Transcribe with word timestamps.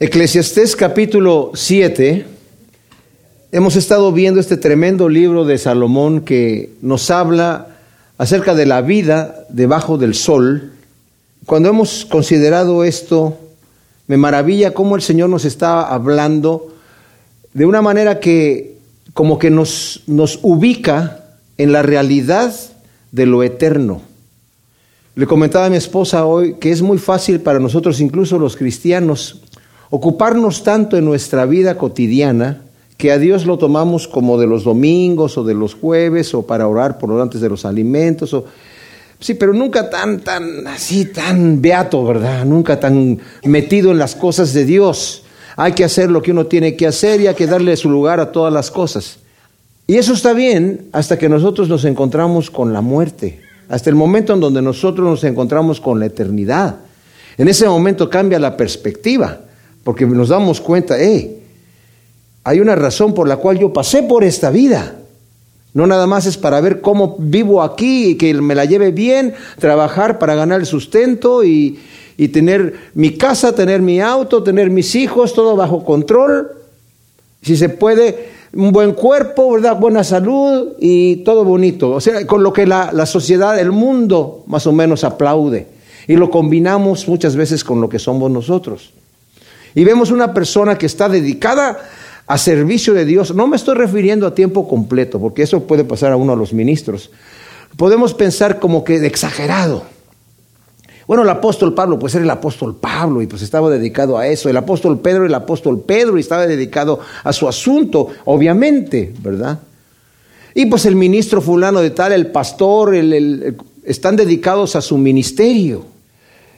Eclesiastés 0.00 0.76
capítulo 0.76 1.50
7, 1.54 2.24
hemos 3.50 3.74
estado 3.74 4.12
viendo 4.12 4.38
este 4.38 4.56
tremendo 4.56 5.08
libro 5.08 5.44
de 5.44 5.58
Salomón 5.58 6.20
que 6.20 6.70
nos 6.82 7.10
habla 7.10 7.78
acerca 8.16 8.54
de 8.54 8.64
la 8.64 8.80
vida 8.80 9.44
debajo 9.48 9.98
del 9.98 10.14
sol. 10.14 10.70
Cuando 11.46 11.70
hemos 11.70 12.04
considerado 12.04 12.84
esto, 12.84 13.40
me 14.06 14.16
maravilla 14.16 14.72
cómo 14.72 14.94
el 14.94 15.02
Señor 15.02 15.30
nos 15.30 15.44
está 15.44 15.82
hablando 15.82 16.72
de 17.52 17.66
una 17.66 17.82
manera 17.82 18.20
que 18.20 18.76
como 19.14 19.40
que 19.40 19.50
nos, 19.50 20.04
nos 20.06 20.38
ubica 20.42 21.24
en 21.56 21.72
la 21.72 21.82
realidad 21.82 22.54
de 23.10 23.26
lo 23.26 23.42
eterno. 23.42 24.02
Le 25.16 25.26
comentaba 25.26 25.66
a 25.66 25.70
mi 25.70 25.76
esposa 25.76 26.24
hoy 26.24 26.54
que 26.60 26.70
es 26.70 26.82
muy 26.82 26.98
fácil 26.98 27.40
para 27.40 27.58
nosotros, 27.58 28.00
incluso 28.00 28.38
los 28.38 28.56
cristianos, 28.56 29.42
ocuparnos 29.90 30.62
tanto 30.62 30.96
en 30.96 31.04
nuestra 31.04 31.46
vida 31.46 31.76
cotidiana 31.76 32.62
que 32.96 33.12
a 33.12 33.18
Dios 33.18 33.46
lo 33.46 33.58
tomamos 33.58 34.08
como 34.08 34.38
de 34.38 34.46
los 34.46 34.64
domingos 34.64 35.38
o 35.38 35.44
de 35.44 35.54
los 35.54 35.74
jueves 35.74 36.34
o 36.34 36.42
para 36.42 36.66
orar 36.66 36.98
por 36.98 37.18
antes 37.20 37.40
de 37.40 37.48
los 37.48 37.64
alimentos 37.64 38.34
o 38.34 38.44
sí, 39.20 39.34
pero 39.34 39.54
nunca 39.54 39.88
tan 39.88 40.20
tan 40.20 40.66
así 40.66 41.06
tan 41.06 41.62
beato, 41.62 42.04
¿verdad? 42.04 42.44
Nunca 42.44 42.80
tan 42.80 43.18
metido 43.44 43.92
en 43.92 43.98
las 43.98 44.14
cosas 44.14 44.52
de 44.52 44.64
Dios. 44.64 45.22
Hay 45.56 45.72
que 45.72 45.84
hacer 45.84 46.10
lo 46.10 46.22
que 46.22 46.32
uno 46.32 46.46
tiene 46.46 46.76
que 46.76 46.86
hacer 46.86 47.20
y 47.20 47.28
hay 47.28 47.34
que 47.34 47.46
darle 47.46 47.76
su 47.76 47.88
lugar 47.88 48.20
a 48.20 48.32
todas 48.32 48.52
las 48.52 48.70
cosas. 48.70 49.18
Y 49.86 49.96
eso 49.96 50.12
está 50.12 50.32
bien 50.32 50.88
hasta 50.92 51.18
que 51.18 51.28
nosotros 51.28 51.68
nos 51.68 51.84
encontramos 51.84 52.50
con 52.50 52.72
la 52.72 52.80
muerte, 52.80 53.40
hasta 53.68 53.90
el 53.90 53.96
momento 53.96 54.34
en 54.34 54.40
donde 54.40 54.60
nosotros 54.60 55.08
nos 55.08 55.24
encontramos 55.24 55.80
con 55.80 55.98
la 55.98 56.06
eternidad. 56.06 56.76
En 57.38 57.48
ese 57.48 57.66
momento 57.66 58.10
cambia 58.10 58.38
la 58.38 58.56
perspectiva 58.56 59.40
porque 59.88 60.04
nos 60.04 60.28
damos 60.28 60.60
cuenta, 60.60 60.96
hey, 60.98 61.38
hay 62.44 62.60
una 62.60 62.76
razón 62.76 63.14
por 63.14 63.26
la 63.26 63.38
cual 63.38 63.58
yo 63.58 63.72
pasé 63.72 64.02
por 64.02 64.22
esta 64.22 64.50
vida. 64.50 64.96
No 65.72 65.86
nada 65.86 66.06
más 66.06 66.26
es 66.26 66.36
para 66.36 66.60
ver 66.60 66.82
cómo 66.82 67.16
vivo 67.18 67.62
aquí 67.62 68.08
y 68.08 68.14
que 68.16 68.34
me 68.34 68.54
la 68.54 68.66
lleve 68.66 68.90
bien, 68.90 69.32
trabajar 69.58 70.18
para 70.18 70.34
ganar 70.34 70.60
el 70.60 70.66
sustento 70.66 71.42
y, 71.42 71.78
y 72.18 72.28
tener 72.28 72.74
mi 72.92 73.16
casa, 73.16 73.54
tener 73.54 73.80
mi 73.80 73.98
auto, 73.98 74.42
tener 74.42 74.68
mis 74.68 74.94
hijos, 74.94 75.32
todo 75.32 75.56
bajo 75.56 75.82
control. 75.82 76.52
Si 77.40 77.56
se 77.56 77.70
puede, 77.70 78.28
un 78.52 78.72
buen 78.72 78.92
cuerpo, 78.92 79.52
¿verdad? 79.52 79.80
buena 79.80 80.04
salud 80.04 80.74
y 80.78 81.16
todo 81.24 81.46
bonito. 81.46 81.92
O 81.92 82.00
sea, 82.02 82.26
con 82.26 82.42
lo 82.42 82.52
que 82.52 82.66
la, 82.66 82.90
la 82.92 83.06
sociedad, 83.06 83.58
el 83.58 83.72
mundo 83.72 84.44
más 84.48 84.66
o 84.66 84.72
menos 84.72 85.02
aplaude. 85.02 85.66
Y 86.06 86.16
lo 86.16 86.28
combinamos 86.28 87.08
muchas 87.08 87.36
veces 87.36 87.64
con 87.64 87.80
lo 87.80 87.88
que 87.88 87.98
somos 87.98 88.30
nosotros 88.30 88.92
y 89.78 89.84
vemos 89.84 90.10
una 90.10 90.34
persona 90.34 90.76
que 90.76 90.86
está 90.86 91.08
dedicada 91.08 91.78
a 92.26 92.36
servicio 92.36 92.94
de 92.94 93.04
Dios, 93.04 93.32
no 93.32 93.46
me 93.46 93.54
estoy 93.54 93.76
refiriendo 93.76 94.26
a 94.26 94.34
tiempo 94.34 94.66
completo, 94.66 95.20
porque 95.20 95.44
eso 95.44 95.68
puede 95.68 95.84
pasar 95.84 96.10
a 96.10 96.16
uno 96.16 96.32
de 96.32 96.38
los 96.38 96.52
ministros. 96.52 97.12
Podemos 97.76 98.12
pensar 98.12 98.58
como 98.58 98.82
que 98.82 98.98
de 98.98 99.06
exagerado. 99.06 99.84
Bueno, 101.06 101.22
el 101.22 101.28
apóstol 101.28 101.74
Pablo, 101.74 101.96
pues 101.96 102.12
era 102.16 102.24
el 102.24 102.30
apóstol 102.30 102.74
Pablo 102.74 103.22
y 103.22 103.28
pues 103.28 103.40
estaba 103.42 103.70
dedicado 103.70 104.18
a 104.18 104.26
eso. 104.26 104.48
El 104.48 104.56
apóstol 104.56 104.98
Pedro, 104.98 105.24
el 105.24 105.34
apóstol 105.34 105.80
Pedro 105.86 106.16
y 106.16 106.22
estaba 106.22 106.48
dedicado 106.48 106.98
a 107.22 107.32
su 107.32 107.46
asunto, 107.46 108.08
obviamente, 108.24 109.14
¿verdad? 109.22 109.60
Y 110.54 110.66
pues 110.66 110.86
el 110.86 110.96
ministro 110.96 111.40
fulano 111.40 111.80
de 111.80 111.90
tal, 111.90 112.10
el 112.10 112.32
pastor, 112.32 112.96
están 113.84 114.16
dedicados 114.16 114.74
a 114.74 114.80
su 114.80 114.98
ministerio 114.98 115.97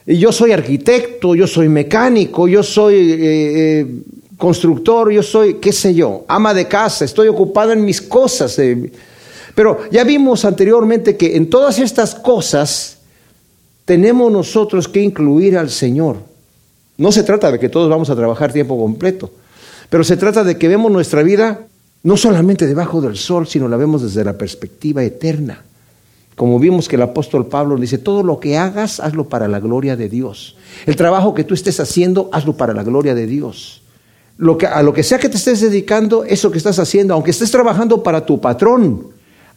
yo 0.05 0.31
soy 0.31 0.51
arquitecto, 0.51 1.35
yo 1.35 1.47
soy 1.47 1.69
mecánico, 1.69 2.47
yo 2.47 2.63
soy 2.63 2.95
eh, 2.95 3.17
eh, 3.21 3.87
constructor, 4.37 5.11
yo 5.11 5.21
soy, 5.21 5.55
qué 5.55 5.71
sé 5.71 5.93
yo, 5.93 6.25
ama 6.27 6.53
de 6.53 6.67
casa, 6.67 7.05
estoy 7.05 7.27
ocupado 7.27 7.71
en 7.71 7.85
mis 7.85 8.01
cosas. 8.01 8.57
Eh. 8.59 8.91
Pero 9.53 9.81
ya 9.91 10.03
vimos 10.03 10.45
anteriormente 10.45 11.17
que 11.17 11.35
en 11.35 11.49
todas 11.49 11.77
estas 11.79 12.15
cosas 12.15 12.97
tenemos 13.85 14.31
nosotros 14.31 14.87
que 14.87 15.01
incluir 15.01 15.57
al 15.57 15.69
Señor. 15.69 16.17
No 16.97 17.11
se 17.11 17.23
trata 17.23 17.51
de 17.51 17.59
que 17.59 17.69
todos 17.69 17.89
vamos 17.89 18.09
a 18.09 18.15
trabajar 18.15 18.53
tiempo 18.53 18.77
completo, 18.77 19.31
pero 19.89 20.03
se 20.03 20.17
trata 20.17 20.43
de 20.43 20.57
que 20.57 20.67
vemos 20.67 20.91
nuestra 20.91 21.23
vida 21.23 21.67
no 22.03 22.17
solamente 22.17 22.65
debajo 22.65 23.01
del 23.01 23.17
sol, 23.17 23.47
sino 23.47 23.67
la 23.67 23.77
vemos 23.77 24.01
desde 24.01 24.23
la 24.23 24.37
perspectiva 24.37 25.03
eterna. 25.03 25.63
Como 26.35 26.59
vimos 26.59 26.87
que 26.87 26.95
el 26.95 27.01
apóstol 27.01 27.47
Pablo 27.47 27.77
dice, 27.77 27.97
todo 27.97 28.23
lo 28.23 28.39
que 28.39 28.57
hagas, 28.57 28.99
hazlo 28.99 29.29
para 29.29 29.47
la 29.47 29.59
gloria 29.59 29.95
de 29.95 30.09
Dios. 30.09 30.55
El 30.85 30.95
trabajo 30.95 31.33
que 31.33 31.43
tú 31.43 31.53
estés 31.53 31.79
haciendo, 31.79 32.29
hazlo 32.31 32.57
para 32.57 32.73
la 32.73 32.83
gloria 32.83 33.13
de 33.13 33.27
Dios. 33.27 33.81
Lo 34.37 34.57
que, 34.57 34.65
a 34.65 34.81
lo 34.81 34.93
que 34.93 35.03
sea 35.03 35.19
que 35.19 35.29
te 35.29 35.37
estés 35.37 35.61
dedicando, 35.61 36.23
eso 36.23 36.51
que 36.51 36.57
estás 36.57 36.79
haciendo, 36.79 37.13
aunque 37.13 37.31
estés 37.31 37.51
trabajando 37.51 38.01
para 38.01 38.25
tu 38.25 38.41
patrón, 38.41 39.07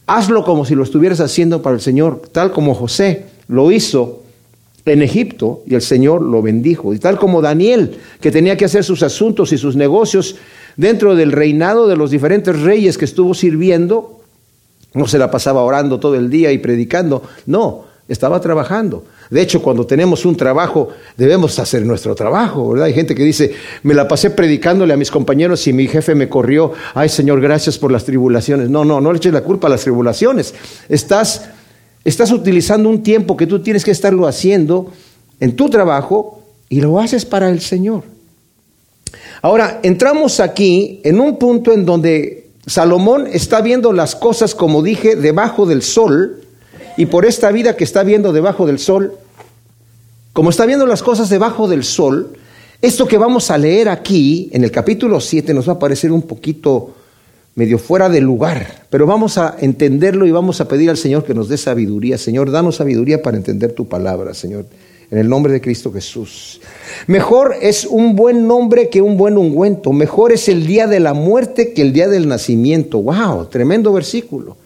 hazlo 0.05 0.43
como 0.43 0.65
si 0.65 0.75
lo 0.75 0.83
estuvieras 0.83 1.19
haciendo 1.21 1.61
para 1.61 1.75
el 1.75 1.81
Señor, 1.81 2.21
tal 2.31 2.51
como 2.51 2.75
José 2.75 3.25
lo 3.47 3.71
hizo 3.71 4.21
en 4.85 5.01
Egipto 5.01 5.63
y 5.65 5.75
el 5.75 5.81
Señor 5.81 6.21
lo 6.21 6.41
bendijo. 6.41 6.93
Y 6.93 6.99
tal 6.99 7.17
como 7.17 7.41
Daniel, 7.41 7.97
que 8.21 8.31
tenía 8.31 8.55
que 8.57 8.65
hacer 8.65 8.83
sus 8.83 9.01
asuntos 9.01 9.51
y 9.51 9.57
sus 9.57 9.75
negocios 9.75 10.35
dentro 10.77 11.15
del 11.15 11.31
reinado 11.31 11.87
de 11.87 11.97
los 11.97 12.11
diferentes 12.11 12.61
reyes 12.61 12.97
que 12.97 13.05
estuvo 13.05 13.33
sirviendo, 13.33 14.21
no 14.95 15.07
se 15.07 15.17
la 15.17 15.29
pasaba 15.29 15.61
orando 15.61 15.99
todo 15.99 16.15
el 16.15 16.29
día 16.29 16.51
y 16.51 16.57
predicando, 16.57 17.21
no, 17.45 17.85
estaba 18.07 18.39
trabajando. 18.39 19.03
De 19.29 19.41
hecho, 19.41 19.61
cuando 19.61 19.85
tenemos 19.85 20.25
un 20.25 20.35
trabajo, 20.35 20.89
debemos 21.17 21.57
hacer 21.57 21.83
nuestro 21.85 22.13
trabajo, 22.13 22.69
¿verdad? 22.69 22.85
Hay 22.85 22.93
gente 22.93 23.15
que 23.15 23.23
dice, 23.23 23.53
me 23.83 23.93
la 23.93 24.07
pasé 24.07 24.29
predicándole 24.29 24.93
a 24.93 24.97
mis 24.97 25.09
compañeros 25.09 25.65
y 25.67 25.73
mi 25.73 25.87
jefe 25.87 26.13
me 26.13 26.29
corrió, 26.29 26.73
ay 26.93 27.09
Señor, 27.09 27.41
gracias 27.41 27.77
por 27.77 27.91
las 27.91 28.05
tribulaciones. 28.05 28.69
No, 28.69 28.85
no, 28.85 29.01
no 29.01 29.11
le 29.11 29.17
eches 29.17 29.33
la 29.33 29.41
culpa 29.41 29.67
a 29.67 29.71
las 29.71 29.81
tribulaciones. 29.81 30.53
Estás, 30.89 31.49
estás 32.03 32.31
utilizando 32.31 32.89
un 32.89 33.01
tiempo 33.01 33.35
que 33.35 33.47
tú 33.47 33.59
tienes 33.59 33.83
que 33.83 33.91
estarlo 33.91 34.27
haciendo 34.27 34.91
en 35.39 35.55
tu 35.55 35.69
trabajo 35.69 36.43
y 36.69 36.81
lo 36.81 36.99
haces 36.99 37.25
para 37.25 37.49
el 37.49 37.61
Señor. 37.61 38.03
Ahora, 39.41 39.79
entramos 39.83 40.39
aquí 40.39 41.01
en 41.03 41.19
un 41.19 41.37
punto 41.37 41.71
en 41.71 41.85
donde 41.85 42.44
Salomón 42.67 43.27
está 43.31 43.61
viendo 43.61 43.93
las 43.93 44.15
cosas, 44.15 44.55
como 44.55 44.81
dije, 44.81 45.15
debajo 45.15 45.65
del 45.65 45.81
sol, 45.81 46.41
y 46.97 47.05
por 47.05 47.25
esta 47.25 47.51
vida 47.51 47.75
que 47.75 47.83
está 47.83 48.03
viendo 48.03 48.33
debajo 48.33 48.65
del 48.65 48.79
sol, 48.79 49.13
como 50.33 50.49
está 50.49 50.65
viendo 50.65 50.85
las 50.85 51.03
cosas 51.03 51.29
debajo 51.29 51.67
del 51.67 51.83
sol, 51.83 52.33
esto 52.81 53.07
que 53.07 53.17
vamos 53.17 53.51
a 53.51 53.57
leer 53.57 53.89
aquí, 53.89 54.49
en 54.51 54.63
el 54.63 54.71
capítulo 54.71 55.19
7, 55.19 55.53
nos 55.53 55.67
va 55.67 55.73
a 55.73 55.79
parecer 55.79 56.11
un 56.11 56.23
poquito 56.23 56.93
medio 57.55 57.77
fuera 57.77 58.09
de 58.09 58.19
lugar, 58.19 58.87
pero 58.89 59.05
vamos 59.05 59.37
a 59.37 59.55
entenderlo 59.59 60.25
y 60.25 60.31
vamos 60.31 60.59
a 60.59 60.67
pedir 60.67 60.89
al 60.89 60.97
Señor 60.97 61.23
que 61.23 61.33
nos 61.33 61.47
dé 61.47 61.57
sabiduría. 61.57 62.17
Señor, 62.17 62.51
danos 62.51 62.77
sabiduría 62.77 63.21
para 63.21 63.37
entender 63.37 63.73
tu 63.73 63.87
palabra, 63.87 64.33
Señor 64.33 64.65
en 65.11 65.17
el 65.17 65.29
nombre 65.29 65.53
de 65.53 65.61
Cristo 65.61 65.91
Jesús. 65.91 66.61
Mejor 67.07 67.55
es 67.61 67.85
un 67.85 68.15
buen 68.15 68.47
nombre 68.47 68.89
que 68.89 69.01
un 69.01 69.17
buen 69.17 69.37
ungüento. 69.37 69.91
Mejor 69.93 70.31
es 70.31 70.49
el 70.49 70.65
día 70.65 70.87
de 70.87 70.99
la 70.99 71.13
muerte 71.13 71.73
que 71.73 71.81
el 71.81 71.93
día 71.93 72.07
del 72.07 72.27
nacimiento. 72.27 73.01
¡Wow! 73.01 73.47
Tremendo 73.47 73.93
versículo. 73.93 74.57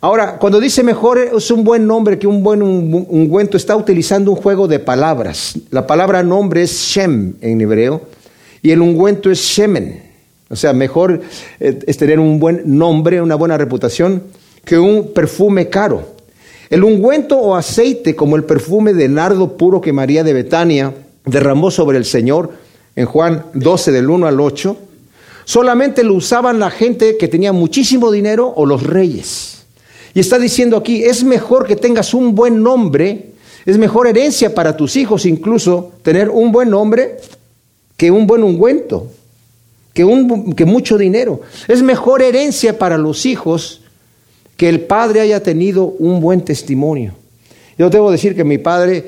Ahora, 0.00 0.38
cuando 0.38 0.60
dice 0.60 0.84
mejor 0.84 1.18
es 1.18 1.50
un 1.50 1.64
buen 1.64 1.86
nombre 1.86 2.20
que 2.20 2.28
un 2.28 2.44
buen 2.44 2.62
ungüento, 2.62 3.56
está 3.56 3.74
utilizando 3.74 4.30
un 4.30 4.36
juego 4.36 4.68
de 4.68 4.78
palabras. 4.78 5.58
La 5.70 5.88
palabra 5.88 6.22
nombre 6.22 6.62
es 6.62 6.70
Shem 6.70 7.34
en 7.40 7.60
hebreo 7.60 8.02
y 8.62 8.70
el 8.70 8.80
ungüento 8.80 9.30
es 9.30 9.40
Shemen. 9.40 10.08
O 10.50 10.56
sea, 10.56 10.72
mejor 10.72 11.20
eh, 11.60 11.78
es 11.86 11.96
tener 11.96 12.20
un 12.20 12.38
buen 12.38 12.62
nombre, 12.78 13.20
una 13.20 13.34
buena 13.34 13.58
reputación, 13.58 14.22
que 14.64 14.78
un 14.78 15.12
perfume 15.12 15.68
caro. 15.68 16.17
El 16.70 16.84
ungüento 16.84 17.38
o 17.38 17.56
aceite, 17.56 18.14
como 18.14 18.36
el 18.36 18.44
perfume 18.44 18.92
de 18.92 19.08
nardo 19.08 19.56
puro 19.56 19.80
que 19.80 19.92
María 19.92 20.22
de 20.22 20.34
Betania 20.34 20.94
derramó 21.24 21.70
sobre 21.70 21.96
el 21.96 22.04
Señor 22.04 22.52
en 22.94 23.06
Juan 23.06 23.46
12 23.54 23.92
del 23.92 24.10
1 24.10 24.26
al 24.26 24.40
8, 24.40 24.76
solamente 25.44 26.04
lo 26.04 26.14
usaban 26.14 26.58
la 26.58 26.70
gente 26.70 27.16
que 27.16 27.28
tenía 27.28 27.52
muchísimo 27.52 28.10
dinero 28.10 28.52
o 28.54 28.66
los 28.66 28.82
reyes. 28.82 29.64
Y 30.12 30.20
está 30.20 30.38
diciendo 30.38 30.76
aquí, 30.76 31.04
es 31.04 31.24
mejor 31.24 31.66
que 31.66 31.76
tengas 31.76 32.12
un 32.12 32.34
buen 32.34 32.62
nombre, 32.62 33.30
es 33.64 33.78
mejor 33.78 34.06
herencia 34.06 34.54
para 34.54 34.76
tus 34.76 34.96
hijos 34.96 35.24
incluso 35.24 35.92
tener 36.02 36.28
un 36.28 36.52
buen 36.52 36.70
nombre 36.70 37.16
que 37.96 38.10
un 38.10 38.26
buen 38.26 38.42
ungüento, 38.42 39.06
que, 39.94 40.04
un, 40.04 40.52
que 40.54 40.64
mucho 40.64 40.98
dinero. 40.98 41.40
Es 41.66 41.82
mejor 41.82 42.22
herencia 42.22 42.78
para 42.78 42.98
los 42.98 43.24
hijos 43.24 43.80
que 44.58 44.68
el 44.68 44.80
padre 44.80 45.20
haya 45.20 45.40
tenido 45.42 45.84
un 45.84 46.20
buen 46.20 46.42
testimonio. 46.42 47.14
Yo 47.78 47.88
debo 47.88 48.10
decir 48.10 48.34
que 48.34 48.42
mi 48.42 48.58
padre 48.58 49.04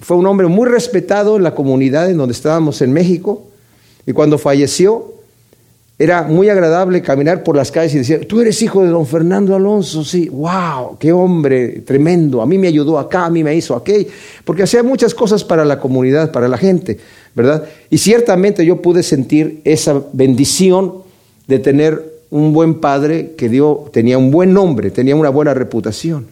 fue 0.00 0.16
un 0.16 0.26
hombre 0.26 0.48
muy 0.48 0.68
respetado 0.68 1.36
en 1.36 1.44
la 1.44 1.54
comunidad 1.54 2.10
en 2.10 2.16
donde 2.18 2.32
estábamos 2.32 2.82
en 2.82 2.92
México 2.92 3.44
y 4.04 4.12
cuando 4.12 4.36
falleció, 4.36 5.14
era 5.96 6.22
muy 6.22 6.48
agradable 6.48 7.02
caminar 7.02 7.44
por 7.44 7.54
las 7.54 7.70
calles 7.70 7.94
y 7.94 7.98
decir, 7.98 8.26
tú 8.26 8.40
eres 8.40 8.60
hijo 8.62 8.82
de 8.82 8.88
don 8.88 9.06
Fernando 9.06 9.54
Alonso, 9.54 10.02
sí, 10.02 10.28
wow, 10.28 10.96
qué 10.98 11.12
hombre 11.12 11.82
tremendo, 11.82 12.42
a 12.42 12.46
mí 12.46 12.58
me 12.58 12.66
ayudó 12.66 12.98
acá, 12.98 13.26
a 13.26 13.30
mí 13.30 13.44
me 13.44 13.54
hizo 13.54 13.76
aquello, 13.76 14.08
porque 14.44 14.64
hacía 14.64 14.82
muchas 14.82 15.14
cosas 15.14 15.44
para 15.44 15.64
la 15.64 15.78
comunidad, 15.78 16.32
para 16.32 16.48
la 16.48 16.56
gente, 16.56 16.98
¿verdad? 17.36 17.64
Y 17.90 17.98
ciertamente 17.98 18.66
yo 18.66 18.82
pude 18.82 19.04
sentir 19.04 19.60
esa 19.64 20.02
bendición 20.12 20.94
de 21.46 21.58
tener 21.60 22.09
un 22.30 22.52
buen 22.52 22.80
padre 22.80 23.34
que 23.36 23.48
dio, 23.48 23.90
tenía 23.92 24.18
un 24.18 24.30
buen 24.30 24.52
nombre, 24.52 24.90
tenía 24.90 25.16
una 25.16 25.30
buena 25.30 25.54
reputación. 25.54 26.26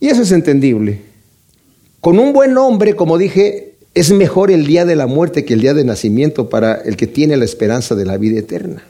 Y 0.00 0.08
eso 0.08 0.22
es 0.22 0.32
entendible. 0.32 1.00
Con 2.00 2.18
un 2.18 2.32
buen 2.32 2.52
nombre, 2.52 2.94
como 2.94 3.16
dije, 3.16 3.74
es 3.94 4.12
mejor 4.12 4.50
el 4.50 4.66
día 4.66 4.84
de 4.84 4.96
la 4.96 5.06
muerte 5.06 5.44
que 5.44 5.54
el 5.54 5.60
día 5.60 5.72
de 5.72 5.84
nacimiento 5.84 6.48
para 6.48 6.74
el 6.74 6.96
que 6.96 7.06
tiene 7.06 7.36
la 7.36 7.44
esperanza 7.44 7.94
de 7.94 8.04
la 8.04 8.18
vida 8.18 8.38
eterna. 8.40 8.82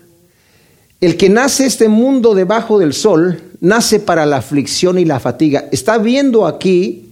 El 1.00 1.16
que 1.16 1.28
nace 1.28 1.66
este 1.66 1.88
mundo 1.88 2.34
debajo 2.34 2.78
del 2.78 2.94
sol, 2.94 3.40
nace 3.60 4.00
para 4.00 4.26
la 4.26 4.38
aflicción 4.38 4.98
y 4.98 5.04
la 5.04 5.20
fatiga. 5.20 5.68
Está 5.70 5.98
viendo 5.98 6.46
aquí 6.46 7.04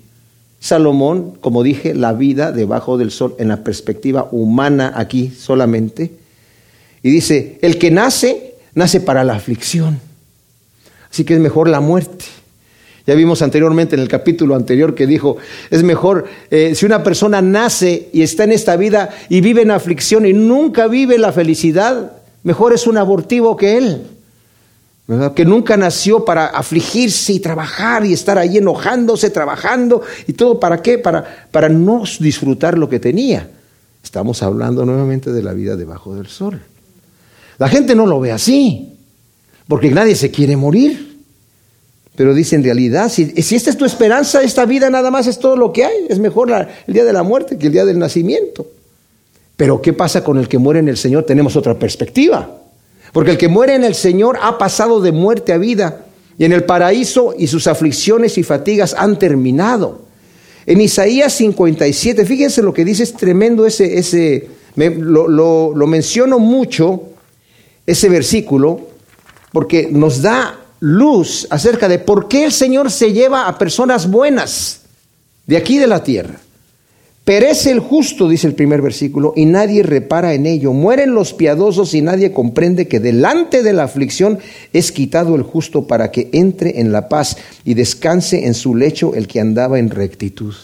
Salomón, 0.63 1.33
como 1.41 1.65
dije, 1.65 1.93
la 1.93 2.13
vida 2.13 2.53
debajo 2.53 2.97
del 2.97 3.11
sol 3.11 3.35
en 3.41 3.49
la 3.49 3.65
perspectiva 3.65 4.29
humana 4.31 4.93
aquí 4.95 5.31
solamente. 5.37 6.13
Y 7.03 7.11
dice, 7.11 7.59
el 7.63 7.79
que 7.79 7.91
nace, 7.91 8.52
nace 8.75 9.01
para 9.01 9.25
la 9.25 9.35
aflicción. 9.35 10.01
Así 11.11 11.25
que 11.25 11.35
es 11.35 11.41
mejor 11.41 11.69
la 11.69 11.81
muerte. 11.81 12.25
Ya 13.07 13.15
vimos 13.15 13.43
anteriormente 13.43 13.97
en 13.97 14.03
el 14.03 14.09
capítulo 14.09 14.55
anterior 14.55 14.95
que 14.95 15.07
dijo, 15.07 15.37
es 15.71 15.83
mejor 15.83 16.27
eh, 16.51 16.75
si 16.75 16.87
una 16.87 17.03
persona 17.03 17.43
nace 17.43 18.09
y 18.13 18.23
está 18.23 18.45
en 18.45 18.53
esta 18.53 18.77
vida 18.77 19.11
y 19.29 19.41
vive 19.41 19.63
en 19.63 19.73
aflicción 19.73 20.25
y 20.25 20.33
nunca 20.33 20.87
vive 20.87 21.19
la 21.19 21.33
felicidad, 21.33 22.13
mejor 22.45 22.73
es 22.73 22.87
un 22.87 22.97
abortivo 22.97 23.57
que 23.57 23.79
él. 23.79 24.07
Que 25.35 25.45
nunca 25.45 25.77
nació 25.77 26.25
para 26.25 26.47
afligirse 26.47 27.35
y 27.35 27.41
trabajar 27.41 28.07
y 28.07 28.13
estar 28.13 28.39
ahí 28.39 28.59
enojándose, 28.59 29.29
trabajando 29.31 30.01
y 30.27 30.33
todo. 30.33 30.59
¿Para 30.59 30.81
qué? 30.81 30.97
Para, 30.97 31.49
para 31.51 31.69
no 31.69 32.05
disfrutar 32.21 32.79
lo 32.79 32.89
que 32.89 33.01
tenía. 33.01 33.51
Estamos 34.03 34.43
hablando 34.43 34.87
nuevamente 34.87 35.33
de 35.33 35.43
la 35.43 35.53
vida 35.53 35.77
debajo 35.77 36.15
del 36.15 36.29
sol. 36.29 36.63
La 37.59 37.69
gente 37.69 37.95
no 37.95 38.07
lo 38.07 38.21
ve 38.21 38.33
así, 38.33 38.97
porque 39.69 39.91
nadie 39.91 40.15
se 40.15 40.31
quiere 40.31 40.57
morir. 40.57 41.13
Pero 42.15 42.35
dice 42.35 42.57
en 42.57 42.65
realidad, 42.65 43.09
si, 43.09 43.33
esta 43.37 43.71
es 43.71 43.77
tu 43.77 43.85
esperanza, 43.85 44.43
esta 44.43 44.67
vida 44.67 44.91
nada 44.91 45.11
más 45.11 45.27
es 45.27 45.39
todo 45.39 45.57
lo 45.57 45.73
que 45.73 45.85
hay, 45.85 46.07
es 46.09 46.19
mejor 46.19 46.51
el 46.87 46.93
día 46.95 47.05
de 47.05 47.13
la 47.13 47.23
muerte 47.23 47.57
que 47.57 47.69
el 47.69 47.73
día 47.73 47.85
del 47.85 47.99
nacimiento. 47.99 48.67
Pero 49.57 49.81
¿qué 49.81 49.93
pasa 49.93 50.23
con 50.23 50.39
el 50.39 50.49
que 50.49 50.59
muere 50.59 50.81
en 50.81 50.89
el 50.89 50.97
Señor? 50.97 51.25
Tenemos 51.25 51.57
otra 51.57 51.79
perspectiva. 51.79 52.59
Porque 53.13 53.31
el 53.33 53.39
que 53.39 53.49
muere 53.49 53.75
en 53.75 53.85
el 53.85 53.95
Señor 53.95 54.39
ha 54.43 54.59
pasado 54.59 55.01
de 55.01 55.13
muerte 55.13 55.53
a 55.53 55.59
vida 55.59 56.05
y 56.39 56.45
en 56.45 56.53
el 56.53 56.65
paraíso 56.65 57.35
y 57.39 57.47
sus 57.47 57.67
aflicciones 57.67 58.37
y 58.39 58.43
fatigas 58.43 58.95
han 58.99 59.19
terminado. 59.19 60.03
En 60.67 60.81
Isaías 60.81 61.33
57, 61.35 62.25
fíjense 62.25 62.63
lo 62.63 62.73
que 62.73 62.85
dice, 62.85 63.03
es 63.03 63.15
tremendo 63.15 63.67
ese, 63.67 63.99
ese 63.99 64.49
lo, 64.77 65.29
lo 65.29 65.87
menciono 65.87 66.39
mucho, 66.39 67.12
ese 67.87 68.09
versículo, 68.09 68.89
porque 69.53 69.89
nos 69.91 70.23
da 70.23 70.59
luz 70.81 71.47
acerca 71.51 71.89
de 71.89 71.99
por 71.99 72.29
qué 72.29 72.45
el 72.45 72.53
Señor 72.53 72.91
se 72.91 73.13
lleva 73.13 73.47
a 73.47 73.59
personas 73.59 74.11
buenas 74.11 74.83
de 75.47 75.57
aquí 75.57 75.79
de 75.79 75.87
la 75.87 76.03
tierra. 76.03 76.41
Perece 77.25 77.71
el 77.71 77.79
justo, 77.79 78.29
dice 78.29 78.49
el 78.49 78.55
primer 78.55 78.83
versículo, 78.83 79.33
y 79.37 79.47
nadie 79.47 79.85
repara 79.85 80.35
en 80.35 80.45
ello. 80.45 80.73
Mueren 80.73 81.15
los 81.15 81.33
piadosos 81.33 81.95
y 81.95 82.03
nadie 82.03 82.33
comprende 82.33 82.89
que 82.89 82.99
delante 82.99 83.63
de 83.63 83.73
la 83.73 83.85
aflicción 83.85 84.41
es 84.73 84.91
quitado 84.91 85.37
el 85.37 85.43
justo 85.43 85.87
para 85.87 86.11
que 86.11 86.31
entre 86.33 86.81
en 86.81 86.91
la 86.91 87.09
paz 87.09 87.37
y 87.65 87.75
descanse 87.75 88.47
en 88.47 88.55
su 88.55 88.75
lecho 88.75 89.15
el 89.15 89.29
que 89.29 89.39
andaba 89.39 89.79
en 89.79 89.91
rectitud. 89.91 90.55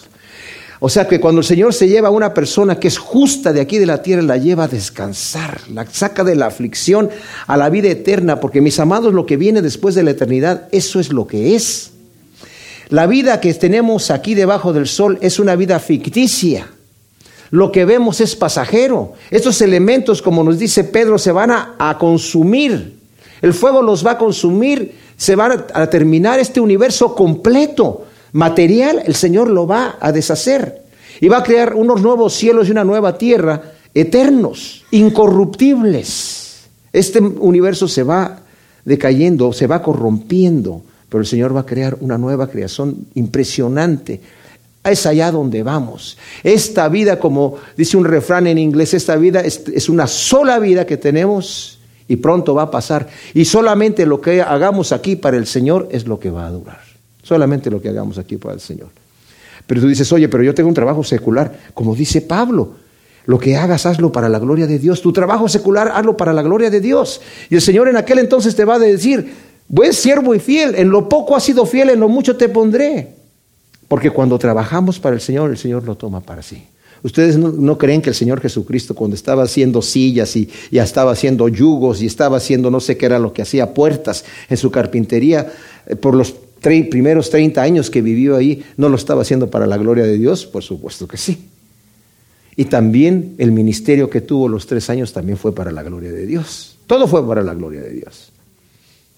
O 0.81 0.89
sea 0.89 1.09
que 1.09 1.19
cuando 1.19 1.41
el 1.41 1.45
Señor 1.45 1.75
se 1.75 1.89
lleva 1.89 2.09
a 2.09 2.13
una 2.13 2.33
persona 2.33 2.79
que 2.79 2.87
es 2.87 2.99
justa 2.99 3.53
de 3.53 3.61
aquí 3.61 3.79
de 3.79 3.87
la 3.87 4.01
tierra, 4.01 4.23
la 4.23 4.37
lleva 4.37 4.65
a 4.65 4.69
descansar, 4.69 5.61
la 5.73 5.85
saca 5.87 6.23
de 6.23 6.37
la 6.37 6.47
aflicción 6.47 7.11
a 7.47 7.57
la 7.57 7.69
vida 7.69 7.89
eterna, 7.89 8.39
porque 8.39 8.61
mis 8.61 8.79
amados, 8.79 9.13
lo 9.13 9.27
que 9.27 9.37
viene 9.37 9.61
después 9.61 9.97
de 9.97 10.05
la 10.05 10.13
eternidad, 10.13 10.69
eso 10.71 11.01
es 11.01 11.13
lo 11.13 11.27
que 11.27 11.57
es. 11.57 11.91
La 12.91 13.07
vida 13.07 13.41
que 13.41 13.53
tenemos 13.55 14.11
aquí 14.11 14.35
debajo 14.35 14.73
del 14.73 14.87
sol 14.87 15.19
es 15.21 15.41
una 15.41 15.57
vida 15.57 15.81
ficticia. 15.81 16.69
Lo 17.51 17.73
que 17.73 17.85
vemos 17.85 18.21
es 18.21 18.37
pasajero. 18.37 19.15
Estos 19.31 19.61
elementos, 19.63 20.23
como 20.23 20.45
nos 20.45 20.59
dice 20.59 20.85
Pedro, 20.85 21.19
se 21.19 21.33
van 21.33 21.51
a, 21.51 21.97
consumir. 21.99 22.99
El 23.43 23.53
fuego 23.53 23.83
los 23.83 24.07
va 24.07 24.13
a 24.13 24.19
consumir, 24.19 24.95
se 25.17 25.35
va 25.35 25.67
a 25.75 25.91
terminar 25.91 26.39
este 26.39 26.61
universo 26.61 27.15
completo 27.15 28.08
material, 28.33 29.03
el 29.05 29.15
Señor 29.15 29.49
lo 29.49 29.67
va 29.67 29.97
a 30.01 30.13
deshacer 30.13 30.83
y 31.21 31.29
va 31.29 31.39
a 31.39 31.43
crear 31.43 31.75
unos 31.75 32.03
nuevos 32.03 32.35
cielos 32.35 32.69
y 32.69 32.71
una 32.71 32.85
nueva 32.85 33.19
tierra 33.19 33.63
eternos, 33.95 34.85
incorruptibles. 34.91 36.69
Este 36.93 37.21
universo 37.21 37.89
se 37.89 38.03
va 38.03 38.41
decayendo, 38.85 39.53
se 39.53 39.67
va 39.67 39.83
corrompiendo, 39.83 40.83
pero 41.09 41.21
el 41.21 41.27
Señor 41.27 41.55
va 41.55 41.61
a 41.61 41.67
crear 41.67 41.97
una 42.01 42.19
nueva 42.19 42.49
creación 42.49 43.07
impresionante. 43.15 44.21
Es 44.85 45.05
allá 45.05 45.31
donde 45.31 45.63
vamos. 45.63 46.17
Esta 46.43 46.89
vida, 46.89 47.19
como 47.19 47.57
dice 47.77 47.97
un 47.97 48.05
refrán 48.05 48.47
en 48.47 48.59
inglés, 48.59 48.95
esta 48.95 49.17
vida 49.17 49.41
es, 49.41 49.89
una 49.89 50.07
sola 50.07 50.59
vida 50.59 50.87
que 50.87 50.97
tenemos 50.97 51.79
y 52.07 52.17
pronto 52.17 52.55
va 52.55 52.63
a 52.63 52.71
pasar. 52.71 53.09
Y 53.35 53.45
solamente 53.45 54.07
lo 54.07 54.21
que 54.21 54.41
hagamos 54.41 54.93
aquí 54.93 55.17
para 55.17 55.37
el 55.37 55.47
Señor 55.47 55.89
es 55.91 56.07
lo 56.07 56.19
que 56.19 56.31
va 56.31 56.47
a 56.47 56.51
durar. 56.51 56.88
Solamente 57.29 57.71
lo 57.71 57.79
que 57.79 57.91
hagamos 57.91 58.17
aquí 58.17 58.39
para 58.39 58.55
el 58.55 58.61
Señor. 58.61 58.89
Pero 59.67 59.83
tú 59.83 59.89
dices, 59.89 60.11
oye, 60.15 60.31
pero 60.31 60.43
yo 60.43 60.55
tengo 60.55 60.71
un 60.71 60.75
trabajo 60.75 61.05
secular. 61.05 61.61
Como 61.75 61.95
dice 61.95 62.23
Pablo, 62.23 62.71
lo 63.27 63.39
que 63.39 63.55
hagas, 63.55 63.85
hazlo 63.85 64.11
para 64.11 64.31
la 64.31 64.39
gloria 64.39 64.67
de 64.67 64.79
Dios. 64.79 65.03
Tu 65.03 65.13
trabajo 65.13 65.47
secular, 65.47 65.93
hazlo 65.95 66.17
para 66.17 66.33
la 66.33 66.41
gloria 66.41 66.71
de 66.71 66.81
Dios. 66.81 67.21
Y 67.51 67.57
el 67.57 67.61
Señor 67.61 67.87
en 67.87 67.99
aquel 67.99 68.19
entonces 68.21 68.57
te 68.57 68.65
va 68.65 68.77
a 68.77 68.79
decir, 68.79 69.31
buen 69.69 69.93
siervo 69.93 70.35
y 70.35 70.39
fiel, 70.39 70.75
en 70.75 70.89
lo 70.89 71.07
poco 71.07 71.37
has 71.37 71.45
sido 71.45 71.67
fiel, 71.67 71.91
en 71.91 72.01
lo 72.01 72.09
mucho 72.09 72.35
te 72.35 72.49
pondré. 72.49 73.17
Porque 73.89 74.09
cuando 74.09 74.39
trabajamos 74.39 74.99
para 74.99 75.15
el 75.15 75.21
Señor, 75.21 75.51
el 75.51 75.59
Señor 75.59 75.85
lo 75.85 75.97
toma 75.97 76.23
para 76.23 76.41
sí. 76.41 76.65
Ustedes 77.03 77.37
no, 77.37 77.79
creen 77.79 78.03
que 78.03 78.09
el 78.09 78.17
Señor 78.17 78.41
Jesucristo, 78.41 78.95
cuando 78.95 79.15
estaba 79.15 79.45
haciendo 79.45 79.83
sillas 79.83 80.35
y 80.35 80.49
ya 80.71 80.83
estaba 80.83 81.13
haciendo 81.13 81.49
yugos 81.49 82.03
y 82.03 82.07
estaba 82.07 82.39
haciendo 82.39 82.71
no 82.71 82.81
sé 82.81 82.97
qué 82.97 83.07
era 83.07 83.19
lo 83.19 83.35
que 83.35 83.43
hacía, 83.43 83.73
puertas 83.73 84.25
en 84.49 84.57
su 84.57 84.71
carpintería, 84.71 85.53
eh, 85.87 85.95
por 85.95 86.15
los 86.15 86.35
primeros 86.61 87.31
30 87.31 87.63
años 87.63 87.91
que 87.91 88.03
vivió 88.03 88.37
ahí, 88.37 88.65
¿no 88.77 88.89
lo 88.89 88.97
estaba 88.97 89.23
haciendo 89.23 89.51
para 89.51 89.67
la 89.67 89.77
gloria 89.77 90.05
de 90.05 90.19
Dios? 90.19 90.47
Por 90.47 90.63
supuesto 90.63 91.07
que 91.07 91.17
sí. 91.17 91.49
Y 92.57 92.65
también 92.65 93.37
el 93.39 93.53
ministerio 93.53 94.11
que 94.11 94.21
tuvo 94.21 94.49
los 94.49 94.67
tres 94.67 94.91
años 94.91 95.13
también 95.13 95.39
fue 95.39 95.55
para 95.55 95.71
la 95.71 95.83
gloria 95.83 96.11
de 96.11 96.27
Dios. 96.27 96.77
Todo 96.89 97.07
fue 97.07 97.27
para 97.27 97.43
la 97.43 97.55
gloria 97.55 97.81
de 97.83 97.91
Dios. 97.91 98.33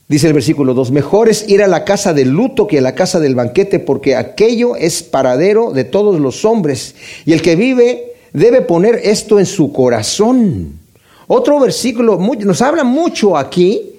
Dice 0.09 0.27
el 0.27 0.35
versículo 0.35 0.75
2, 0.75 0.91
mejor 0.91 1.29
es 1.29 1.49
ir 1.49 1.63
a 1.63 1.69
la 1.69 1.85
casa 1.85 2.13
del 2.13 2.31
luto 2.31 2.67
que 2.67 2.79
a 2.79 2.83
la 2.83 2.95
casa 2.95 3.21
del 3.21 3.37
banquete, 3.37 3.79
porque 3.79 4.17
aquello 4.17 4.77
es 4.77 5.03
paradero 5.03 5.71
de 5.71 5.85
todos 5.85 6.21
los 6.21 6.45
hombres. 6.45 6.97
Y 7.25 7.33
el 7.33 7.41
que 7.41 7.57
vive 7.57 8.13
debe 8.33 8.61
poner 8.61 9.01
esto 9.05 9.39
en 9.39 9.47
su 9.47 9.73
corazón. 9.73 10.81
Otro 11.29 11.61
versículo, 11.61 12.19
nos 12.19 12.61
habla 12.61 12.83
mucho 12.83 13.37
aquí 13.37 13.90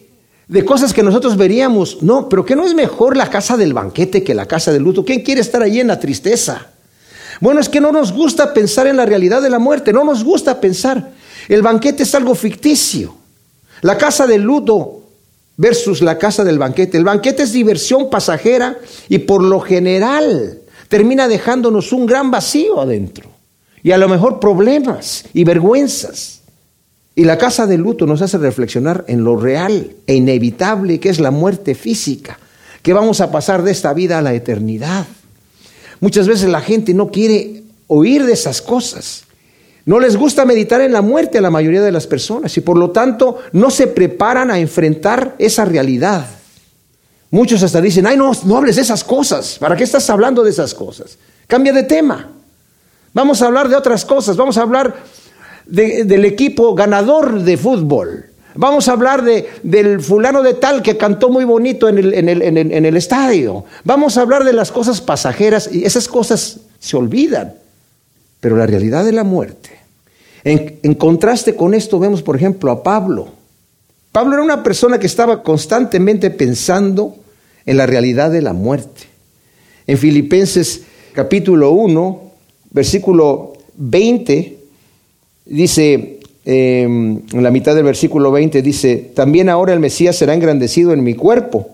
de 0.51 0.65
cosas 0.65 0.93
que 0.93 1.01
nosotros 1.01 1.37
veríamos. 1.37 2.03
No, 2.03 2.27
pero 2.27 2.43
que 2.43 2.57
no 2.57 2.65
es 2.65 2.75
mejor 2.75 3.15
la 3.15 3.29
casa 3.29 3.55
del 3.55 3.73
banquete 3.73 4.21
que 4.21 4.35
la 4.35 4.45
casa 4.45 4.73
del 4.73 4.83
luto. 4.83 5.05
¿Quién 5.05 5.21
quiere 5.21 5.39
estar 5.39 5.63
allí 5.63 5.79
en 5.79 5.87
la 5.87 5.97
tristeza? 5.97 6.67
Bueno, 7.39 7.61
es 7.61 7.69
que 7.69 7.79
no 7.79 7.93
nos 7.93 8.11
gusta 8.11 8.53
pensar 8.53 8.85
en 8.85 8.97
la 8.97 9.05
realidad 9.05 9.41
de 9.41 9.49
la 9.49 9.59
muerte, 9.59 9.93
no 9.93 10.03
nos 10.03 10.25
gusta 10.25 10.59
pensar. 10.59 11.13
El 11.47 11.61
banquete 11.61 12.03
es 12.03 12.13
algo 12.15 12.35
ficticio. 12.35 13.15
La 13.79 13.97
casa 13.97 14.27
del 14.27 14.41
luto 14.41 15.03
versus 15.55 16.01
la 16.01 16.17
casa 16.17 16.43
del 16.43 16.59
banquete. 16.59 16.97
El 16.97 17.05
banquete 17.05 17.43
es 17.43 17.53
diversión 17.53 18.09
pasajera 18.09 18.77
y 19.07 19.19
por 19.19 19.41
lo 19.41 19.61
general 19.61 20.59
termina 20.89 21.29
dejándonos 21.29 21.93
un 21.93 22.05
gran 22.05 22.29
vacío 22.29 22.81
adentro. 22.81 23.29
Y 23.83 23.91
a 23.91 23.97
lo 23.97 24.09
mejor 24.09 24.41
problemas 24.41 25.23
y 25.33 25.45
vergüenzas. 25.45 26.40
Y 27.15 27.25
la 27.25 27.37
casa 27.37 27.67
de 27.67 27.77
luto 27.77 28.05
nos 28.05 28.21
hace 28.21 28.37
reflexionar 28.37 29.03
en 29.07 29.23
lo 29.23 29.35
real 29.35 29.91
e 30.07 30.15
inevitable 30.15 30.99
que 30.99 31.09
es 31.09 31.19
la 31.19 31.31
muerte 31.31 31.75
física, 31.75 32.39
que 32.81 32.93
vamos 32.93 33.19
a 33.21 33.31
pasar 33.31 33.63
de 33.63 33.71
esta 33.71 33.93
vida 33.93 34.17
a 34.17 34.21
la 34.21 34.33
eternidad. 34.33 35.05
Muchas 35.99 36.27
veces 36.27 36.49
la 36.49 36.61
gente 36.61 36.93
no 36.93 37.11
quiere 37.11 37.63
oír 37.87 38.25
de 38.25 38.33
esas 38.33 38.61
cosas. 38.61 39.25
No 39.85 39.99
les 39.99 40.15
gusta 40.15 40.45
meditar 40.45 40.79
en 40.81 40.93
la 40.93 41.01
muerte 41.01 41.37
a 41.37 41.41
la 41.41 41.49
mayoría 41.49 41.81
de 41.81 41.91
las 41.91 42.07
personas 42.07 42.55
y 42.55 42.61
por 42.61 42.77
lo 42.77 42.91
tanto 42.91 43.39
no 43.51 43.69
se 43.69 43.87
preparan 43.87 44.49
a 44.49 44.59
enfrentar 44.59 45.35
esa 45.37 45.65
realidad. 45.65 46.25
Muchos 47.29 47.63
hasta 47.63 47.81
dicen, 47.81 48.05
ay, 48.05 48.17
no, 48.17 48.31
no 48.45 48.57
hables 48.57 48.75
de 48.75 48.83
esas 48.83 49.03
cosas. 49.03 49.57
¿Para 49.59 49.75
qué 49.75 49.83
estás 49.83 50.09
hablando 50.09 50.43
de 50.43 50.51
esas 50.51 50.73
cosas? 50.73 51.17
Cambia 51.47 51.73
de 51.73 51.83
tema. 51.83 52.29
Vamos 53.13 53.41
a 53.41 53.47
hablar 53.47 53.69
de 53.69 53.75
otras 53.75 54.05
cosas. 54.05 54.37
Vamos 54.37 54.57
a 54.57 54.61
hablar 54.61 54.95
del 55.71 56.25
equipo 56.25 56.75
ganador 56.75 57.41
de 57.41 57.57
fútbol. 57.57 58.25
Vamos 58.55 58.89
a 58.89 58.91
hablar 58.91 59.23
de, 59.23 59.47
del 59.63 60.01
fulano 60.01 60.43
de 60.43 60.55
tal 60.55 60.81
que 60.81 60.97
cantó 60.97 61.29
muy 61.29 61.45
bonito 61.45 61.87
en 61.87 61.97
el, 61.97 62.13
en, 62.13 62.27
el, 62.27 62.41
en 62.41 62.85
el 62.85 62.97
estadio. 62.97 63.63
Vamos 63.85 64.17
a 64.17 64.21
hablar 64.21 64.43
de 64.43 64.51
las 64.51 64.71
cosas 64.71 64.99
pasajeras 64.99 65.69
y 65.71 65.85
esas 65.85 66.09
cosas 66.09 66.59
se 66.79 66.97
olvidan. 66.97 67.53
Pero 68.41 68.57
la 68.57 68.65
realidad 68.65 69.05
de 69.05 69.13
la 69.13 69.23
muerte. 69.23 69.69
En, 70.43 70.79
en, 70.83 70.95
contraste 70.95 71.55
con 71.55 71.73
esto 71.73 71.99
vemos, 71.99 72.21
por 72.21 72.35
ejemplo, 72.35 72.71
a 72.71 72.83
Pablo. 72.83 73.29
Pablo 74.11 74.33
era 74.33 74.43
una 74.43 74.63
persona 74.63 74.99
que 74.99 75.07
estaba 75.07 75.43
constantemente 75.43 76.31
pensando 76.31 77.15
en 77.65 77.77
la 77.77 77.85
realidad 77.85 78.31
de 78.31 78.41
la 78.41 78.51
muerte. 78.51 79.03
En 79.87 79.97
Filipenses 79.97 80.81
capítulo 81.13 81.71
1, 81.71 82.21
versículo 82.71 83.53
20, 83.77 84.60
dice, 85.51 86.19
em, 86.45 87.19
en 87.33 87.43
la 87.43 87.51
mitad 87.51 87.75
del 87.75 87.83
versículo 87.83 88.31
20, 88.31 88.61
dice, 88.61 89.11
también 89.13 89.49
ahora 89.49 89.73
el 89.73 89.79
Mesías 89.79 90.15
será 90.15 90.33
engrandecido 90.33 90.93
en 90.93 91.03
mi 91.03 91.13
cuerpo, 91.13 91.69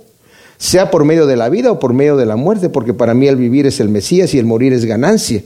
sea 0.58 0.92
por 0.92 1.06
medio 1.06 1.28
de 1.28 1.36
la 1.36 1.50
vida 1.50 1.72
o 1.72 1.80
por 1.80 1.94
medio 1.94 2.18
de 2.18 2.26
la 2.26 2.36
muerte, 2.36 2.70
porque 2.70 2.94
para 2.94 3.14
mí 3.14 3.28
el 3.28 3.36
vivir 3.36 3.68
es 3.68 3.80
el 3.80 3.90
Mesías 3.90 4.34
y 4.34 4.40
el 4.40 4.46
morir 4.46 4.74
es 4.74 4.86
ganancia. 4.86 5.44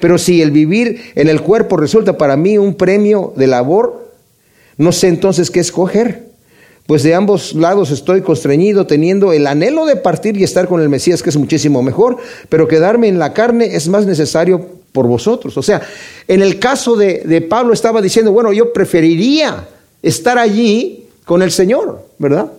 Pero 0.00 0.18
si 0.18 0.42
el 0.42 0.50
vivir 0.50 1.00
en 1.14 1.28
el 1.28 1.40
cuerpo 1.40 1.76
resulta 1.76 2.18
para 2.18 2.36
mí 2.36 2.58
un 2.58 2.74
premio 2.74 3.32
de 3.36 3.46
labor, 3.46 4.10
no 4.76 4.92
sé 4.92 5.08
entonces 5.08 5.50
qué 5.50 5.60
escoger 5.60 6.32
pues 6.86 7.02
de 7.02 7.14
ambos 7.14 7.54
lados 7.54 7.90
estoy 7.90 8.22
constreñido, 8.22 8.86
teniendo 8.86 9.32
el 9.32 9.46
anhelo 9.46 9.86
de 9.86 9.96
partir 9.96 10.36
y 10.36 10.44
estar 10.44 10.66
con 10.66 10.80
el 10.80 10.88
Mesías, 10.88 11.22
que 11.22 11.30
es 11.30 11.36
muchísimo 11.36 11.82
mejor, 11.82 12.16
pero 12.48 12.68
quedarme 12.68 13.08
en 13.08 13.18
la 13.18 13.32
carne 13.32 13.76
es 13.76 13.88
más 13.88 14.04
necesario 14.04 14.81
por 14.92 15.06
vosotros. 15.06 15.56
O 15.56 15.62
sea, 15.62 15.82
en 16.28 16.42
el 16.42 16.58
caso 16.58 16.96
de, 16.96 17.22
de 17.24 17.40
Pablo 17.40 17.72
estaba 17.72 18.00
diciendo, 18.00 18.32
bueno, 18.32 18.52
yo 18.52 18.72
preferiría 18.72 19.66
estar 20.02 20.38
allí 20.38 21.06
con 21.24 21.42
el 21.42 21.50
Señor, 21.50 22.06
¿verdad? 22.18 22.50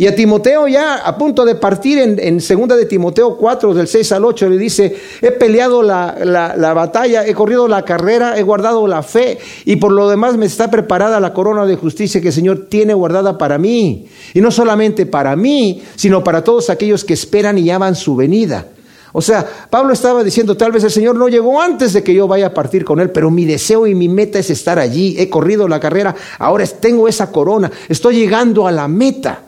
Y 0.00 0.06
a 0.06 0.14
Timoteo 0.14 0.68
ya 0.68 0.98
a 0.98 1.18
punto 1.18 1.44
de 1.44 1.56
partir 1.56 1.98
en, 1.98 2.20
en 2.20 2.40
segunda 2.40 2.76
de 2.76 2.86
Timoteo 2.86 3.36
4, 3.36 3.74
del 3.74 3.88
6 3.88 4.12
al 4.12 4.24
8, 4.24 4.48
le 4.48 4.56
dice, 4.56 4.96
he 5.20 5.32
peleado 5.32 5.82
la, 5.82 6.16
la, 6.24 6.72
batalla, 6.72 7.26
he 7.26 7.34
corrido 7.34 7.66
la 7.66 7.84
carrera, 7.84 8.38
he 8.38 8.44
guardado 8.44 8.86
la 8.86 9.02
fe 9.02 9.38
y 9.64 9.74
por 9.74 9.90
lo 9.90 10.08
demás 10.08 10.36
me 10.36 10.46
está 10.46 10.70
preparada 10.70 11.18
la 11.18 11.34
corona 11.34 11.66
de 11.66 11.74
justicia 11.74 12.20
que 12.20 12.28
el 12.28 12.32
Señor 12.32 12.68
tiene 12.68 12.94
guardada 12.94 13.38
para 13.38 13.58
mí. 13.58 14.06
Y 14.34 14.40
no 14.40 14.52
solamente 14.52 15.04
para 15.04 15.34
mí, 15.34 15.82
sino 15.96 16.22
para 16.22 16.44
todos 16.44 16.70
aquellos 16.70 17.04
que 17.04 17.14
esperan 17.14 17.58
y 17.58 17.68
aman 17.68 17.96
su 17.96 18.14
venida. 18.14 18.66
O 19.12 19.22
sea, 19.22 19.46
Pablo 19.70 19.92
estaba 19.92 20.22
diciendo, 20.22 20.56
tal 20.56 20.72
vez 20.72 20.84
el 20.84 20.90
Señor 20.90 21.16
no 21.16 21.28
llegó 21.28 21.60
antes 21.60 21.92
de 21.92 22.02
que 22.02 22.14
yo 22.14 22.28
vaya 22.28 22.48
a 22.48 22.54
partir 22.54 22.84
con 22.84 23.00
Él, 23.00 23.10
pero 23.10 23.30
mi 23.30 23.44
deseo 23.44 23.86
y 23.86 23.94
mi 23.94 24.08
meta 24.08 24.38
es 24.38 24.50
estar 24.50 24.78
allí. 24.78 25.16
He 25.18 25.30
corrido 25.30 25.66
la 25.68 25.80
carrera, 25.80 26.14
ahora 26.38 26.66
tengo 26.66 27.08
esa 27.08 27.32
corona, 27.32 27.70
estoy 27.88 28.16
llegando 28.16 28.66
a 28.66 28.72
la 28.72 28.88
meta. 28.88 29.42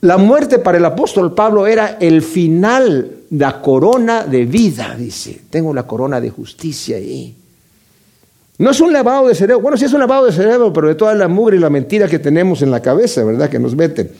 La 0.00 0.16
muerte 0.16 0.58
para 0.58 0.78
el 0.78 0.84
apóstol 0.84 1.32
Pablo 1.32 1.66
era 1.66 1.98
el 2.00 2.22
final, 2.22 3.18
la 3.30 3.60
corona 3.62 4.24
de 4.24 4.46
vida, 4.46 4.96
dice. 4.98 5.42
Tengo 5.48 5.72
la 5.72 5.86
corona 5.86 6.20
de 6.20 6.28
justicia 6.28 6.96
ahí. 6.96 7.36
No 8.58 8.70
es 8.70 8.80
un 8.80 8.92
lavado 8.92 9.28
de 9.28 9.34
cerebro. 9.36 9.60
Bueno, 9.62 9.76
sí 9.76 9.84
es 9.84 9.92
un 9.92 10.00
lavado 10.00 10.26
de 10.26 10.32
cerebro, 10.32 10.72
pero 10.72 10.88
de 10.88 10.96
toda 10.96 11.14
la 11.14 11.28
mugre 11.28 11.56
y 11.56 11.60
la 11.60 11.70
mentira 11.70 12.08
que 12.08 12.18
tenemos 12.18 12.62
en 12.62 12.72
la 12.72 12.80
cabeza, 12.80 13.22
¿verdad? 13.22 13.48
Que 13.48 13.60
nos 13.60 13.76
meten. 13.76 14.10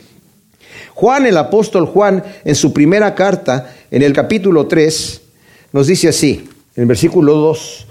Juan, 0.94 1.26
el 1.26 1.36
apóstol 1.36 1.86
Juan, 1.86 2.22
en 2.44 2.54
su 2.54 2.72
primera 2.72 3.14
carta, 3.14 3.72
en 3.92 4.02
el 4.02 4.14
capítulo 4.14 4.66
3, 4.66 5.20
nos 5.72 5.86
dice 5.86 6.08
así, 6.08 6.48
en 6.74 6.82
el 6.82 6.86
versículo 6.86 7.34
2, 7.34 7.86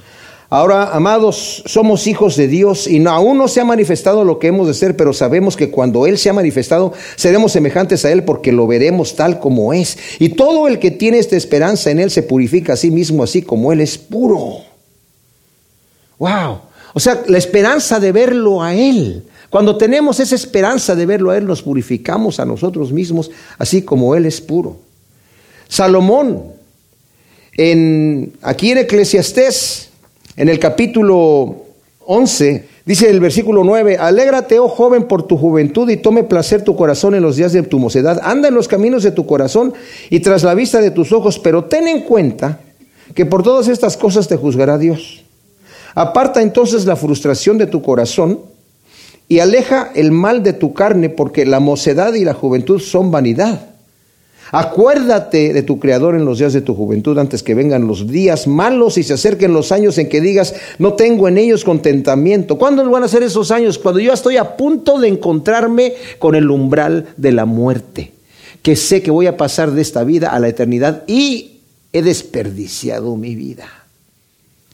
Ahora, 0.53 0.89
amados, 0.93 1.63
somos 1.65 2.07
hijos 2.07 2.35
de 2.35 2.49
Dios 2.49 2.85
y 2.85 3.01
aún 3.05 3.37
no 3.37 3.47
se 3.47 3.61
ha 3.61 3.63
manifestado 3.63 4.25
lo 4.25 4.37
que 4.37 4.47
hemos 4.47 4.67
de 4.67 4.73
ser, 4.73 4.97
pero 4.97 5.13
sabemos 5.13 5.55
que 5.55 5.71
cuando 5.71 6.05
Él 6.05 6.17
se 6.17 6.29
ha 6.29 6.33
manifestado, 6.33 6.91
seremos 7.15 7.53
semejantes 7.53 8.03
a 8.03 8.11
Él 8.11 8.25
porque 8.25 8.51
lo 8.51 8.67
veremos 8.67 9.15
tal 9.15 9.39
como 9.39 9.71
es. 9.71 9.97
Y 10.19 10.27
todo 10.29 10.67
el 10.67 10.77
que 10.77 10.91
tiene 10.91 11.19
esta 11.19 11.37
esperanza 11.37 11.89
en 11.89 11.99
Él 12.01 12.11
se 12.11 12.23
purifica 12.23 12.73
a 12.73 12.75
sí 12.75 12.91
mismo 12.91 13.23
así 13.23 13.43
como 13.43 13.71
Él 13.71 13.79
es 13.79 13.97
puro. 13.97 14.57
¡Wow! 16.19 16.59
O 16.93 16.99
sea, 16.99 17.23
la 17.27 17.37
esperanza 17.37 18.01
de 18.01 18.11
verlo 18.11 18.61
a 18.61 18.75
Él. 18.75 19.23
Cuando 19.49 19.77
tenemos 19.77 20.19
esa 20.19 20.35
esperanza 20.35 20.95
de 20.95 21.05
verlo 21.05 21.31
a 21.31 21.37
Él, 21.37 21.45
nos 21.45 21.61
purificamos 21.61 22.41
a 22.41 22.45
nosotros 22.45 22.91
mismos 22.91 23.31
así 23.57 23.83
como 23.83 24.15
Él 24.15 24.25
es 24.25 24.41
puro. 24.41 24.90
Salomón, 25.71 26.43
en, 27.55 28.33
aquí 28.41 28.71
en 28.71 28.79
Eclesiastés, 28.79 29.87
en 30.35 30.49
el 30.49 30.59
capítulo 30.59 31.63
11, 32.05 32.67
dice 32.85 33.09
el 33.09 33.21
versículo 33.21 33.63
9, 33.63 33.95
alégrate, 33.95 34.59
oh 34.59 34.67
joven, 34.67 35.03
por 35.03 35.23
tu 35.23 35.37
juventud 35.37 35.89
y 35.89 35.95
tome 35.95 36.25
placer 36.25 36.65
tu 36.65 36.75
corazón 36.75 37.15
en 37.15 37.23
los 37.23 37.37
días 37.37 37.53
de 37.53 37.63
tu 37.63 37.79
mocedad. 37.79 38.19
Anda 38.21 38.49
en 38.49 38.53
los 38.53 38.67
caminos 38.67 39.01
de 39.03 39.11
tu 39.11 39.25
corazón 39.25 39.73
y 40.09 40.19
tras 40.19 40.43
la 40.43 40.55
vista 40.55 40.81
de 40.81 40.91
tus 40.91 41.13
ojos, 41.13 41.39
pero 41.39 41.63
ten 41.63 41.87
en 41.87 42.01
cuenta 42.01 42.59
que 43.15 43.25
por 43.25 43.41
todas 43.41 43.69
estas 43.69 43.95
cosas 43.95 44.27
te 44.27 44.35
juzgará 44.35 44.77
Dios. 44.77 45.23
Aparta 45.95 46.41
entonces 46.41 46.83
la 46.83 46.97
frustración 46.97 47.57
de 47.57 47.67
tu 47.67 47.81
corazón 47.81 48.41
y 49.29 49.39
aleja 49.39 49.89
el 49.95 50.11
mal 50.11 50.43
de 50.43 50.51
tu 50.51 50.73
carne, 50.73 51.07
porque 51.07 51.45
la 51.45 51.61
mocedad 51.61 52.13
y 52.13 52.25
la 52.25 52.33
juventud 52.33 52.81
son 52.81 53.09
vanidad. 53.09 53.70
Acuérdate 54.51 55.53
de 55.53 55.63
tu 55.63 55.79
Creador 55.79 56.15
en 56.15 56.25
los 56.25 56.39
días 56.39 56.51
de 56.51 56.59
tu 56.61 56.75
juventud 56.75 57.17
antes 57.17 57.41
que 57.41 57.55
vengan 57.55 57.87
los 57.87 58.07
días 58.07 58.47
malos 58.47 58.97
y 58.97 59.03
se 59.03 59.13
acerquen 59.13 59.53
los 59.53 59.71
años 59.71 59.97
en 59.97 60.09
que 60.09 60.19
digas, 60.19 60.53
no 60.77 60.93
tengo 60.93 61.29
en 61.29 61.37
ellos 61.37 61.63
contentamiento. 61.63 62.57
¿Cuándo 62.57 62.87
van 62.89 63.03
a 63.03 63.07
ser 63.07 63.23
esos 63.23 63.49
años? 63.51 63.79
Cuando 63.79 64.01
yo 64.01 64.11
estoy 64.11 64.35
a 64.35 64.57
punto 64.57 64.99
de 64.99 65.07
encontrarme 65.07 65.93
con 66.19 66.35
el 66.35 66.51
umbral 66.51 67.13
de 67.15 67.31
la 67.31 67.45
muerte, 67.45 68.11
que 68.61 68.75
sé 68.75 69.01
que 69.01 69.09
voy 69.09 69.27
a 69.27 69.37
pasar 69.37 69.71
de 69.71 69.81
esta 69.81 70.03
vida 70.03 70.31
a 70.31 70.39
la 70.39 70.49
eternidad 70.49 71.03
y 71.07 71.61
he 71.93 72.01
desperdiciado 72.01 73.15
mi 73.15 73.35
vida. 73.35 73.67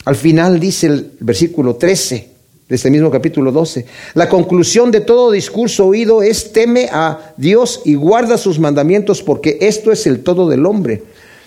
Al 0.05 0.15
final 0.15 0.60
dice 0.60 0.88
el 0.88 1.12
versículo 1.19 1.75
13, 1.75 2.37
de 2.67 2.75
este 2.75 2.91
mismo 2.91 3.09
capítulo 3.09 3.51
12. 3.51 3.86
La 4.13 4.27
conclusión 4.27 4.91
de 4.91 5.01
todo 5.01 5.31
discurso 5.31 5.86
oído 5.86 6.21
es 6.21 6.51
teme 6.51 6.89
a 6.91 7.33
Dios 7.38 7.81
y 7.86 7.95
guarda 7.95 8.38
sus 8.38 8.59
mandamientos 8.59 9.24
porque 9.24 9.57
esto 9.62 9.91
es 9.91 10.05
el 10.05 10.24
todo 10.24 10.50
del 10.50 10.65
hombre. 10.65 11.03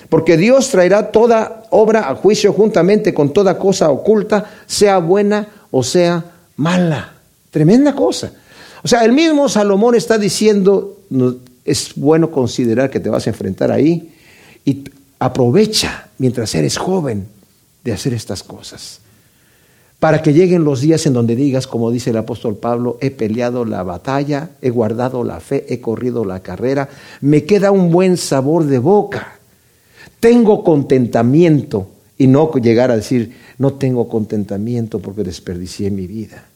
Porque 0.08 0.36
Dios 0.36 0.70
traerá 0.70 1.12
toda 1.12 1.64
obra 1.70 2.08
a 2.08 2.16
juicio 2.16 2.52
juntamente 2.52 3.14
con 3.14 3.32
toda 3.32 3.58
cosa 3.58 3.90
oculta, 3.90 4.50
sea 4.66 4.98
buena 4.98 5.48
o 5.70 5.82
sea 5.82 6.24
mala. 6.56 7.14
Tremenda 7.50 7.94
cosa. 7.94 8.32
O 8.82 8.88
sea, 8.88 9.04
el 9.04 9.12
mismo 9.12 9.48
Salomón 9.48 9.94
está 9.94 10.16
diciendo, 10.16 10.96
es 11.64 11.92
bueno 11.96 12.30
considerar 12.30 12.90
que 12.90 12.98
te 12.98 13.10
vas 13.10 13.26
a 13.26 13.30
enfrentar 13.30 13.70
ahí 13.70 14.14
y 14.64 14.84
aprovecha 15.18 16.08
mientras 16.16 16.54
eres 16.54 16.78
joven 16.78 17.26
de 17.84 17.92
hacer 17.92 18.14
estas 18.14 18.42
cosas 18.42 19.00
para 20.00 20.22
que 20.22 20.32
lleguen 20.32 20.64
los 20.64 20.80
días 20.80 21.04
en 21.04 21.12
donde 21.12 21.36
digas, 21.36 21.66
como 21.66 21.90
dice 21.90 22.10
el 22.10 22.16
apóstol 22.16 22.56
Pablo, 22.56 22.96
he 23.02 23.10
peleado 23.10 23.66
la 23.66 23.82
batalla, 23.82 24.50
he 24.62 24.70
guardado 24.70 25.22
la 25.24 25.40
fe, 25.40 25.66
he 25.68 25.80
corrido 25.80 26.24
la 26.24 26.40
carrera, 26.40 26.88
me 27.20 27.44
queda 27.44 27.70
un 27.70 27.92
buen 27.92 28.16
sabor 28.16 28.64
de 28.64 28.78
boca, 28.78 29.38
tengo 30.18 30.64
contentamiento 30.64 31.88
y 32.16 32.26
no 32.26 32.50
llegar 32.52 32.90
a 32.90 32.96
decir, 32.96 33.36
no 33.58 33.74
tengo 33.74 34.08
contentamiento 34.08 35.00
porque 35.00 35.22
desperdicié 35.22 35.90
mi 35.90 36.06
vida. 36.06 36.46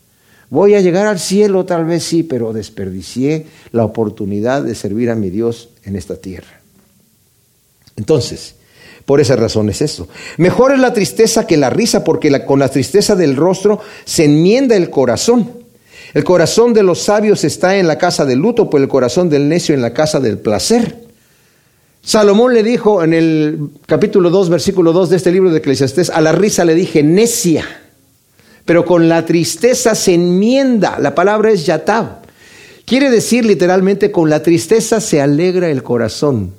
Voy 0.49 0.75
a 0.75 0.81
llegar 0.81 1.07
al 1.07 1.19
cielo 1.19 1.67
tal 1.67 1.85
vez 1.85 2.03
sí, 2.05 2.23
pero 2.23 2.55
desperdicié 2.55 3.47
la 3.73 3.85
oportunidad 3.85 4.63
de 4.63 4.75
servir 4.75 5.11
a 5.11 5.15
mi 5.15 5.29
Dios 5.29 5.69
en 5.85 5.97
esta 5.97 6.17
tierra. 6.17 6.61
Entonces, 7.97 8.57
por 9.05 9.21
esa 9.21 9.37
razón 9.37 9.69
es 9.69 9.83
eso. 9.83 10.09
Mejor 10.39 10.73
es 10.73 10.79
la 10.79 10.95
tristeza 10.95 11.47
que 11.47 11.57
la 11.57 11.71
risa, 11.71 12.05
porque 12.05 12.45
con 12.45 12.59
la 12.59 12.69
tristeza 12.69 13.15
del 13.15 13.37
rostro 13.37 13.81
se 14.05 14.25
enmienda 14.25 14.77
el 14.77 14.91
corazón. 14.91 15.51
El 16.15 16.25
corazón 16.25 16.73
de 16.73 16.83
los 16.83 17.03
sabios 17.03 17.45
está 17.45 17.77
en 17.77 17.87
la 17.87 17.99
casa 17.99 18.25
del 18.25 18.39
luto, 18.39 18.71
pero 18.71 18.83
el 18.83 18.89
corazón 18.89 19.29
del 19.29 19.49
necio 19.49 19.75
en 19.75 19.83
la 19.83 19.93
casa 19.93 20.21
del 20.21 20.39
placer. 20.39 21.05
Salomón 22.03 22.55
le 22.55 22.63
dijo 22.63 23.03
en 23.03 23.15
el 23.15 23.71
capítulo 23.87 24.31
2, 24.31 24.49
versículo 24.49 24.93
2 24.93 25.11
de 25.11 25.17
este 25.17 25.33
libro 25.33 25.51
de 25.51 25.59
Eclesiastés, 25.59 26.11
a 26.11 26.21
la 26.21 26.33
risa 26.33 26.65
le 26.65 26.75
dije 26.75 27.03
necia, 27.03 27.65
pero 28.65 28.85
con 28.85 29.09
la 29.09 29.25
tristeza 29.27 29.95
se 29.95 30.15
enmienda. 30.15 30.99
La 30.99 31.15
palabra 31.15 31.51
es 31.51 31.67
yatab. 31.67 32.23
Quiere 32.85 33.11
decir 33.11 33.45
literalmente, 33.45 34.11
con 34.11 34.31
la 34.31 34.43
tristeza 34.43 35.01
se 35.01 35.21
alegra 35.21 35.71
el 35.71 35.83
corazón. 35.83 36.53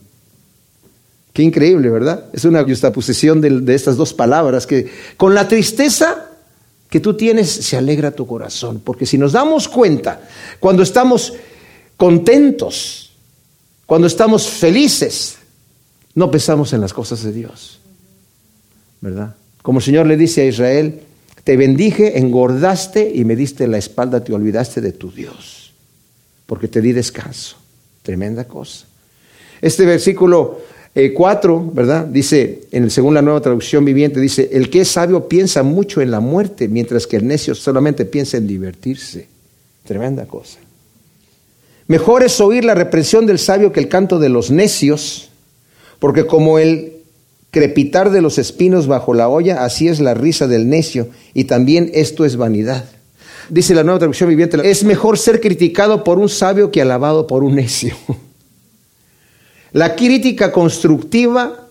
Qué 1.35 1.43
increíble, 1.43 1.89
¿verdad? 1.89 2.27
Es 2.31 2.45
una 2.45 2.63
justaposición 2.63 3.41
de, 3.41 3.75
estas 3.75 3.97
dos 3.97 4.13
palabras 4.13 4.65
que 4.65 4.89
con 5.17 5.35
la 5.35 5.49
tristeza 5.49 6.29
que 6.89 7.01
tú 7.01 7.15
tienes 7.15 7.51
se 7.51 7.75
alegra 7.75 8.11
tu 8.11 8.25
corazón. 8.25 8.81
Porque 8.81 9.05
si 9.05 9.17
nos 9.17 9.33
damos 9.33 9.67
cuenta, 9.67 10.21
cuando 10.61 10.81
estamos 10.81 11.33
contentos, 11.97 13.11
cuando 13.85 14.07
estamos 14.07 14.47
felices, 14.47 15.35
no 16.13 16.31
pensamos 16.31 16.71
en 16.71 16.79
las 16.79 16.93
cosas 16.93 17.21
de 17.23 17.33
Dios. 17.33 17.81
¿Verdad? 19.01 19.35
Como 19.61 19.79
el 19.79 19.83
Señor 19.83 20.07
le 20.07 20.15
dice 20.15 20.43
a 20.43 20.45
Israel, 20.45 21.01
Te 21.43 21.57
bendije, 21.57 22.17
engordaste 22.17 23.11
y 23.13 23.25
me 23.25 23.35
diste 23.35 23.67
la 23.67 23.77
espalda, 23.77 24.23
te 24.23 24.33
olvidaste 24.33 24.79
de 24.79 24.93
tu 24.93 25.11
Dios, 25.11 25.73
porque 26.45 26.69
te 26.69 26.79
di 26.79 26.93
descanso. 26.93 27.57
Tremenda 28.03 28.45
cosa. 28.45 28.85
Este 29.61 29.85
versículo 29.85 30.61
4, 31.13 31.65
eh, 31.67 31.71
¿verdad? 31.73 32.05
Dice, 32.05 32.61
en, 32.71 32.89
según 32.89 33.13
la 33.13 33.21
nueva 33.21 33.41
traducción 33.41 33.83
viviente, 33.83 34.21
dice, 34.21 34.49
el 34.53 34.69
que 34.69 34.81
es 34.81 34.87
sabio 34.87 35.27
piensa 35.27 35.61
mucho 35.61 36.01
en 36.01 36.09
la 36.09 36.21
muerte, 36.21 36.69
mientras 36.69 37.05
que 37.05 37.17
el 37.17 37.27
necio 37.27 37.53
solamente 37.53 38.05
piensa 38.05 38.37
en 38.37 38.47
divertirse. 38.47 39.27
Tremenda 39.83 40.25
cosa. 40.25 40.59
Mejor 41.87 42.23
es 42.23 42.39
oír 42.39 42.63
la 42.63 42.75
reprensión 42.75 43.25
del 43.25 43.39
sabio 43.39 43.73
que 43.73 43.81
el 43.81 43.89
canto 43.89 44.19
de 44.19 44.29
los 44.29 44.51
necios, 44.51 45.29
porque 45.99 46.25
como 46.25 46.59
el 46.59 46.93
crepitar 47.51 48.09
de 48.09 48.21
los 48.21 48.37
espinos 48.37 48.87
bajo 48.87 49.13
la 49.13 49.27
olla, 49.27 49.65
así 49.65 49.89
es 49.89 49.99
la 49.99 50.13
risa 50.13 50.47
del 50.47 50.69
necio, 50.69 51.09
y 51.33 51.43
también 51.43 51.91
esto 51.93 52.23
es 52.23 52.37
vanidad. 52.37 52.85
Dice 53.49 53.75
la 53.75 53.83
nueva 53.83 53.99
traducción 53.99 54.29
viviente, 54.29 54.57
es 54.69 54.83
mejor 54.83 55.17
ser 55.17 55.41
criticado 55.41 56.03
por 56.03 56.19
un 56.19 56.29
sabio 56.29 56.71
que 56.71 56.81
alabado 56.81 57.27
por 57.27 57.43
un 57.43 57.55
necio. 57.55 57.95
La 59.75 59.93
crítica 59.93 60.53
constructiva 60.53 61.67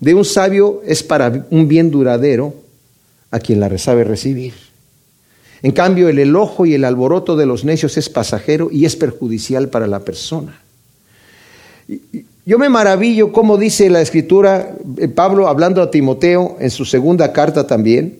de 0.00 0.12
un 0.12 0.24
sabio 0.24 0.82
es 0.84 1.04
para 1.04 1.46
un 1.50 1.68
bien 1.68 1.88
duradero 1.88 2.52
a 3.30 3.38
quien 3.38 3.60
la 3.60 3.78
sabe 3.78 4.02
recibir. 4.02 4.54
En 5.62 5.70
cambio, 5.70 6.08
el 6.08 6.18
elogio 6.18 6.66
y 6.66 6.74
el 6.74 6.84
alboroto 6.84 7.36
de 7.36 7.46
los 7.46 7.64
necios 7.64 7.96
es 7.96 8.08
pasajero 8.08 8.70
y 8.72 8.86
es 8.86 8.96
perjudicial 8.96 9.68
para 9.68 9.86
la 9.86 10.00
persona. 10.00 10.60
Yo 12.44 12.58
me 12.58 12.68
maravillo 12.68 13.30
cómo 13.32 13.56
dice 13.56 13.88
la 13.88 14.00
escritura, 14.00 14.74
eh, 14.96 15.06
Pablo 15.06 15.46
hablando 15.46 15.80
a 15.80 15.92
Timoteo 15.92 16.56
en 16.58 16.72
su 16.72 16.84
segunda 16.84 17.32
carta 17.32 17.68
también, 17.68 18.18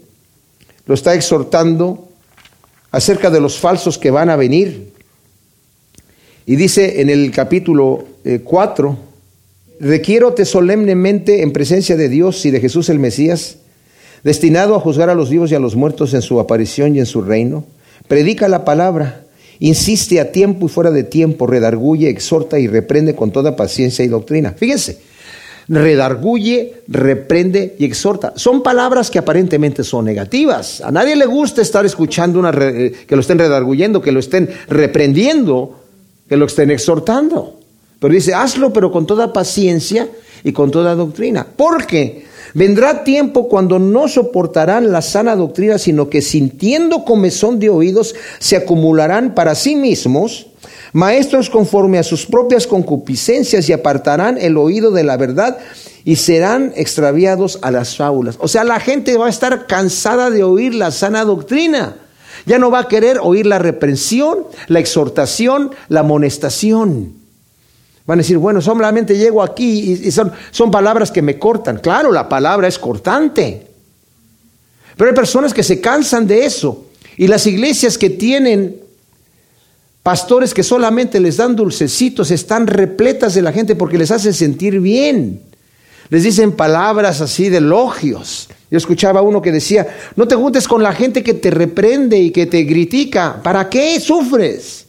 lo 0.86 0.94
está 0.94 1.12
exhortando 1.14 2.08
acerca 2.92 3.30
de 3.30 3.40
los 3.40 3.58
falsos 3.58 3.98
que 3.98 4.12
van 4.12 4.30
a 4.30 4.36
venir. 4.36 4.92
Y 6.46 6.54
dice 6.54 7.00
en 7.00 7.10
el 7.10 7.32
capítulo 7.32 8.04
4, 8.44 8.90
eh, 8.90 9.07
requiérote 9.80 10.44
solemnemente 10.44 11.42
en 11.42 11.52
presencia 11.52 11.96
de 11.96 12.08
Dios 12.08 12.44
y 12.46 12.50
de 12.50 12.60
Jesús 12.60 12.88
el 12.88 12.98
Mesías, 12.98 13.56
destinado 14.24 14.74
a 14.74 14.80
juzgar 14.80 15.10
a 15.10 15.14
los 15.14 15.30
vivos 15.30 15.50
y 15.50 15.54
a 15.54 15.60
los 15.60 15.76
muertos 15.76 16.14
en 16.14 16.22
su 16.22 16.40
aparición 16.40 16.96
y 16.96 16.98
en 16.98 17.06
su 17.06 17.22
reino. 17.22 17.64
Predica 18.08 18.48
la 18.48 18.64
palabra 18.64 19.24
insiste 19.60 20.20
a 20.20 20.30
tiempo 20.32 20.66
y 20.66 20.68
fuera 20.68 20.90
de 20.90 21.04
tiempo, 21.04 21.46
redarguye, 21.46 22.08
exhorta 22.08 22.58
y 22.58 22.66
reprende 22.66 23.14
con 23.14 23.30
toda 23.30 23.56
paciencia 23.56 24.04
y 24.04 24.08
doctrina. 24.08 24.54
Fíjense, 24.56 25.00
redarguye, 25.68 26.82
reprende 26.88 27.76
y 27.78 27.84
exhorta. 27.84 28.32
Son 28.36 28.62
palabras 28.62 29.10
que 29.10 29.18
aparentemente 29.18 29.84
son 29.84 30.04
negativas. 30.04 30.80
A 30.80 30.90
nadie 30.90 31.16
le 31.16 31.26
gusta 31.26 31.62
estar 31.62 31.84
escuchando 31.84 32.38
una 32.38 32.50
eh, 32.50 32.92
que 33.06 33.16
lo 33.16 33.20
estén 33.20 33.38
redarguyendo, 33.38 34.00
que 34.00 34.12
lo 34.12 34.20
estén 34.20 34.48
reprendiendo, 34.68 35.80
que 36.28 36.36
lo 36.36 36.46
estén 36.46 36.70
exhortando. 36.70 37.58
Pero 38.00 38.14
dice, 38.14 38.34
hazlo 38.34 38.72
pero 38.72 38.92
con 38.92 39.06
toda 39.06 39.32
paciencia 39.32 40.08
y 40.44 40.52
con 40.52 40.70
toda 40.70 40.94
doctrina. 40.94 41.46
¿Por 41.56 41.86
qué? 41.86 42.26
Vendrá 42.54 43.04
tiempo 43.04 43.48
cuando 43.48 43.78
no 43.78 44.08
soportarán 44.08 44.90
la 44.90 45.02
sana 45.02 45.36
doctrina, 45.36 45.78
sino 45.78 46.08
que 46.08 46.22
sintiendo 46.22 47.04
comezón 47.04 47.58
de 47.58 47.68
oídos, 47.68 48.14
se 48.38 48.56
acumularán 48.56 49.34
para 49.34 49.54
sí 49.54 49.76
mismos 49.76 50.46
maestros 50.92 51.50
conforme 51.50 51.98
a 51.98 52.02
sus 52.02 52.24
propias 52.24 52.66
concupiscencias 52.66 53.68
y 53.68 53.72
apartarán 53.72 54.38
el 54.38 54.56
oído 54.56 54.90
de 54.90 55.04
la 55.04 55.16
verdad 55.16 55.58
y 56.04 56.16
serán 56.16 56.72
extraviados 56.76 57.58
a 57.62 57.70
las 57.70 57.96
fábulas. 57.96 58.36
O 58.40 58.48
sea, 58.48 58.64
la 58.64 58.80
gente 58.80 59.18
va 59.18 59.26
a 59.26 59.30
estar 59.30 59.66
cansada 59.66 60.30
de 60.30 60.42
oír 60.42 60.74
la 60.74 60.90
sana 60.90 61.24
doctrina. 61.24 61.96
Ya 62.46 62.58
no 62.58 62.70
va 62.70 62.80
a 62.80 62.88
querer 62.88 63.18
oír 63.22 63.44
la 63.44 63.58
reprensión, 63.58 64.46
la 64.68 64.78
exhortación, 64.78 65.72
la 65.88 66.00
amonestación. 66.00 67.17
Van 68.08 68.18
a 68.18 68.22
decir, 68.22 68.38
bueno, 68.38 68.62
solamente 68.62 69.18
llego 69.18 69.42
aquí 69.42 70.00
y, 70.02 70.10
son, 70.10 70.32
son 70.50 70.70
palabras 70.70 71.10
que 71.10 71.20
me 71.20 71.38
cortan. 71.38 71.76
Claro, 71.76 72.10
la 72.10 72.26
palabra 72.26 72.66
es 72.66 72.78
cortante. 72.78 73.66
Pero 74.96 75.10
hay 75.10 75.14
personas 75.14 75.52
que 75.52 75.62
se 75.62 75.78
cansan 75.78 76.26
de 76.26 76.46
eso. 76.46 76.86
Y 77.18 77.26
las 77.26 77.46
iglesias 77.46 77.98
que 77.98 78.08
tienen 78.08 78.80
pastores 80.02 80.54
que 80.54 80.62
solamente 80.62 81.20
les 81.20 81.36
dan 81.36 81.54
dulcecitos 81.54 82.30
están 82.30 82.66
repletas 82.66 83.34
de 83.34 83.42
la 83.42 83.52
gente 83.52 83.76
porque 83.76 83.98
les 83.98 84.10
hacen 84.10 84.32
sentir 84.32 84.80
bien. 84.80 85.42
Les 86.08 86.22
dicen 86.22 86.52
palabras 86.52 87.20
así 87.20 87.50
de 87.50 87.58
elogios. 87.58 88.48
Yo 88.70 88.78
escuchaba 88.78 89.20
uno 89.20 89.42
que 89.42 89.52
decía, 89.52 89.86
no 90.16 90.26
te 90.26 90.34
juntes 90.34 90.66
con 90.66 90.82
la 90.82 90.94
gente 90.94 91.22
que 91.22 91.34
te 91.34 91.50
reprende 91.50 92.18
y 92.18 92.30
que 92.30 92.46
te 92.46 92.66
critica. 92.66 93.42
¿Para 93.42 93.68
qué 93.68 94.00
sufres? 94.00 94.87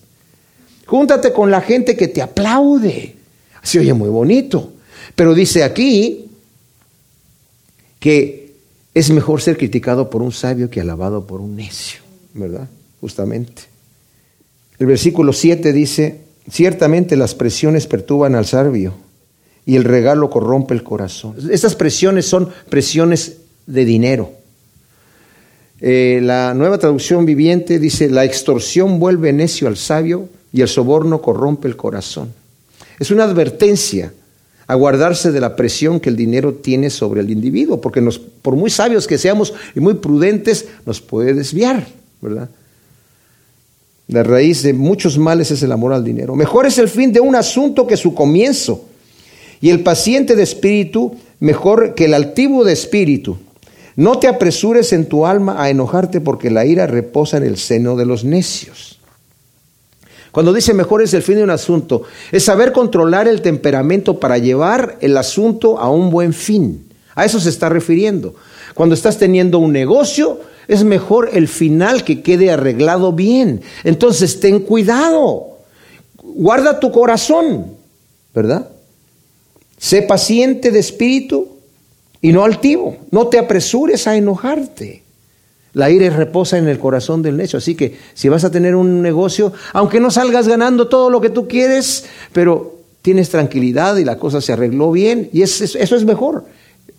Júntate 0.90 1.32
con 1.32 1.52
la 1.52 1.62
gente 1.62 1.96
que 1.96 2.08
te 2.08 2.20
aplaude. 2.20 3.16
Se 3.62 3.78
oye 3.78 3.94
muy 3.94 4.10
bonito. 4.10 4.74
Pero 5.14 5.36
dice 5.36 5.64
aquí 5.64 6.26
que 8.00 8.56
es 8.96 9.12
mejor 9.12 9.40
ser 9.40 9.56
criticado 9.56 10.10
por 10.10 10.24
un 10.24 10.32
sabio 10.32 10.72
que 10.72 10.82
alabado 10.82 11.28
por 11.28 11.42
un 11.42 11.56
necio, 11.56 12.00
¿verdad? 12.34 12.68
Justamente. 13.02 13.64
El 14.80 14.88
versículo 14.88 15.32
7 15.32 15.74
dice, 15.74 16.22
ciertamente 16.50 17.16
las 17.16 17.36
presiones 17.36 17.86
perturban 17.86 18.34
al 18.34 18.48
sabio 18.48 18.96
y 19.68 19.76
el 19.76 19.84
regalo 19.84 20.32
corrompe 20.32 20.74
el 20.74 20.82
corazón. 20.82 21.36
Estas 21.52 21.76
presiones 21.76 22.26
son 22.26 22.50
presiones 22.68 23.38
de 23.68 23.86
dinero. 23.86 24.32
Eh, 25.82 26.20
la 26.24 26.56
nueva 26.56 26.80
traducción 26.80 27.28
viviente 27.28 27.78
dice, 27.78 28.10
la 28.10 28.26
extorsión 28.26 29.00
vuelve 29.00 29.32
necio 29.34 29.68
al 29.68 29.78
sabio 29.78 30.30
y 30.52 30.62
el 30.62 30.68
soborno 30.68 31.22
corrompe 31.22 31.68
el 31.68 31.76
corazón. 31.76 32.34
Es 33.00 33.12
una 33.12 33.24
advertencia 33.24 34.14
a 34.68 34.76
guardarse 34.76 35.32
de 35.32 35.40
la 35.40 35.56
presión 35.56 36.00
que 36.00 36.10
el 36.10 36.16
dinero 36.16 36.54
tiene 36.54 36.90
sobre 36.90 37.22
el 37.22 37.32
individuo, 37.32 37.82
porque 37.82 38.08
por 38.42 38.56
muy 38.56 38.70
sabios 38.70 39.08
que 39.08 39.18
seamos 39.18 39.54
y 39.76 39.80
muy 39.80 39.96
prudentes, 39.96 40.68
nos 40.86 41.02
puede 41.02 41.34
desviar, 41.34 41.88
¿verdad? 42.22 42.50
La 44.10 44.24
raíz 44.24 44.64
de 44.64 44.74
muchos 44.74 45.18
males 45.18 45.52
es 45.52 45.64
el 45.64 45.72
amor 45.72 45.94
al 45.94 46.04
dinero. 46.04 46.36
Mejor 46.36 46.66
es 46.66 46.78
el 46.78 46.90
fin 46.90 47.12
de 47.12 47.20
un 47.20 47.36
asunto 47.36 47.86
que 47.88 47.98
su 47.98 48.14
comienzo. 48.14 48.86
Y 49.62 49.70
el 49.70 49.82
paciente 49.82 50.36
de 50.36 50.44
espíritu 50.44 51.16
mejor 51.40 51.96
que 51.96 52.06
el 52.06 52.14
altivo 52.14 52.64
de 52.64 52.74
espíritu. 52.74 53.38
No 53.96 54.20
te 54.20 54.28
apresures 54.28 54.94
en 54.94 55.08
tu 55.08 55.26
alma 55.26 55.62
a 55.62 55.70
enojarte 55.70 56.22
porque 56.22 56.50
la 56.50 56.66
ira 56.66 56.88
reposa 56.88 57.38
en 57.38 57.44
el 57.44 57.58
seno 57.58 57.96
de 57.96 58.06
los 58.06 58.24
necios. 58.24 58.99
Cuando 60.32 60.54
dice 60.54 60.74
mejor 60.74 61.02
es 61.02 61.14
el 61.14 61.24
fin 61.24 61.36
de 61.36 61.44
un 61.44 61.50
asunto, 61.50 62.04
es 62.32 62.44
saber 62.44 62.72
controlar 62.72 63.28
el 63.28 63.42
temperamento 63.42 64.20
para 64.20 64.38
llevar 64.38 64.98
el 65.02 65.18
asunto 65.18 65.80
a 65.80 65.90
un 65.90 66.10
buen 66.12 66.34
fin. 66.34 66.86
A 67.16 67.26
eso 67.26 67.40
se 67.40 67.50
está 67.50 67.70
refiriendo. 67.70 68.36
Cuando 68.76 68.96
estás 68.96 69.18
teniendo 69.18 69.60
un 69.60 69.74
negocio, 69.74 70.40
es 70.68 70.84
mejor 70.84 71.32
el 71.34 71.48
final 71.48 72.04
que 72.04 72.22
quede 72.22 72.52
arreglado 72.52 73.12
bien. 73.12 73.62
Entonces, 73.84 74.40
ten 74.40 74.60
cuidado. 74.60 75.58
Guarda 76.22 76.80
tu 76.80 76.92
corazón, 76.92 77.74
¿verdad? 78.34 78.70
Sé 79.78 80.04
paciente 80.04 80.72
de 80.72 80.80
espíritu 80.80 81.48
y 82.22 82.32
no 82.32 82.44
altivo. 82.44 82.98
No 83.10 83.28
te 83.28 83.40
apresures 83.40 84.06
a 84.06 84.16
enojarte. 84.16 85.04
La 85.74 85.90
ira 85.90 86.10
reposa 86.10 86.58
en 86.58 86.68
el 86.68 86.80
corazón 86.80 87.22
del 87.22 87.38
necio. 87.38 87.58
Así 87.58 87.76
que 87.76 87.98
si 88.14 88.30
vas 88.30 88.44
a 88.44 88.52
tener 88.52 88.76
un 88.76 89.02
negocio, 89.02 89.54
aunque 89.74 90.00
no 90.00 90.12
salgas 90.12 90.48
ganando 90.48 90.88
todo 90.88 91.10
lo 91.10 91.22
que 91.22 91.30
tú 91.30 91.48
quieres, 91.48 92.06
pero 92.34 92.80
tienes 93.02 93.30
tranquilidad 93.30 93.98
y 93.98 94.06
la 94.06 94.18
cosa 94.18 94.42
se 94.42 94.54
arregló 94.54 94.92
bien, 94.92 95.30
y 95.32 95.42
eso 95.42 95.64
es 95.64 96.06
mejor, 96.06 96.46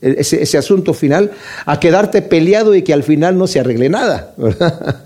ese, 0.01 0.43
ese, 0.43 0.57
asunto 0.57 0.95
final, 0.95 1.33
a 1.67 1.79
quedarte 1.79 2.23
peleado 2.23 2.75
y 2.75 2.83
que 2.83 2.95
al 2.95 3.03
final 3.03 3.37
no 3.37 3.47
se 3.47 3.61
arregle 3.61 3.89
nada. 3.89 4.35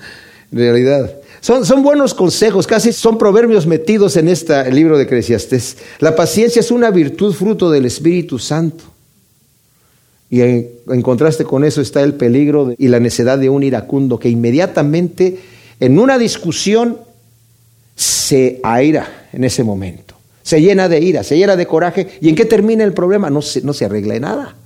En 0.53 0.61
realidad. 0.61 1.11
Son, 1.41 1.67
son, 1.67 1.83
buenos 1.83 2.15
consejos, 2.15 2.69
casi 2.69 2.93
son 2.93 3.19
proverbios 3.19 3.67
metidos 3.67 4.17
en 4.17 4.29
este 4.29 4.71
libro 4.71 4.97
de 4.97 5.03
Eclesiastés. 5.03 5.79
La 5.99 6.15
paciencia 6.15 6.61
es 6.61 6.71
una 6.71 6.93
virtud 6.93 7.35
fruto 7.35 7.73
del 7.73 7.87
Espíritu 7.87 8.39
Santo. 8.39 8.85
Y 10.35 10.43
en, 10.43 11.03
contraste 11.03 11.45
con 11.45 11.63
eso 11.63 11.81
está 11.81 12.03
el 12.03 12.15
peligro 12.15 12.75
y 12.77 12.89
la 12.89 12.99
necedad 12.99 13.39
de 13.39 13.49
un 13.49 13.63
iracundo 13.63 14.19
que 14.19 14.29
inmediatamente 14.29 15.39
en 15.79 15.97
una 15.97 16.19
discusión 16.19 16.99
se 17.95 18.59
aira 18.65 19.29
en 19.33 19.45
ese 19.45 19.63
momento. 19.63 20.17
Se 20.43 20.61
llena 20.61 20.89
de 20.89 20.99
ira, 20.99 21.23
se 21.23 21.39
llena 21.39 21.55
de 21.55 21.69
coraje. 21.69 22.19
¿Y 22.21 22.31
en 22.31 22.35
qué 22.35 22.47
termina 22.47 22.83
el 22.83 22.93
problema? 22.93 23.31
No 23.31 23.43
se, 23.43 23.63
no 23.63 23.73
se 23.73 23.85
arregla 23.85 24.19
nada. 24.19 24.57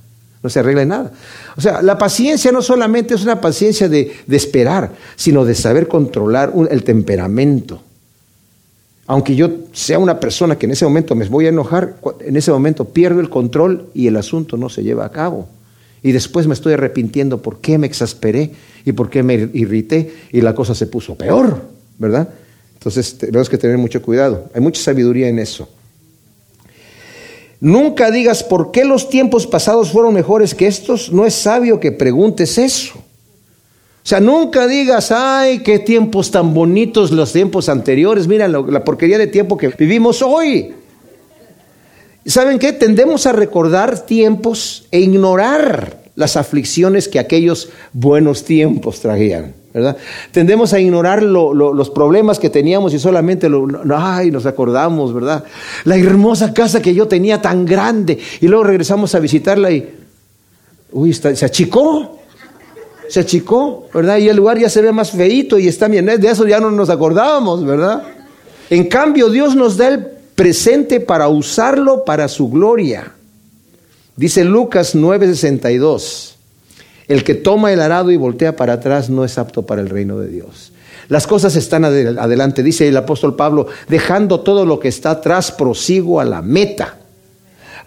No 0.41 0.49
se 0.49 0.59
arregla 0.59 0.85
nada. 0.85 1.11
O 1.55 1.61
sea, 1.61 1.83
la 1.83 1.99
paciencia 1.99 2.51
no 2.51 2.63
solamente 2.63 3.13
es 3.13 3.21
una 3.21 3.39
paciencia 3.39 3.87
de, 3.87 4.11
esperar, 4.27 4.93
sino 5.17 5.45
de 5.45 5.53
saber 5.53 5.87
controlar 5.87 6.51
el 6.71 6.83
temperamento. 6.83 7.79
Aunque 9.05 9.35
yo 9.35 9.51
sea 9.73 9.99
una 9.99 10.19
persona 10.19 10.57
que 10.57 10.65
en 10.65 10.71
ese 10.71 10.85
momento 10.85 11.13
me 11.13 11.25
voy 11.25 11.45
a 11.45 11.49
enojar, 11.49 11.97
en 12.21 12.37
ese 12.37 12.51
momento 12.51 12.85
pierdo 12.85 13.19
el 13.19 13.29
control 13.29 13.89
y 13.93 14.07
el 14.07 14.17
asunto 14.17 14.57
no 14.57 14.67
se 14.69 14.81
lleva 14.81 15.05
a 15.05 15.11
cabo. 15.11 15.47
Y 16.01 16.11
después 16.11 16.47
me 16.47 16.53
estoy 16.53 16.73
arrepintiendo 16.73 17.41
por 17.41 17.59
qué 17.59 17.77
me 17.77 17.87
exasperé 17.87 18.51
y 18.85 18.93
por 18.93 19.09
qué 19.09 19.23
me 19.23 19.33
irrité 19.53 20.13
y 20.31 20.41
la 20.41 20.55
cosa 20.55 20.73
se 20.73 20.87
puso 20.87 21.15
peor, 21.15 21.61
¿verdad? 21.97 22.29
Entonces 22.73 23.17
tenemos 23.17 23.49
que 23.49 23.57
tener 23.57 23.77
mucho 23.77 24.01
cuidado. 24.01 24.49
Hay 24.53 24.61
mucha 24.61 24.81
sabiduría 24.81 25.27
en 25.27 25.39
eso. 25.39 25.67
Nunca 27.59 28.09
digas 28.09 28.41
por 28.43 28.71
qué 28.71 28.85
los 28.85 29.09
tiempos 29.09 29.45
pasados 29.45 29.91
fueron 29.91 30.13
mejores 30.13 30.55
que 30.55 30.67
estos. 30.67 31.11
No 31.11 31.25
es 31.25 31.33
sabio 31.33 31.79
que 31.79 31.91
preguntes 31.91 32.57
eso. 32.57 32.97
O 32.97 34.07
sea, 34.09 34.21
nunca 34.21 34.65
digas, 34.65 35.11
ay, 35.11 35.59
qué 35.59 35.77
tiempos 35.77 36.31
tan 36.31 36.53
bonitos 36.53 37.11
los 37.11 37.33
tiempos 37.33 37.67
anteriores. 37.67 38.27
Mira 38.27 38.47
la 38.47 38.83
porquería 38.85 39.17
de 39.17 39.27
tiempo 39.27 39.57
que 39.57 39.67
vivimos 39.67 40.21
hoy. 40.21 40.73
¿Saben 42.29 42.59
qué? 42.59 42.73
Tendemos 42.73 43.25
a 43.25 43.31
recordar 43.31 44.05
tiempos 44.05 44.85
e 44.91 44.99
ignorar 44.99 46.03
las 46.13 46.37
aflicciones 46.37 47.07
que 47.07 47.17
aquellos 47.17 47.69
buenos 47.91 48.43
tiempos 48.43 48.99
traían. 48.99 49.55
¿verdad? 49.73 49.97
Tendemos 50.31 50.73
a 50.73 50.79
ignorar 50.79 51.23
los 51.23 51.89
problemas 51.89 52.37
que 52.37 52.51
teníamos 52.51 52.93
y 52.93 52.99
solamente 52.99 53.49
lo, 53.49 53.67
ay, 53.95 54.29
nos 54.29 54.45
acordamos, 54.45 55.11
¿verdad? 55.11 55.43
La 55.85 55.95
hermosa 55.97 56.53
casa 56.53 56.83
que 56.83 56.93
yo 56.93 57.07
tenía 57.07 57.41
tan 57.41 57.65
grande 57.65 58.19
y 58.41 58.47
luego 58.47 58.63
regresamos 58.63 59.15
a 59.15 59.19
visitarla 59.19 59.71
y, 59.71 59.89
uy, 60.91 61.13
se 61.13 61.45
achicó, 61.45 62.19
se 63.07 63.21
achicó, 63.21 63.87
¿verdad? 63.91 64.17
Y 64.17 64.29
el 64.29 64.37
lugar 64.37 64.59
ya 64.59 64.69
se 64.69 64.83
ve 64.83 64.91
más 64.91 65.11
feito 65.11 65.57
y 65.57 65.67
está 65.67 65.87
bien, 65.87 66.05
de 66.05 66.29
eso 66.29 66.47
ya 66.47 66.59
no 66.59 66.69
nos 66.69 66.91
acordábamos, 66.91 67.65
¿verdad? 67.65 68.03
En 68.69 68.85
cambio, 68.87 69.29
Dios 69.29 69.55
nos 69.55 69.77
da 69.77 69.87
el 69.87 70.18
presente 70.39 71.01
para 71.01 71.27
usarlo 71.27 72.05
para 72.05 72.29
su 72.29 72.49
gloria. 72.49 73.11
Dice 74.15 74.45
Lucas 74.45 74.95
9:62. 74.95 76.35
El 77.09 77.25
que 77.25 77.35
toma 77.35 77.73
el 77.73 77.81
arado 77.81 78.09
y 78.09 78.15
voltea 78.15 78.55
para 78.55 78.71
atrás 78.71 79.09
no 79.09 79.25
es 79.25 79.37
apto 79.37 79.63
para 79.63 79.81
el 79.81 79.89
reino 79.89 80.17
de 80.17 80.29
Dios. 80.29 80.71
Las 81.09 81.27
cosas 81.27 81.57
están 81.57 81.83
adelante, 81.83 82.63
dice 82.63 82.87
el 82.87 82.95
apóstol 82.95 83.35
Pablo, 83.35 83.67
dejando 83.89 84.39
todo 84.39 84.65
lo 84.65 84.79
que 84.79 84.87
está 84.87 85.11
atrás, 85.11 85.51
prosigo 85.51 86.21
a 86.21 86.25
la 86.25 86.41
meta, 86.41 86.95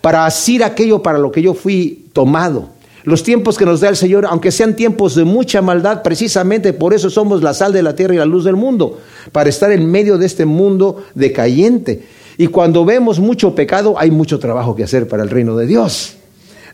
para 0.03 0.27
asir 0.27 0.62
aquello 0.62 1.03
para 1.03 1.19
lo 1.19 1.33
que 1.33 1.41
yo 1.41 1.55
fui 1.55 2.05
tomado. 2.12 2.69
Los 3.05 3.23
tiempos 3.23 3.57
que 3.57 3.65
nos 3.65 3.81
da 3.81 3.88
el 3.88 3.97
Señor, 3.97 4.27
aunque 4.27 4.53
sean 4.53 4.77
tiempos 4.77 5.15
de 5.15 5.25
mucha 5.25 5.62
maldad, 5.62 6.03
precisamente 6.03 6.75
por 6.75 6.93
eso 6.93 7.09
somos 7.09 7.43
la 7.43 7.55
sal 7.55 7.73
de 7.73 7.83
la 7.83 7.97
tierra 7.97 8.12
y 8.12 8.19
la 8.19 8.27
luz 8.27 8.45
del 8.45 8.57
mundo, 8.57 8.99
para 9.33 9.49
estar 9.49 9.73
en 9.73 9.91
medio 9.91 10.19
de 10.19 10.27
este 10.27 10.45
mundo 10.45 11.03
decayente. 11.15 12.21
Y 12.38 12.47
cuando 12.47 12.85
vemos 12.85 13.18
mucho 13.18 13.55
pecado, 13.55 13.95
hay 13.99 14.11
mucho 14.11 14.38
trabajo 14.38 14.75
que 14.75 14.85
hacer 14.85 15.09
para 15.09 15.23
el 15.23 15.31
reino 15.31 15.57
de 15.57 15.66
Dios. 15.66 16.16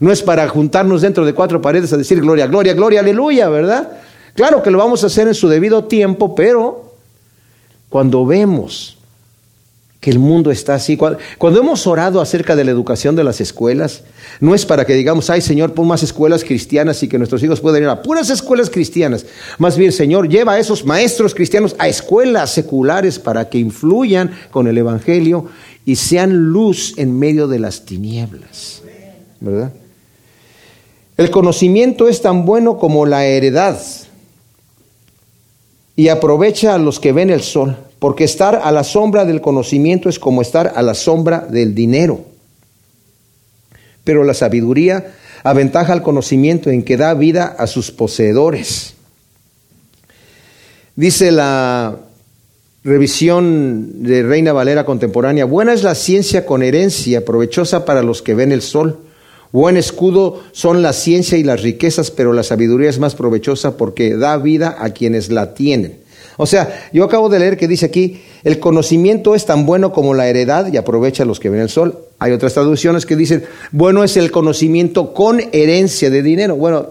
No 0.01 0.12
es 0.12 0.23
para 0.23 0.49
juntarnos 0.49 1.03
dentro 1.03 1.25
de 1.25 1.35
cuatro 1.35 1.61
paredes 1.61 1.92
a 1.92 1.97
decir 1.97 2.21
gloria, 2.21 2.47
gloria, 2.47 2.75
gloria, 2.75 3.01
aleluya, 3.01 3.49
¿verdad? 3.49 3.99
Claro 4.35 4.62
que 4.62 4.71
lo 4.71 4.79
vamos 4.79 5.03
a 5.03 5.09
hacer 5.09 5.27
en 5.27 5.35
su 5.35 5.49
debido 5.49 5.85
tiempo, 5.85 6.35
pero 6.35 6.92
cuando 7.88 8.25
vemos 8.25 8.97
que 10.00 10.11
el 10.11 10.20
mundo 10.20 10.52
está 10.52 10.74
así, 10.74 10.96
cuando, 10.96 11.61
hemos 11.61 11.87
orado 11.87 12.20
acerca 12.20 12.54
de 12.54 12.64
la 12.64 12.70
educación 12.70 13.16
de 13.16 13.24
las 13.24 13.40
escuelas, 13.40 14.04
no 14.38 14.54
es 14.54 14.64
para 14.64 14.84
que 14.84 14.94
digamos, 14.94 15.28
ay 15.28 15.40
Señor, 15.40 15.74
pon 15.74 15.88
más 15.88 16.04
escuelas 16.04 16.44
cristianas 16.44 17.02
y 17.02 17.08
que 17.08 17.18
nuestros 17.18 17.42
hijos 17.42 17.61
puedan 17.61 17.82
ir 17.82 17.88
a 17.88 18.02
puras 18.02 18.30
escuelas 18.30 18.70
cristianas. 18.70 19.26
Más 19.58 19.76
bien, 19.76 19.90
Señor, 19.90 20.28
lleva 20.28 20.52
a 20.52 20.58
esos 20.61 20.84
maestros 20.84 21.34
cristianos 21.34 21.74
a 21.78 21.88
escuelas 21.88 22.50
seculares 22.50 23.18
para 23.18 23.48
que 23.48 23.58
influyan 23.58 24.30
con 24.52 24.68
el 24.68 24.78
Evangelio 24.78 25.46
y 25.84 25.96
sean 25.96 26.52
luz 26.52 26.94
en 26.96 27.18
medio 27.18 27.48
de 27.48 27.58
las 27.58 27.84
tinieblas. 27.84 28.82
¿Verdad? 29.40 29.72
El 31.16 31.30
conocimiento 31.32 32.08
es 32.08 32.22
tan 32.22 32.44
bueno 32.44 32.78
como 32.78 33.04
la 33.04 33.26
heredad 33.26 33.80
y 35.96 36.11
aprovecha 36.11 36.74
a 36.74 36.78
los 36.78 37.00
que 37.00 37.12
ven 37.12 37.30
el 37.30 37.42
sol, 37.42 37.76
porque 37.98 38.24
estar 38.24 38.61
a 38.62 38.70
la 38.72 38.84
sombra 38.84 39.24
del 39.24 39.40
conocimiento 39.40 40.08
es 40.08 40.18
como 40.18 40.42
estar 40.42 40.72
a 40.74 40.82
la 40.82 40.94
sombra 40.94 41.40
del 41.40 41.74
dinero. 41.74 42.20
Pero 44.04 44.24
la 44.24 44.34
sabiduría 44.34 45.14
aventaja 45.42 45.92
al 45.92 46.02
conocimiento 46.02 46.70
en 46.70 46.82
que 46.82 46.96
da 46.96 47.14
vida 47.14 47.56
a 47.58 47.66
sus 47.66 47.90
poseedores. 47.90 48.94
Dice 50.96 51.30
la 51.30 51.96
revisión 52.84 54.02
de 54.02 54.22
Reina 54.22 54.52
Valera 54.52 54.84
contemporánea, 54.84 55.44
buena 55.44 55.72
es 55.72 55.82
la 55.82 55.94
ciencia 55.94 56.46
con 56.46 56.62
herencia, 56.62 57.24
provechosa 57.24 57.84
para 57.84 58.02
los 58.02 58.22
que 58.22 58.34
ven 58.34 58.52
el 58.52 58.62
sol 58.62 58.98
Buen 59.50 59.78
escudo 59.78 60.42
son 60.52 60.82
la 60.82 60.92
ciencia 60.92 61.38
y 61.38 61.42
las 61.42 61.62
riquezas, 61.62 62.11
pero 62.11 62.34
la 62.34 62.42
sabiduría 62.42 62.90
es 62.90 62.98
más 62.98 63.14
provechosa 63.14 63.78
porque 63.78 64.14
da 64.14 64.37
vida 64.37 64.76
a 64.78 64.90
quienes 64.90 65.30
la 65.30 65.54
tienen. 65.54 66.00
O 66.40 66.46
sea, 66.46 66.88
yo 66.92 67.05
acabo 67.05 67.29
de 67.29 67.40
leer 67.40 67.57
que 67.57 67.66
dice 67.66 67.87
aquí, 67.87 68.22
el 68.44 68.61
conocimiento 68.61 69.35
es 69.35 69.44
tan 69.44 69.66
bueno 69.66 69.92
como 69.92 70.14
la 70.14 70.29
heredad 70.29 70.72
y 70.72 70.77
aprovecha 70.77 71.24
los 71.24 71.40
que 71.40 71.51
ven 71.51 71.61
el 71.61 71.68
sol. 71.68 71.98
Hay 72.20 72.31
otras 72.31 72.55
traducciones 72.55 73.05
que 73.07 73.16
dicen, 73.16 73.44
bueno 73.72 74.05
es 74.05 74.16
el 74.16 74.31
conocimiento 74.31 75.12
con 75.12 75.40
herencia 75.53 76.11
de 76.11 76.22
dinero. 76.22 76.55
Bueno, 76.55 76.90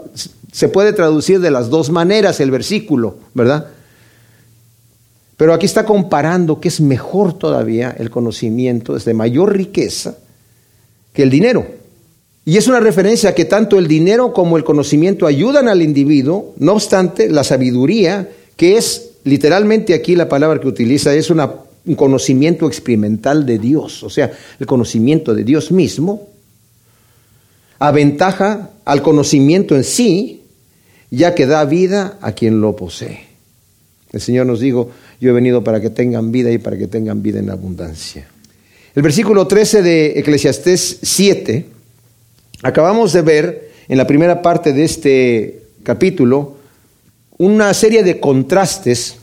se 0.51 0.67
puede 0.67 0.91
traducir 0.91 1.39
de 1.39 1.49
las 1.49 1.69
dos 1.69 1.89
maneras 1.89 2.41
el 2.41 2.51
versículo, 2.51 3.15
¿verdad? 3.33 3.67
Pero 5.38 5.53
aquí 5.53 5.65
está 5.65 5.86
comparando 5.86 6.60
que 6.60 6.67
es 6.67 6.81
mejor 6.81 7.31
todavía 7.31 7.95
el 7.97 8.10
conocimiento, 8.10 8.97
es 8.97 9.05
de 9.05 9.13
mayor 9.13 9.55
riqueza 9.55 10.17
que 11.13 11.23
el 11.23 11.29
dinero. 11.29 11.65
Y 12.43 12.57
es 12.57 12.67
una 12.67 12.81
referencia 12.81 13.29
a 13.29 13.36
que 13.36 13.45
tanto 13.45 13.79
el 13.79 13.88
dinero 13.88 14.33
como 14.33 14.57
el 14.57 14.65
conocimiento 14.65 15.25
ayudan 15.25 15.69
al 15.69 15.81
individuo, 15.81 16.53
no 16.57 16.73
obstante, 16.73 17.29
la 17.29 17.45
sabiduría, 17.45 18.29
que 18.57 18.77
es 18.77 19.06
literalmente 19.27 19.93
aquí 19.93 20.15
la 20.15 20.29
palabra 20.29 20.59
que 20.59 20.67
utiliza, 20.67 21.13
es 21.13 21.29
un 21.29 21.95
conocimiento 21.95 22.67
experimental 22.67 23.45
de 23.45 23.59
Dios, 23.59 24.03
o 24.03 24.09
sea, 24.09 24.31
el 24.59 24.65
conocimiento 24.65 25.33
de 25.33 25.43
Dios 25.43 25.71
mismo, 25.71 26.27
aventaja 27.79 28.71
al 28.85 29.01
conocimiento 29.01 29.75
en 29.75 29.83
sí, 29.83 30.41
ya 31.11 31.35
que 31.35 31.45
da 31.45 31.63
vida 31.65 32.17
a 32.21 32.31
quien 32.33 32.59
lo 32.59 32.75
posee. 32.75 33.27
El 34.11 34.21
Señor 34.21 34.45
nos 34.45 34.59
dijo, 34.59 34.89
yo 35.19 35.29
he 35.29 35.33
venido 35.33 35.63
para 35.63 35.79
que 35.81 35.89
tengan 35.89 36.31
vida 36.31 36.51
y 36.51 36.57
para 36.57 36.77
que 36.77 36.87
tengan 36.87 37.21
vida 37.21 37.39
en 37.39 37.49
abundancia. 37.49 38.27
El 38.95 39.03
versículo 39.03 39.45
13 39.45 39.81
de 39.83 40.19
Eclesiastés 40.19 40.99
7 41.03 41.77
Acabamos 42.63 43.13
de 43.13 43.21
ver 43.21 43.71
en 43.87 43.97
la 43.97 44.07
primera 44.07 44.41
parte 44.41 44.73
de 44.73 44.83
este 44.83 45.61
capítulo 45.83 46.56
una 47.38 47.73
serie 47.73 48.04
de 48.04 48.19
contrastes, 48.19 49.17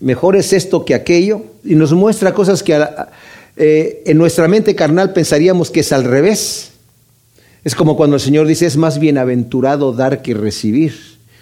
mejor 0.00 0.36
es 0.36 0.52
esto 0.52 0.84
que 0.84 0.94
aquello, 0.94 1.42
y 1.64 1.74
nos 1.74 1.92
muestra 1.92 2.34
cosas 2.34 2.62
que 2.62 2.78
eh, 3.56 4.02
en 4.06 4.18
nuestra 4.18 4.48
mente 4.48 4.74
carnal 4.74 5.12
pensaríamos 5.12 5.70
que 5.70 5.80
es 5.80 5.92
al 5.92 6.04
revés. 6.04 6.72
Es 7.64 7.74
como 7.74 7.96
cuando 7.96 8.16
el 8.16 8.22
Señor 8.22 8.46
dice, 8.46 8.66
es 8.66 8.76
más 8.76 8.98
bienaventurado 8.98 9.92
dar 9.92 10.22
que 10.22 10.34
recibir, 10.34 10.94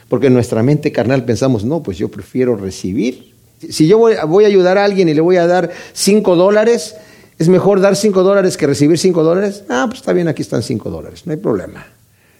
porque 0.08 0.28
en 0.28 0.34
nuestra 0.34 0.62
mente 0.62 0.92
carnal 0.92 1.24
pensamos, 1.24 1.64
no, 1.64 1.82
pues 1.82 1.98
yo 1.98 2.08
prefiero 2.08 2.56
recibir. 2.56 3.34
Si 3.68 3.86
yo 3.86 3.98
voy, 3.98 4.14
a 4.44 4.46
ayudar 4.46 4.78
a 4.78 4.84
alguien 4.84 5.08
y 5.08 5.14
le 5.14 5.20
voy 5.20 5.36
a 5.36 5.46
dar 5.46 5.70
cinco 5.92 6.36
dólares, 6.36 6.96
¿Es 7.36 7.48
mejor 7.48 7.80
dar 7.80 7.96
cinco 7.96 8.22
dólares 8.22 8.56
que 8.56 8.64
recibir 8.64 8.96
cinco 8.96 9.24
dólares? 9.24 9.64
Ah, 9.68 9.86
pues 9.88 9.98
está 9.98 10.12
bien, 10.12 10.28
aquí 10.28 10.42
están 10.42 10.62
cinco 10.62 10.88
dólares, 10.88 11.22
no 11.26 11.32
hay 11.32 11.38
problema. 11.38 11.84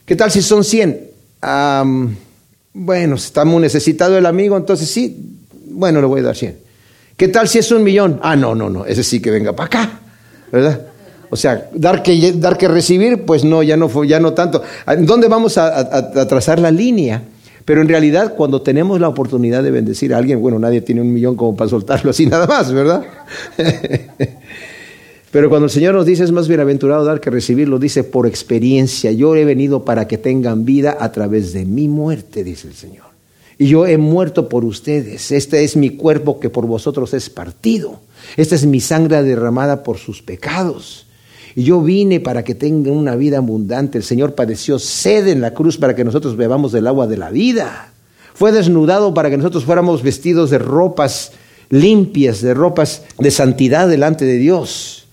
¿Qué 0.07 0.15
tal 0.15 0.31
si 0.31 0.41
son 0.41 0.63
cien? 0.63 1.11
Bueno, 2.75 3.15
está 3.15 3.45
muy 3.45 3.63
necesitado 3.63 4.19
el 4.19 4.27
amigo, 4.27 4.57
entonces 4.57 4.91
sí, 4.91 5.39
bueno, 5.71 6.01
le 6.01 6.07
voy 6.07 6.21
a 6.21 6.25
dar 6.25 6.37
cien. 6.37 6.59
¿Qué 7.17 7.29
tal 7.29 7.49
si 7.49 7.59
es 7.59 7.71
un 7.71 7.85
millón? 7.85 8.19
Ah, 8.23 8.35
no, 8.35 8.55
no, 8.55 8.69
no, 8.69 8.85
ese 8.85 9.05
sí 9.05 9.21
que 9.21 9.31
venga 9.31 9.55
para 9.55 9.67
acá, 9.67 10.01
¿verdad? 10.51 10.83
O 11.31 11.37
sea, 11.37 11.69
dar 11.73 12.03
que, 12.03 12.33
dar 12.33 12.59
que 12.59 12.69
recibir, 12.69 13.25
pues 13.25 13.45
no, 13.45 13.63
ya 13.63 13.77
no, 13.77 13.89
fue, 13.89 14.09
ya 14.09 14.21
no 14.21 14.35
tanto. 14.35 14.63
¿Dónde 14.99 15.29
vamos 15.29 15.57
a, 15.57 15.79
a 15.79 16.29
trazar 16.29 16.59
la 16.59 16.71
línea? 16.71 17.23
Pero 17.65 17.81
en 17.81 17.89
realidad, 17.89 18.35
cuando 18.37 18.61
tenemos 18.61 19.01
la 19.01 19.09
oportunidad 19.09 19.63
de 19.63 19.71
bendecir 19.71 20.13
a 20.13 20.19
alguien, 20.19 20.41
bueno, 20.43 20.59
nadie 20.59 20.83
tiene 20.83 21.01
un 21.01 21.13
millón 21.13 21.35
como 21.35 21.57
para 21.57 21.71
soltarlo 21.71 22.11
así 22.11 22.27
nada 22.27 22.47
más, 22.47 22.73
¿verdad? 22.73 23.05
Pero 25.35 25.49
cuando 25.49 25.65
el 25.65 25.73
Señor 25.73 25.97
nos 25.97 26.07
dice 26.07 26.23
es 26.23 26.31
más 26.31 26.47
bienaventurado 26.47 27.05
dar 27.05 27.21
que 27.21 27.29
recibir, 27.29 27.69
lo 27.69 27.81
dice 27.81 28.05
por 28.05 28.29
experiencia. 28.29 29.11
Yo 29.11 29.35
he 29.35 29.45
venido 29.45 29.85
para 29.85 30.07
que 30.07 30.17
tengan 30.17 30.65
vida 30.65 30.97
a 31.01 31.11
través 31.11 31.53
de 31.53 31.65
mi 31.65 31.89
muerte, 31.89 32.45
dice 32.45 32.69
el 32.69 32.75
Señor. 32.75 33.07
Y 33.59 33.67
yo 33.67 33.85
he 33.85 33.99
muerto 33.99 34.49
por 34.49 34.65
ustedes. 34.65 35.33
Este 35.33 35.65
es 35.65 35.77
mi 35.77 35.91
cuerpo 35.91 36.39
que 36.39 36.51
por 36.51 36.69
vosotros 36.69 37.15
es 37.15 37.31
partido. 37.31 37.99
Esta 38.37 38.55
es 38.55 38.65
mi 38.65 38.79
sangre 38.79 39.25
derramada 39.25 39.83
por 39.83 39.99
sus 39.99 40.23
pecados. 40.23 41.09
Y 41.57 41.65
yo 41.65 41.83
vine 41.83 42.21
para 42.21 42.45
que 42.45 42.55
tengan 42.55 42.93
una 42.93 43.17
vida 43.17 43.39
abundante. 43.39 43.99
El 43.99 44.05
Señor 44.05 44.37
padeció 44.37 44.79
sed 44.79 45.27
en 45.27 45.41
la 45.41 45.53
cruz 45.53 45.79
para 45.79 45.97
que 45.97 46.05
nosotros 46.05 46.37
bebamos 46.37 46.71
del 46.71 46.87
agua 46.87 47.09
de 47.09 47.17
la 47.17 47.31
vida. 47.31 47.93
Fue 48.35 48.53
desnudado 48.53 49.13
para 49.15 49.31
que 49.31 49.37
nosotros 49.37 49.65
fuéramos 49.65 50.05
vestidos 50.05 50.51
de 50.51 50.59
ropas 50.59 51.33
limpias, 51.71 52.41
de 52.41 52.55
ropas 52.55 53.03
de 53.19 53.33
santidad 53.33 53.89
delante 53.89 54.25
de 54.25 54.37
Dios 54.37 55.04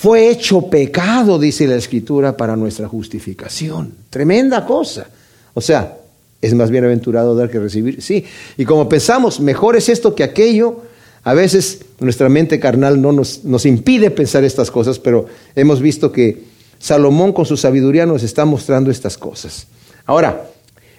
fue 0.00 0.30
hecho 0.30 0.62
pecado, 0.70 1.38
dice 1.38 1.66
la 1.66 1.76
Escritura, 1.76 2.34
para 2.34 2.56
nuestra 2.56 2.88
justificación. 2.88 3.92
Tremenda 4.08 4.64
cosa. 4.64 5.06
O 5.52 5.60
sea, 5.60 5.98
es 6.40 6.54
más 6.54 6.70
bienaventurado 6.70 7.34
dar 7.34 7.50
que 7.50 7.58
recibir. 7.58 8.00
Sí, 8.00 8.24
y 8.56 8.64
como 8.64 8.88
pensamos, 8.88 9.40
mejor 9.40 9.76
es 9.76 9.90
esto 9.90 10.14
que 10.14 10.24
aquello, 10.24 10.80
a 11.22 11.34
veces 11.34 11.80
nuestra 11.98 12.30
mente 12.30 12.58
carnal 12.58 13.02
no 13.02 13.12
nos, 13.12 13.44
nos 13.44 13.66
impide 13.66 14.10
pensar 14.10 14.42
estas 14.42 14.70
cosas, 14.70 14.98
pero 14.98 15.26
hemos 15.54 15.82
visto 15.82 16.10
que 16.10 16.44
Salomón 16.78 17.34
con 17.34 17.44
su 17.44 17.58
sabiduría 17.58 18.06
nos 18.06 18.22
está 18.22 18.46
mostrando 18.46 18.90
estas 18.90 19.18
cosas. 19.18 19.66
Ahora, 20.06 20.48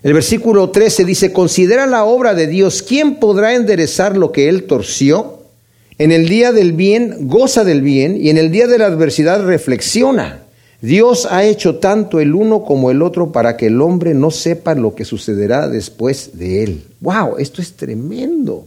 el 0.03 0.13
versículo 0.13 0.69
13 0.69 1.05
dice, 1.05 1.33
considera 1.33 1.87
la 1.87 2.03
obra 2.03 2.35
de 2.35 2.45
Dios, 2.45 2.83
¿quién 2.83 3.15
podrá 3.15 3.55
enderezar 3.55 4.15
lo 4.15 4.31
que 4.31 4.47
él 4.47 4.65
torció? 4.65 5.40
En 5.97 6.11
el 6.11 6.27
día 6.27 6.51
del 6.51 6.73
bien 6.73 7.27
goza 7.27 7.63
del 7.63 7.81
bien 7.81 8.17
y 8.17 8.29
en 8.29 8.37
el 8.37 8.51
día 8.51 8.67
de 8.67 8.77
la 8.77 8.85
adversidad 8.85 9.45
reflexiona. 9.45 10.43
Dios 10.81 11.27
ha 11.29 11.43
hecho 11.43 11.75
tanto 11.75 12.19
el 12.19 12.33
uno 12.33 12.63
como 12.63 12.89
el 12.89 13.03
otro 13.03 13.31
para 13.31 13.55
que 13.55 13.67
el 13.67 13.79
hombre 13.81 14.15
no 14.15 14.31
sepa 14.31 14.73
lo 14.73 14.95
que 14.95 15.05
sucederá 15.05 15.67
después 15.67 16.31
de 16.39 16.63
él. 16.63 16.83
¡Wow! 17.01 17.37
Esto 17.37 17.61
es 17.61 17.73
tremendo. 17.73 18.65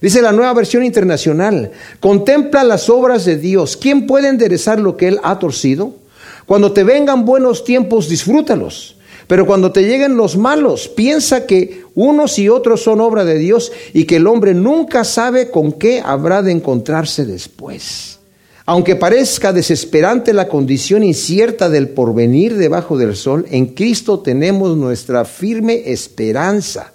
Dice 0.00 0.20
la 0.20 0.32
nueva 0.32 0.52
versión 0.52 0.84
internacional, 0.84 1.70
contempla 2.00 2.64
las 2.64 2.90
obras 2.90 3.24
de 3.24 3.38
Dios. 3.38 3.76
¿Quién 3.76 4.06
puede 4.06 4.28
enderezar 4.28 4.80
lo 4.80 4.96
que 4.96 5.08
él 5.08 5.20
ha 5.22 5.38
torcido? 5.38 5.94
Cuando 6.44 6.72
te 6.72 6.82
vengan 6.82 7.24
buenos 7.24 7.64
tiempos, 7.64 8.08
disfrútalos. 8.08 8.93
Pero 9.26 9.46
cuando 9.46 9.72
te 9.72 9.82
lleguen 9.82 10.16
los 10.16 10.36
malos, 10.36 10.88
piensa 10.88 11.46
que 11.46 11.82
unos 11.94 12.38
y 12.38 12.48
otros 12.48 12.82
son 12.82 13.00
obra 13.00 13.24
de 13.24 13.38
Dios 13.38 13.72
y 13.92 14.04
que 14.04 14.16
el 14.16 14.26
hombre 14.26 14.54
nunca 14.54 15.04
sabe 15.04 15.50
con 15.50 15.72
qué 15.72 16.02
habrá 16.04 16.42
de 16.42 16.52
encontrarse 16.52 17.24
después. 17.24 18.18
Aunque 18.66 18.96
parezca 18.96 19.52
desesperante 19.52 20.32
la 20.32 20.48
condición 20.48 21.04
incierta 21.04 21.68
del 21.68 21.90
porvenir 21.90 22.56
debajo 22.56 22.96
del 22.96 23.14
sol, 23.14 23.44
en 23.50 23.66
Cristo 23.66 24.20
tenemos 24.20 24.76
nuestra 24.76 25.26
firme 25.26 25.82
esperanza. 25.92 26.93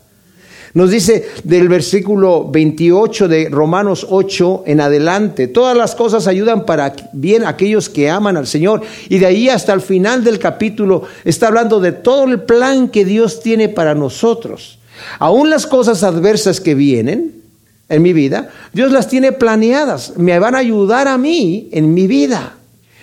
Nos 0.73 0.91
dice 0.91 1.27
del 1.43 1.67
versículo 1.67 2.49
28 2.49 3.27
de 3.27 3.49
Romanos 3.49 4.05
8 4.09 4.63
en 4.67 4.81
adelante, 4.81 5.47
todas 5.47 5.75
las 5.75 5.95
cosas 5.95 6.27
ayudan 6.27 6.65
para 6.65 6.93
bien 7.11 7.43
a 7.43 7.49
aquellos 7.49 7.89
que 7.89 8.09
aman 8.09 8.37
al 8.37 8.45
Señor. 8.45 8.81
Y 9.09 9.17
de 9.17 9.25
ahí 9.25 9.49
hasta 9.49 9.73
el 9.73 9.81
final 9.81 10.23
del 10.23 10.37
capítulo 10.37 11.03
está 11.25 11.47
hablando 11.47 11.79
de 11.79 11.91
todo 11.91 12.25
el 12.25 12.41
plan 12.43 12.89
que 12.89 13.03
Dios 13.03 13.41
tiene 13.41 13.69
para 13.69 13.95
nosotros. 13.95 14.79
Aún 15.17 15.49
las 15.49 15.65
cosas 15.65 16.03
adversas 16.03 16.61
que 16.61 16.75
vienen 16.75 17.41
en 17.87 18.01
mi 18.03 18.13
vida, 18.13 18.49
Dios 18.71 18.91
las 18.91 19.07
tiene 19.07 19.31
planeadas, 19.31 20.17
me 20.17 20.37
van 20.37 20.53
a 20.53 20.59
ayudar 20.59 21.07
a 21.07 21.17
mí 21.17 21.69
en 21.71 21.93
mi 21.93 22.05
vida. 22.05 22.58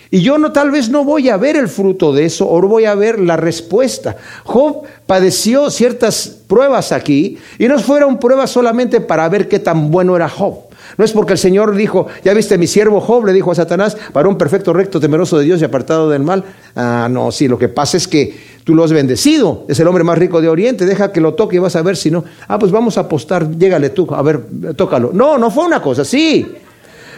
Y 0.09 0.21
yo 0.21 0.37
no 0.37 0.51
tal 0.51 0.71
vez 0.71 0.89
no 0.89 1.03
voy 1.03 1.29
a 1.29 1.37
ver 1.37 1.55
el 1.55 1.67
fruto 1.67 2.13
de 2.13 2.25
eso 2.25 2.49
o 2.49 2.61
voy 2.61 2.85
a 2.85 2.95
ver 2.95 3.19
la 3.19 3.37
respuesta. 3.37 4.15
Job 4.43 4.83
padeció 5.05 5.69
ciertas 5.69 6.27
pruebas 6.47 6.91
aquí 6.91 7.37
y 7.59 7.67
no 7.67 7.77
fueron 7.79 8.19
pruebas 8.19 8.51
solamente 8.51 9.01
para 9.01 9.27
ver 9.29 9.47
qué 9.47 9.59
tan 9.59 9.91
bueno 9.91 10.15
era 10.15 10.29
Job. 10.29 10.67
No 10.97 11.03
es 11.03 11.11
porque 11.11 11.33
el 11.33 11.39
Señor 11.39 11.75
dijo, 11.75 12.07
ya 12.23 12.33
viste 12.33 12.57
mi 12.57 12.65
siervo 12.65 13.01
Job, 13.01 13.25
le 13.25 13.33
dijo 13.33 13.51
a 13.51 13.55
Satanás, 13.55 13.97
para 14.13 14.29
un 14.29 14.37
perfecto, 14.37 14.71
recto, 14.73 14.99
temeroso 14.99 15.37
de 15.37 15.45
Dios 15.45 15.61
y 15.61 15.65
apartado 15.65 16.09
del 16.09 16.23
mal. 16.23 16.43
Ah, 16.75 17.07
no, 17.11 17.31
sí, 17.31 17.47
lo 17.47 17.57
que 17.57 17.67
pasa 17.67 17.97
es 17.97 18.07
que 18.07 18.57
tú 18.63 18.73
lo 18.73 18.83
has 18.83 18.93
bendecido, 18.93 19.65
es 19.67 19.79
el 19.79 19.87
hombre 19.87 20.03
más 20.03 20.17
rico 20.17 20.41
de 20.41 20.47
Oriente, 20.47 20.85
deja 20.85 21.11
que 21.11 21.21
lo 21.21 21.33
toque 21.33 21.57
y 21.57 21.59
vas 21.59 21.75
a 21.75 21.81
ver 21.81 21.97
si 21.97 22.09
no. 22.09 22.23
Ah, 22.47 22.57
pues 22.57 22.71
vamos 22.71 22.97
a 22.97 23.01
apostar, 23.01 23.49
llégale 23.57 23.89
tú, 23.89 24.07
a 24.13 24.21
ver, 24.21 24.41
tócalo. 24.75 25.11
No, 25.13 25.37
no 25.37 25.51
fue 25.51 25.65
una 25.65 25.81
cosa, 25.81 26.05
sí. 26.05 26.45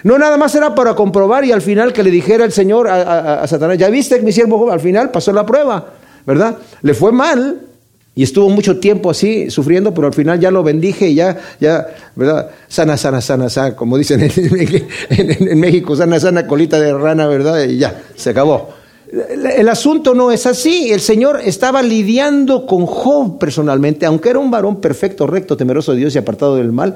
No 0.04 0.18
nada 0.18 0.38
más 0.38 0.56
era 0.56 0.76
para 0.76 0.96
comprobar 0.96 1.46
y 1.46 1.52
al 1.52 1.62
final 1.62 1.94
que 1.94 2.04
le 2.04 2.12
dijera 2.12 2.46
el 2.46 2.52
Señor 2.52 2.88
a, 2.88 3.46
Satanás, 3.48 3.78
ya 3.78 3.90
viste 3.90 4.22
mi 4.22 4.32
siervo 4.32 4.72
al 4.72 4.80
final 4.80 5.12
pasó 5.12 5.32
la 5.32 5.46
prueba, 5.46 5.94
¿verdad? 6.26 6.58
Le 6.82 6.94
fue 6.94 7.12
mal 7.12 7.62
y 8.16 8.24
estuvo 8.24 8.50
mucho 8.50 8.80
tiempo 8.80 9.10
así 9.10 9.50
sufriendo, 9.50 9.94
pero 9.94 10.08
al 10.08 10.14
final 10.14 10.40
ya 10.40 10.52
lo 10.52 10.64
bendije 10.64 11.10
y 11.10 11.16
ya, 11.16 11.38
ya, 11.60 11.88
¿verdad? 12.16 12.50
Sana, 12.68 12.98
sana, 12.98 13.22
sana, 13.22 13.50
sana, 13.50 13.76
como 13.76 13.98
dicen 13.98 14.22
en 14.22 15.60
México, 15.60 15.96
sana, 15.96 16.20
sana, 16.20 16.48
colita 16.48 16.80
de 16.80 16.94
rana, 16.94 17.28
¿verdad? 17.28 17.64
Y 17.64 17.78
ya, 17.78 18.02
se 18.16 18.32
acabó. 18.32 18.79
El 19.12 19.68
asunto 19.70 20.14
no 20.14 20.32
es 20.32 20.46
así. 20.46 20.92
El 20.92 21.00
Señor 21.00 21.42
estaba 21.44 21.82
lidiando 21.82 22.66
con 22.66 22.86
Job 22.86 23.40
personalmente, 23.40 24.06
aunque 24.06 24.30
era 24.30 24.40
un 24.40 24.52
varón 24.52 24.80
perfecto, 24.82 25.26
recto, 25.26 25.58
temeroso 25.58 25.94
de 25.94 26.00
Dios 26.00 26.16
y 26.16 26.20
apartado 26.20 26.56
del 26.56 26.72
mal, 26.72 26.96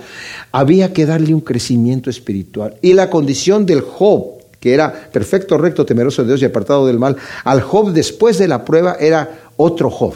había 0.51 0.93
que 0.93 1.05
darle 1.05 1.33
un 1.33 1.41
crecimiento 1.41 2.09
espiritual. 2.09 2.75
Y 2.81 2.93
la 2.93 3.09
condición 3.09 3.65
del 3.65 3.81
Job, 3.81 4.43
que 4.59 4.73
era 4.73 4.93
perfecto, 5.11 5.57
recto, 5.57 5.85
temeroso 5.85 6.21
de 6.21 6.29
Dios 6.29 6.41
y 6.41 6.45
apartado 6.45 6.85
del 6.85 6.99
mal, 6.99 7.17
al 7.43 7.61
Job 7.61 7.91
después 7.91 8.37
de 8.37 8.47
la 8.47 8.63
prueba 8.63 8.95
era 8.99 9.49
otro 9.57 9.89
Job 9.89 10.13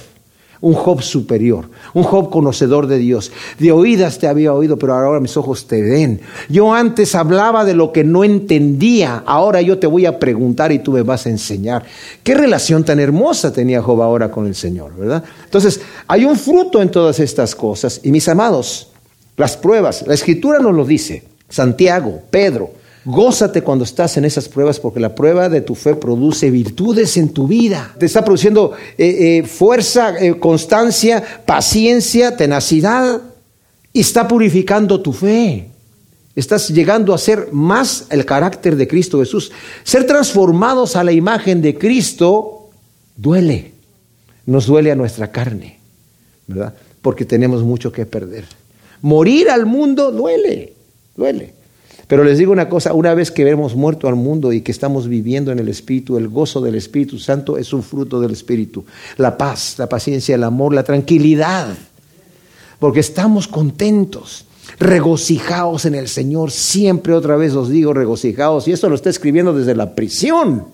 un 0.62 0.74
Job 0.74 1.02
superior, 1.02 1.70
un 1.94 2.04
Job 2.04 2.30
conocedor 2.30 2.88
de 2.88 2.98
Dios. 2.98 3.32
De 3.60 3.72
oídas 3.72 4.20
te 4.20 4.28
había 4.28 4.54
oído, 4.54 4.78
pero 4.78 4.94
ahora 4.94 5.20
mis 5.20 5.38
ojos 5.38 5.68
te 5.68 5.82
ven. 5.82 6.22
Yo 6.50 6.74
antes 6.74 7.16
hablaba 7.16 7.66
de 7.66 7.74
lo 7.74 7.92
que 7.92 8.04
no 8.04 8.24
entendía, 8.24 9.24
ahora 9.26 9.62
yo 9.62 9.78
te 9.78 9.88
voy 9.88 10.06
a 10.06 10.20
preguntar 10.20 10.72
y 10.72 10.80
tú 10.80 10.92
me 10.92 11.04
vas 11.04 11.26
a 11.26 11.30
enseñar. 11.30 11.84
Qué 12.24 12.34
relación 12.34 12.84
tan 12.84 13.00
hermosa 13.00 13.54
tenía 13.54 13.82
Job 13.82 14.02
ahora 14.02 14.32
con 14.32 14.48
el 14.48 14.56
Señor, 14.56 14.96
¿verdad? 14.96 15.24
Entonces, 15.46 15.82
hay 16.08 16.26
un 16.26 16.38
fruto 16.38 16.82
en 16.82 16.90
todas 16.90 17.20
estas 17.20 17.56
cosas. 17.56 18.02
Y 18.04 18.12
mis 18.12 18.28
amados, 18.28 18.90
las 19.36 19.58
pruebas, 19.58 20.06
la 20.08 20.14
escritura 20.14 20.60
nos 20.60 20.74
lo 20.74 20.86
dice, 20.86 21.24
Santiago, 21.50 22.22
Pedro, 22.30 22.72
Gózate 23.10 23.62
cuando 23.62 23.86
estás 23.86 24.18
en 24.18 24.26
esas 24.26 24.50
pruebas 24.50 24.82
porque 24.82 25.00
la 25.00 25.16
prueba 25.16 25.48
de 25.48 25.62
tu 25.62 25.76
fe 25.76 25.96
produce 25.96 26.52
virtudes 26.52 27.16
en 27.16 27.30
tu 27.30 27.48
vida. 27.48 27.96
Te 27.98 28.06
está 28.06 28.22
produciendo 28.22 28.74
eh, 28.98 29.38
eh, 29.38 29.48
fuerza, 29.48 30.20
eh, 30.20 30.38
constancia, 30.38 31.24
paciencia, 31.46 32.36
tenacidad 32.36 33.22
y 33.94 34.02
está 34.02 34.28
purificando 34.28 35.00
tu 35.02 35.14
fe. 35.14 35.70
Estás 36.36 36.68
llegando 36.68 37.14
a 37.14 37.18
ser 37.18 37.48
más 37.54 38.08
el 38.10 38.26
carácter 38.26 38.76
de 38.76 38.90
Cristo 38.90 39.20
Jesús. 39.20 39.54
Ser 39.86 40.06
transformados 40.06 40.98
a 40.98 41.04
la 41.06 41.14
imagen 41.14 41.62
de 41.62 41.78
Cristo 41.78 42.72
duele. 43.16 43.72
Nos 44.46 44.66
duele 44.66 44.92
a 44.92 44.96
nuestra 44.96 45.32
carne, 45.32 45.80
¿verdad? 46.46 46.74
Porque 47.02 47.24
tenemos 47.24 47.64
mucho 47.64 47.90
que 47.90 48.06
perder. 48.06 48.44
Morir 49.02 49.50
al 49.50 49.66
mundo 49.66 50.12
duele, 50.12 50.74
duele. 51.16 51.57
Pero 52.08 52.24
les 52.24 52.38
digo 52.38 52.54
una 52.54 52.70
cosa, 52.70 52.94
una 52.94 53.14
vez 53.14 53.32
que 53.32 53.48
hemos 53.48 53.76
muerto 53.76 54.08
al 54.08 54.16
mundo 54.16 54.54
y 54.54 54.62
que 54.62 54.72
estamos 54.72 55.10
viviendo 55.10 55.52
en 55.52 55.60
el 55.60 55.68
Espíritu, 55.68 56.18
el 56.18 56.30
gozo 56.30 56.62
del 56.62 56.76
Espíritu 56.76 57.20
Santo 57.20 57.58
es 57.58 57.74
un 57.74 57.84
fruto 57.84 58.22
del 58.22 58.32
Espíritu. 58.32 58.86
La 59.18 59.38
paz, 59.38 59.76
la 59.78 59.90
paciencia, 59.90 60.36
el 60.36 60.44
amor, 60.46 60.74
la 60.74 60.84
tranquilidad. 60.84 61.76
Porque 62.80 63.02
estamos 63.02 63.50
contentos, 63.50 64.46
regocijados 64.80 65.84
en 65.84 65.96
el 65.96 66.08
Señor. 66.08 66.52
Siempre 66.52 67.14
otra 67.14 67.36
vez 67.36 67.54
os 67.54 67.68
digo 67.68 67.94
regocijados. 67.94 68.70
Y 68.70 68.72
esto 68.72 68.88
lo 68.88 68.96
está 68.96 69.10
escribiendo 69.10 69.54
desde 69.54 69.76
la 69.76 69.94
prisión. 69.94 70.66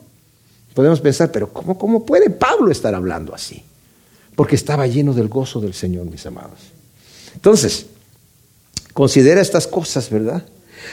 Podemos 0.76 1.02
pensar, 1.02 1.32
pero 1.32 1.52
¿cómo, 1.52 1.80
cómo 1.80 2.06
puede 2.06 2.30
Pablo 2.30 2.72
estar 2.72 2.93
hablando 2.93 3.34
así? 3.34 3.63
Porque 4.36 4.56
estaba 4.56 4.86
lleno 4.86 5.13
del 5.13 5.30
gozo 5.30 5.60
del 5.60 5.74
Señor, 5.74 6.06
mis 6.06 6.26
amados. 6.28 6.60
Entonces, 7.34 7.88
considera 8.93 9.41
estas 9.41 9.65
cosas, 9.65 10.12
¿verdad? 10.12 10.46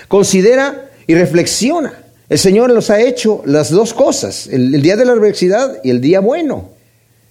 Considera 0.08 0.90
y 1.06 1.14
reflexiona. 1.14 2.04
El 2.28 2.38
Señor 2.38 2.72
nos 2.72 2.90
ha 2.90 3.00
hecho 3.00 3.42
las 3.44 3.70
dos 3.70 3.92
cosas, 3.92 4.46
el, 4.46 4.80
día 4.82 4.96
de 4.96 5.04
la 5.04 5.12
adversidad 5.12 5.78
y 5.82 5.90
el 5.90 6.00
día 6.00 6.20
bueno. 6.20 6.70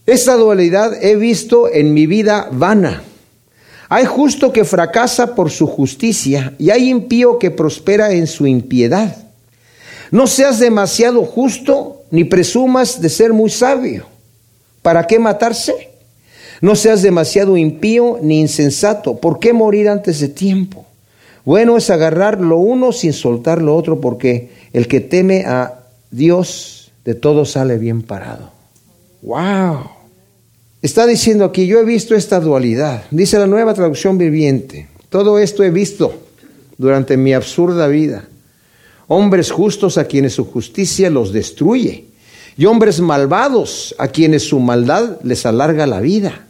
Esta 0.06 0.36
dualidad 0.36 1.02
he 1.02 1.16
visto 1.16 1.72
en 1.72 1.94
mi 1.94 2.06
vida 2.06 2.50
vana. 2.52 3.04
Hay 3.88 4.06
justo 4.06 4.52
que 4.52 4.66
fracasa 4.66 5.36
por 5.36 5.52
su 5.52 5.68
justicia 5.68 6.54
y 6.58 6.70
hay 6.70 6.90
impío 6.90 7.40
que 7.40 7.50
prospera 7.50 8.12
en 8.12 8.28
su 8.28 8.46
impiedad. 8.46 9.16
No 10.12 10.28
seas 10.28 10.60
demasiado 10.60 11.24
justo 11.24 12.04
ni 12.12 12.26
presumas 12.26 13.02
de 13.02 13.10
ser 13.10 13.32
muy 13.32 13.50
sabio. 13.50 14.06
¿Para 14.82 15.08
qué 15.08 15.18
matarse? 15.18 15.92
No 16.60 16.76
seas 16.76 17.02
demasiado 17.02 17.56
impío 17.56 18.20
ni 18.22 18.42
insensato. 18.42 19.16
¿Por 19.16 19.40
qué 19.40 19.54
morir 19.54 19.88
antes 19.88 20.20
de 20.20 20.28
tiempo? 20.28 20.86
Bueno 21.50 21.78
es 21.78 21.90
agarrar 21.90 22.40
lo 22.40 22.58
uno 22.58 22.92
sin 22.92 23.12
soltar 23.12 23.60
lo 23.60 23.76
otro, 23.76 24.00
porque 24.00 24.52
el 24.72 24.88
que 24.88 25.00
teme 25.00 25.46
a 25.48 25.80
Dios 26.12 26.92
de 27.04 27.16
todo 27.16 27.44
sale 27.44 27.80
bien 27.80 28.04
parado. 28.04 28.52
¡Wow! 29.24 29.80
Está 30.84 31.08
diciendo 31.08 31.46
aquí, 31.46 31.66
yo 31.66 31.80
he 31.80 31.86
visto 31.86 32.14
esta 32.14 32.40
dualidad. 32.40 33.06
Dice 33.10 33.40
la 33.40 33.48
nueva 33.48 33.74
traducción 33.74 34.20
viviente. 34.20 34.90
Todo 35.10 35.40
esto 35.40 35.64
he 35.64 35.72
visto 35.72 36.14
durante 36.78 37.18
mi 37.18 37.34
absurda 37.34 37.88
vida. 37.88 38.26
Hombres 39.08 39.50
justos 39.50 39.98
a 39.98 40.06
quienes 40.06 40.34
su 40.34 40.46
justicia 40.46 41.10
los 41.10 41.34
destruye 41.34 42.06
y 42.58 42.66
hombres 42.66 43.02
malvados 43.02 43.96
a 43.98 44.10
quienes 44.10 44.44
su 44.44 44.60
maldad 44.60 45.18
les 45.24 45.48
alarga 45.48 45.88
la 45.88 46.00
vida. 46.00 46.46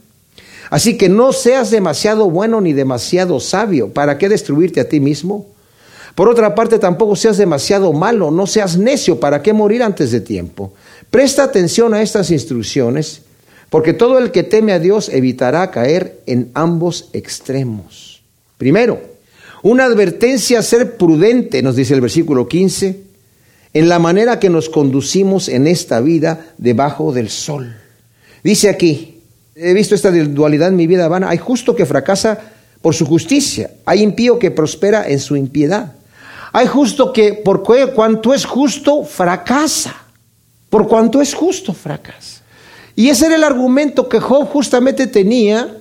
Así 0.70 0.98
que 0.98 1.10
no 1.10 1.34
seas 1.34 1.72
demasiado 1.72 2.30
bueno 2.30 2.62
ni 2.62 2.74
demasiado 2.74 3.40
sabio. 3.40 3.92
¿Para 3.92 4.18
qué 4.18 4.30
destruirte 4.30 4.80
a 4.80 4.90
ti 4.90 5.00
mismo? 5.00 5.48
Por 6.16 6.28
otra 6.28 6.54
parte, 6.54 6.80
tampoco 6.80 7.16
seas 7.16 7.38
demasiado 7.38 7.94
malo, 7.94 8.30
no 8.30 8.46
seas 8.46 8.78
necio, 8.78 9.20
¿para 9.20 9.42
qué 9.42 9.54
morir 9.54 9.82
antes 9.82 10.12
de 10.12 10.20
tiempo? 10.20 10.74
Presta 11.10 11.44
atención 11.44 11.94
a 11.94 12.02
estas 12.02 12.30
instrucciones, 12.30 13.22
porque 13.70 13.94
todo 13.94 14.18
el 14.18 14.32
que 14.32 14.44
teme 14.44 14.74
a 14.74 14.80
Dios 14.80 15.10
evitará 15.10 15.72
caer 15.72 16.20
en 16.26 16.50
ambos 16.54 17.10
extremos. 17.14 18.22
Primero, 18.58 19.00
una 19.64 19.86
advertencia 19.86 20.60
a 20.60 20.64
ser 20.64 20.98
prudente, 20.98 21.62
nos 21.62 21.76
dice 21.76 21.94
el 21.94 22.02
versículo 22.02 22.48
15, 22.48 23.00
en 23.74 23.88
la 23.88 24.00
manera 24.00 24.40
que 24.40 24.50
nos 24.50 24.68
conducimos 24.68 25.48
en 25.48 25.68
esta 25.68 26.02
vida 26.02 26.48
debajo 26.58 27.14
del 27.14 27.30
sol. 27.30 27.76
Dice 28.44 28.70
aquí, 28.70 29.19
he 29.62 29.74
visto 29.74 29.96
esta 29.96 30.12
dualidad 30.12 30.70
en 30.70 30.76
mi 30.76 30.88
vida 30.88 31.08
vana, 31.08 31.30
hay 31.30 31.38
justo 31.38 31.76
que 31.76 31.86
fracasa 31.86 32.40
por 32.82 32.96
su 32.96 33.06
justicia, 33.06 33.72
hay 33.86 34.02
impío 34.02 34.40
que 34.40 34.52
prospera 34.52 35.08
en 35.08 35.20
su 35.20 35.36
impiedad. 35.36 35.94
Hay 36.52 36.66
justo 36.66 37.14
que 37.14 37.34
por 37.34 37.64
cuanto 37.94 38.34
es 38.34 38.46
justo, 38.46 39.04
fracasa. 39.04 39.96
Por 40.70 40.88
cuanto 40.88 41.22
es 41.22 41.34
justo, 41.34 41.74
fracasa. 41.74 42.42
Y 42.96 43.10
ese 43.10 43.28
era 43.28 43.36
el 43.36 43.44
argumento 43.44 44.10
que 44.10 44.20
Job 44.20 44.48
justamente 44.48 45.08
tenía 45.08 45.78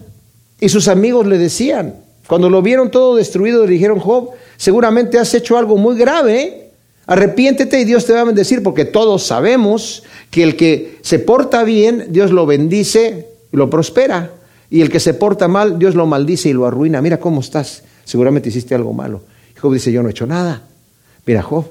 y 0.60 0.68
sus 0.68 0.88
amigos 0.88 1.26
le 1.26 1.38
decían. 1.38 1.94
Cuando 2.26 2.50
lo 2.50 2.60
vieron 2.60 2.90
todo 2.90 3.16
destruido, 3.16 3.64
le 3.64 3.72
dijeron, 3.72 3.98
Job, 3.98 4.30
seguramente 4.56 5.18
has 5.18 5.32
hecho 5.32 5.56
algo 5.56 5.76
muy 5.76 5.96
grave. 5.96 6.70
Arrepiéntete 7.06 7.80
y 7.80 7.84
Dios 7.84 8.04
te 8.04 8.12
va 8.12 8.20
a 8.20 8.24
bendecir 8.24 8.62
porque 8.62 8.84
todos 8.84 9.24
sabemos 9.24 10.02
que 10.30 10.42
el 10.42 10.56
que 10.56 10.98
se 11.00 11.18
porta 11.18 11.64
bien, 11.64 12.08
Dios 12.10 12.30
lo 12.30 12.44
bendice 12.44 13.26
lo 13.52 13.70
prospera. 13.70 14.30
Y 14.70 14.82
el 14.82 14.90
que 14.90 15.00
se 15.00 15.14
porta 15.14 15.48
mal, 15.48 15.78
Dios 15.78 15.94
lo 15.94 16.06
maldice 16.06 16.50
y 16.50 16.52
lo 16.52 16.66
arruina. 16.66 17.00
Mira 17.00 17.18
cómo 17.18 17.40
estás. 17.40 17.82
Seguramente 18.04 18.48
hiciste 18.50 18.74
algo 18.74 18.92
malo. 18.92 19.22
Job 19.60 19.72
dice, 19.72 19.90
yo 19.90 20.02
no 20.02 20.08
he 20.08 20.12
hecho 20.12 20.26
nada. 20.26 20.62
Mira, 21.26 21.42
Job, 21.42 21.66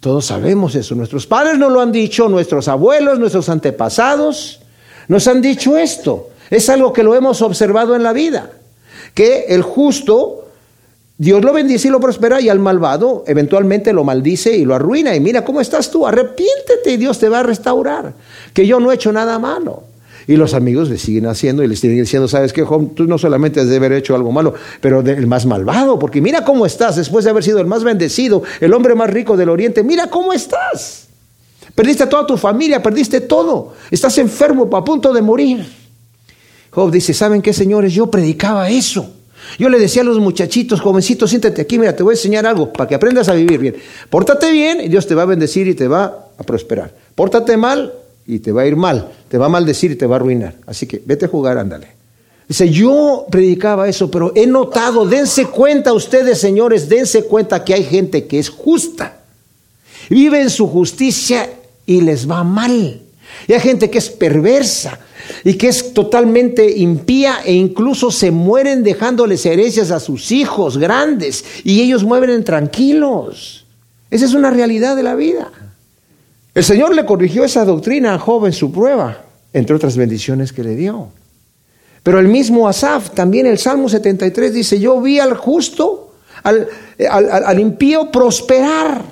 todos 0.00 0.26
sabemos 0.26 0.74
eso. 0.74 0.94
Nuestros 0.94 1.26
padres 1.26 1.58
nos 1.58 1.72
lo 1.72 1.80
han 1.80 1.92
dicho, 1.92 2.28
nuestros 2.28 2.68
abuelos, 2.68 3.18
nuestros 3.18 3.48
antepasados 3.48 4.60
nos 5.08 5.26
han 5.28 5.40
dicho 5.40 5.76
esto. 5.76 6.30
Es 6.50 6.68
algo 6.68 6.92
que 6.92 7.02
lo 7.02 7.14
hemos 7.14 7.42
observado 7.42 7.94
en 7.94 8.02
la 8.02 8.12
vida. 8.12 8.50
Que 9.14 9.46
el 9.48 9.62
justo, 9.62 10.48
Dios 11.16 11.44
lo 11.44 11.52
bendice 11.52 11.88
y 11.88 11.90
lo 11.90 12.00
prospera 12.00 12.40
y 12.40 12.48
al 12.48 12.58
malvado 12.58 13.24
eventualmente 13.26 13.92
lo 13.92 14.04
maldice 14.04 14.56
y 14.56 14.64
lo 14.64 14.74
arruina. 14.74 15.14
Y 15.14 15.20
mira 15.20 15.44
cómo 15.44 15.60
estás 15.60 15.90
tú, 15.90 16.06
arrepiéntete 16.06 16.92
y 16.92 16.96
Dios 16.96 17.18
te 17.18 17.28
va 17.28 17.40
a 17.40 17.42
restaurar. 17.42 18.12
Que 18.52 18.66
yo 18.66 18.80
no 18.80 18.92
he 18.92 18.96
hecho 18.96 19.12
nada 19.12 19.38
malo. 19.38 19.84
Y 20.26 20.36
los 20.36 20.54
amigos 20.54 20.88
le 20.88 20.98
siguen 20.98 21.26
haciendo 21.26 21.62
y 21.62 21.68
le 21.68 21.76
siguen 21.76 21.98
diciendo, 21.98 22.28
¿sabes 22.28 22.52
qué, 22.52 22.62
Job? 22.62 22.94
Tú 22.94 23.04
no 23.04 23.18
solamente 23.18 23.60
has 23.60 23.68
de 23.68 23.76
haber 23.76 23.92
hecho 23.92 24.14
algo 24.14 24.32
malo, 24.32 24.54
pero 24.80 25.00
el 25.00 25.26
más 25.26 25.46
malvado, 25.46 25.98
porque 25.98 26.20
mira 26.20 26.44
cómo 26.44 26.64
estás 26.66 26.96
después 26.96 27.24
de 27.24 27.30
haber 27.30 27.44
sido 27.44 27.60
el 27.60 27.66
más 27.66 27.84
bendecido, 27.84 28.42
el 28.60 28.72
hombre 28.72 28.94
más 28.94 29.10
rico 29.10 29.36
del 29.36 29.48
oriente, 29.48 29.82
mira 29.82 30.08
cómo 30.08 30.32
estás. 30.32 31.08
Perdiste 31.74 32.06
toda 32.06 32.26
tu 32.26 32.36
familia, 32.36 32.82
perdiste 32.82 33.20
todo. 33.20 33.74
Estás 33.90 34.16
enfermo, 34.18 34.68
a 34.74 34.84
punto 34.84 35.12
de 35.12 35.22
morir. 35.22 35.66
Job 36.70 36.90
dice, 36.90 37.12
¿saben 37.12 37.42
qué, 37.42 37.52
señores? 37.52 37.92
Yo 37.92 38.10
predicaba 38.10 38.68
eso. 38.70 39.12
Yo 39.58 39.68
le 39.68 39.78
decía 39.78 40.02
a 40.02 40.04
los 40.04 40.18
muchachitos, 40.18 40.80
jovencitos, 40.80 41.30
siéntate 41.30 41.62
aquí, 41.62 41.78
mira, 41.78 41.94
te 41.94 42.02
voy 42.02 42.12
a 42.12 42.16
enseñar 42.16 42.46
algo 42.46 42.72
para 42.72 42.88
que 42.88 42.94
aprendas 42.94 43.28
a 43.28 43.34
vivir 43.34 43.60
bien. 43.60 43.76
Pórtate 44.08 44.50
bien 44.50 44.80
y 44.80 44.88
Dios 44.88 45.06
te 45.06 45.14
va 45.14 45.22
a 45.22 45.26
bendecir 45.26 45.68
y 45.68 45.74
te 45.74 45.86
va 45.86 46.28
a 46.38 46.42
prosperar. 46.44 46.94
Pórtate 47.14 47.56
mal 47.56 47.92
y 48.26 48.38
te 48.38 48.52
va 48.52 48.62
a 48.62 48.66
ir 48.66 48.76
mal, 48.76 49.12
te 49.28 49.38
va 49.38 49.46
a 49.46 49.50
maldecir 49.50 49.92
y 49.92 49.96
te 49.96 50.06
va 50.06 50.16
a 50.16 50.18
arruinar. 50.18 50.54
Así 50.66 50.86
que 50.86 51.02
vete 51.04 51.26
a 51.26 51.28
jugar, 51.28 51.58
ándale. 51.58 51.88
Dice, 52.48 52.68
yo 52.68 53.26
predicaba 53.30 53.88
eso, 53.88 54.10
pero 54.10 54.32
he 54.34 54.46
notado, 54.46 55.06
dense 55.06 55.46
cuenta 55.46 55.92
ustedes, 55.92 56.38
señores, 56.38 56.88
dense 56.88 57.24
cuenta 57.24 57.64
que 57.64 57.74
hay 57.74 57.84
gente 57.84 58.26
que 58.26 58.38
es 58.38 58.50
justa, 58.50 59.20
vive 60.10 60.42
en 60.42 60.50
su 60.50 60.68
justicia 60.68 61.48
y 61.86 62.02
les 62.02 62.30
va 62.30 62.44
mal. 62.44 63.00
Y 63.48 63.52
hay 63.52 63.60
gente 63.60 63.90
que 63.90 63.98
es 63.98 64.10
perversa 64.10 65.00
y 65.42 65.54
que 65.54 65.68
es 65.68 65.94
totalmente 65.94 66.78
impía 66.78 67.38
e 67.44 67.52
incluso 67.54 68.10
se 68.10 68.30
mueren 68.30 68.82
dejándoles 68.82 69.44
herencias 69.46 69.90
a 69.90 70.00
sus 70.00 70.30
hijos 70.30 70.78
grandes 70.78 71.44
y 71.64 71.80
ellos 71.80 72.04
mueren 72.04 72.44
tranquilos. 72.44 73.64
Esa 74.10 74.26
es 74.26 74.34
una 74.34 74.50
realidad 74.50 74.96
de 74.96 75.02
la 75.02 75.14
vida. 75.14 75.50
El 76.54 76.62
Señor 76.62 76.94
le 76.94 77.04
corrigió 77.04 77.44
esa 77.44 77.64
doctrina 77.64 78.14
a 78.14 78.18
Job 78.18 78.46
en 78.46 78.52
su 78.52 78.70
prueba, 78.70 79.24
entre 79.52 79.74
otras 79.74 79.96
bendiciones 79.96 80.52
que 80.52 80.62
le 80.62 80.76
dio. 80.76 81.08
Pero 82.04 82.20
el 82.20 82.28
mismo 82.28 82.68
Asaf, 82.68 83.10
también 83.10 83.46
el 83.46 83.58
Salmo 83.58 83.88
73 83.88 84.52
dice, 84.52 84.78
yo 84.78 85.00
vi 85.00 85.18
al 85.18 85.34
justo, 85.34 86.12
al, 86.44 86.68
al, 87.10 87.58
impío 87.58 88.12
prosperar. 88.12 89.02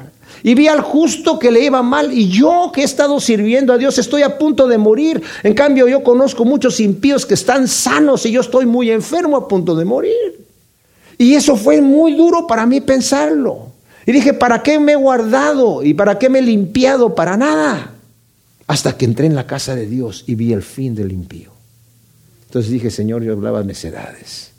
Y 0.45 0.55
vi 0.55 0.69
al 0.69 0.83
justo 0.83 1.39
que 1.39 1.51
le 1.51 1.61
iba 1.61 1.83
mal. 1.83 2.13
Y 2.13 2.29
yo 2.29 2.71
que 2.73 2.83
he 2.83 2.85
estado 2.85 3.19
sirviendo 3.21 3.73
a 3.73 3.79
Dios 3.79 3.99
estoy 3.99 4.23
a 4.23 4.39
punto 4.39 4.67
de 4.67 4.77
morir. 4.77 5.23
En 5.43 5.55
cambio 5.55 5.89
yo 5.89 6.03
conozco 6.03 6.45
muchos 6.45 6.81
impíos 6.81 7.25
que 7.25 7.35
están 7.35 7.67
sanos 7.67 8.27
y 8.27 8.33
yo 8.33 8.41
estoy 8.41 8.67
muy 8.67 8.91
enfermo 8.91 9.37
a 9.37 9.49
punto 9.49 9.75
de 9.75 9.85
morir. 9.85 10.47
Y 11.17 11.35
eso 11.35 11.57
fue 11.57 11.81
muy 11.81 12.15
duro 12.15 12.47
para 12.47 12.67
mí 12.67 12.81
pensarlo. 12.81 13.72
Y 14.07 14.13
dije, 14.13 14.35
¿para 14.35 14.63
qué 14.63 14.79
me 14.79 14.93
he 14.93 14.97
guardado? 14.97 15.83
¿Y 15.83 15.95
para 15.95 16.19
qué 16.19 16.29
me 16.29 16.41
he 16.41 16.43
limpiado? 16.43 17.15
Para 17.15 17.37
nada. 17.37 17.93
Hasta 18.67 18.97
que 18.97 19.05
entré 19.05 19.27
en 19.27 19.35
la 19.35 19.47
casa 19.47 19.75
de 19.75 19.87
Dios 19.87 20.25
y 20.27 20.35
vi 20.35 20.53
el 20.53 20.63
fin 20.63 20.95
del 20.95 21.13
impío. 21.13 21.51
Entonces 22.47 22.71
dije, 22.71 22.91
Señor, 22.91 23.23
yo 23.23 23.33
hablaba 23.33 23.63
necedades. 23.63 24.51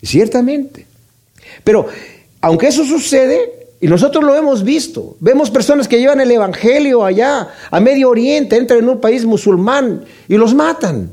Y 0.00 0.06
ciertamente. 0.06 0.86
Pero, 1.64 1.86
aunque 2.40 2.68
eso 2.68 2.84
sucede, 2.84 3.68
y 3.80 3.86
nosotros 3.86 4.24
lo 4.24 4.34
hemos 4.34 4.64
visto, 4.64 5.16
vemos 5.20 5.50
personas 5.50 5.86
que 5.86 5.98
llevan 5.98 6.20
el 6.20 6.30
Evangelio 6.30 7.04
allá, 7.04 7.48
a 7.70 7.80
Medio 7.80 8.10
Oriente, 8.10 8.56
entran 8.56 8.80
en 8.80 8.88
un 8.88 9.00
país 9.00 9.24
musulmán 9.24 10.04
y 10.28 10.36
los 10.36 10.54
matan. 10.54 11.10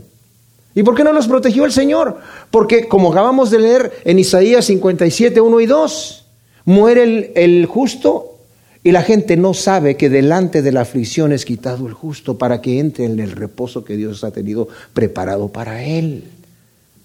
¿Y 0.74 0.84
por 0.84 0.96
qué 0.96 1.04
no 1.04 1.14
los 1.14 1.28
protegió 1.28 1.66
el 1.66 1.72
Señor? 1.72 2.20
Porque, 2.52 2.88
como 2.88 3.12
acabamos 3.12 3.50
de 3.52 3.60
leer 3.60 3.92
en 4.04 4.20
Isaías 4.20 4.66
57, 4.66 5.40
1 5.40 5.60
y 5.62 5.66
2, 5.66 6.25
Muere 6.66 7.32
el, 7.36 7.66
justo 7.68 8.38
y 8.84 8.92
la 8.92 9.04
gente 9.04 9.38
no 9.38 9.54
sabe 9.54 9.98
que 9.98 10.10
delante 10.10 10.62
de 10.62 10.72
la 10.72 10.82
aflicción 10.82 11.32
es 11.32 11.46
quitado 11.46 11.88
el 11.88 11.94
justo 11.94 12.38
para 12.38 12.62
que 12.62 12.80
entre 12.80 13.06
en 13.06 13.20
el 13.20 13.32
reposo 13.32 13.86
que 13.86 13.96
Dios 13.96 14.24
ha 14.24 14.32
tenido 14.32 14.68
preparado 14.94 15.50
para 15.50 15.84
él, 15.84 16.24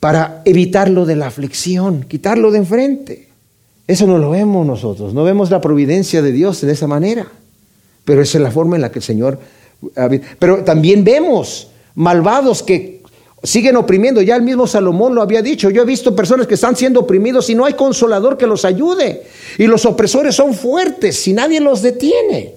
para 0.01 0.43
evitarlo 0.45 1.05
de 1.05 1.17
la 1.17 1.27
aflicción, 1.27 2.05
quitarlo 2.05 2.51
de 2.51 2.59
enfrente. 2.59 3.29
Eso 3.87 4.07
no 4.07 4.19
lo 4.19 4.31
vemos 4.31 4.67
nosotros, 4.67 5.13
no 5.15 5.25
vemos 5.25 5.51
la 5.51 5.61
providencia 5.61 6.23
de 6.23 6.33
Dios 6.33 6.61
de 6.61 6.73
esa 6.73 6.87
manera, 6.87 7.27
pero 8.05 8.23
esa 8.23 8.39
es 8.39 8.45
la 8.45 8.51
forma 8.51 8.77
en 8.77 8.83
la 8.83 8.91
que 8.91 9.01
el 9.01 9.05
Señor... 9.05 9.39
Pero 10.39 10.63
también 10.63 11.05
vemos 11.05 11.69
malvados 11.95 12.63
que 12.63 13.00
siguen 13.43 13.77
oprimiendo. 13.77 14.23
Ya 14.23 14.37
el 14.37 14.43
mismo 14.43 14.67
Salomón 14.67 15.15
lo 15.15 15.23
había 15.23 15.43
dicho. 15.43 15.71
Yo 15.71 15.83
he 15.83 15.87
visto 15.87 16.15
personas 16.15 16.47
que 16.47 16.55
están 16.55 16.77
siendo 16.77 17.01
oprimidos 17.01 17.49
y 17.51 17.55
no 17.55 17.65
hay 17.65 17.75
consolador 17.75 18.37
que 18.37 18.47
los 18.47 18.65
ayude. 18.65 19.23
Y 19.59 19.67
los 19.67 19.87
opresores 19.87 20.35
son 20.35 20.55
fuertes 20.55 21.27
y 21.29 21.33
nadie 21.33 21.61
los 21.61 21.83
detiene. 21.83 22.55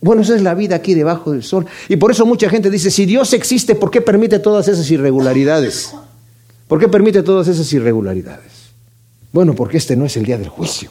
Bueno, 0.00 0.22
esa 0.22 0.36
es 0.36 0.42
la 0.42 0.54
vida 0.54 0.76
aquí 0.76 0.94
debajo 0.94 1.32
del 1.32 1.42
sol. 1.42 1.66
Y 1.88 1.96
por 1.96 2.10
eso 2.10 2.26
mucha 2.26 2.50
gente 2.50 2.70
dice, 2.70 2.90
si 2.90 3.06
Dios 3.06 3.32
existe, 3.32 3.74
¿por 3.74 3.90
qué 3.90 4.00
permite 4.00 4.38
todas 4.38 4.68
esas 4.68 4.90
irregularidades? 4.90 5.94
¿Por 6.68 6.78
qué 6.78 6.88
permite 6.88 7.22
todas 7.22 7.48
esas 7.48 7.72
irregularidades? 7.72 8.52
Bueno, 9.32 9.54
porque 9.54 9.78
este 9.78 9.96
no 9.96 10.04
es 10.04 10.16
el 10.16 10.24
día 10.24 10.38
del 10.38 10.48
juicio. 10.48 10.90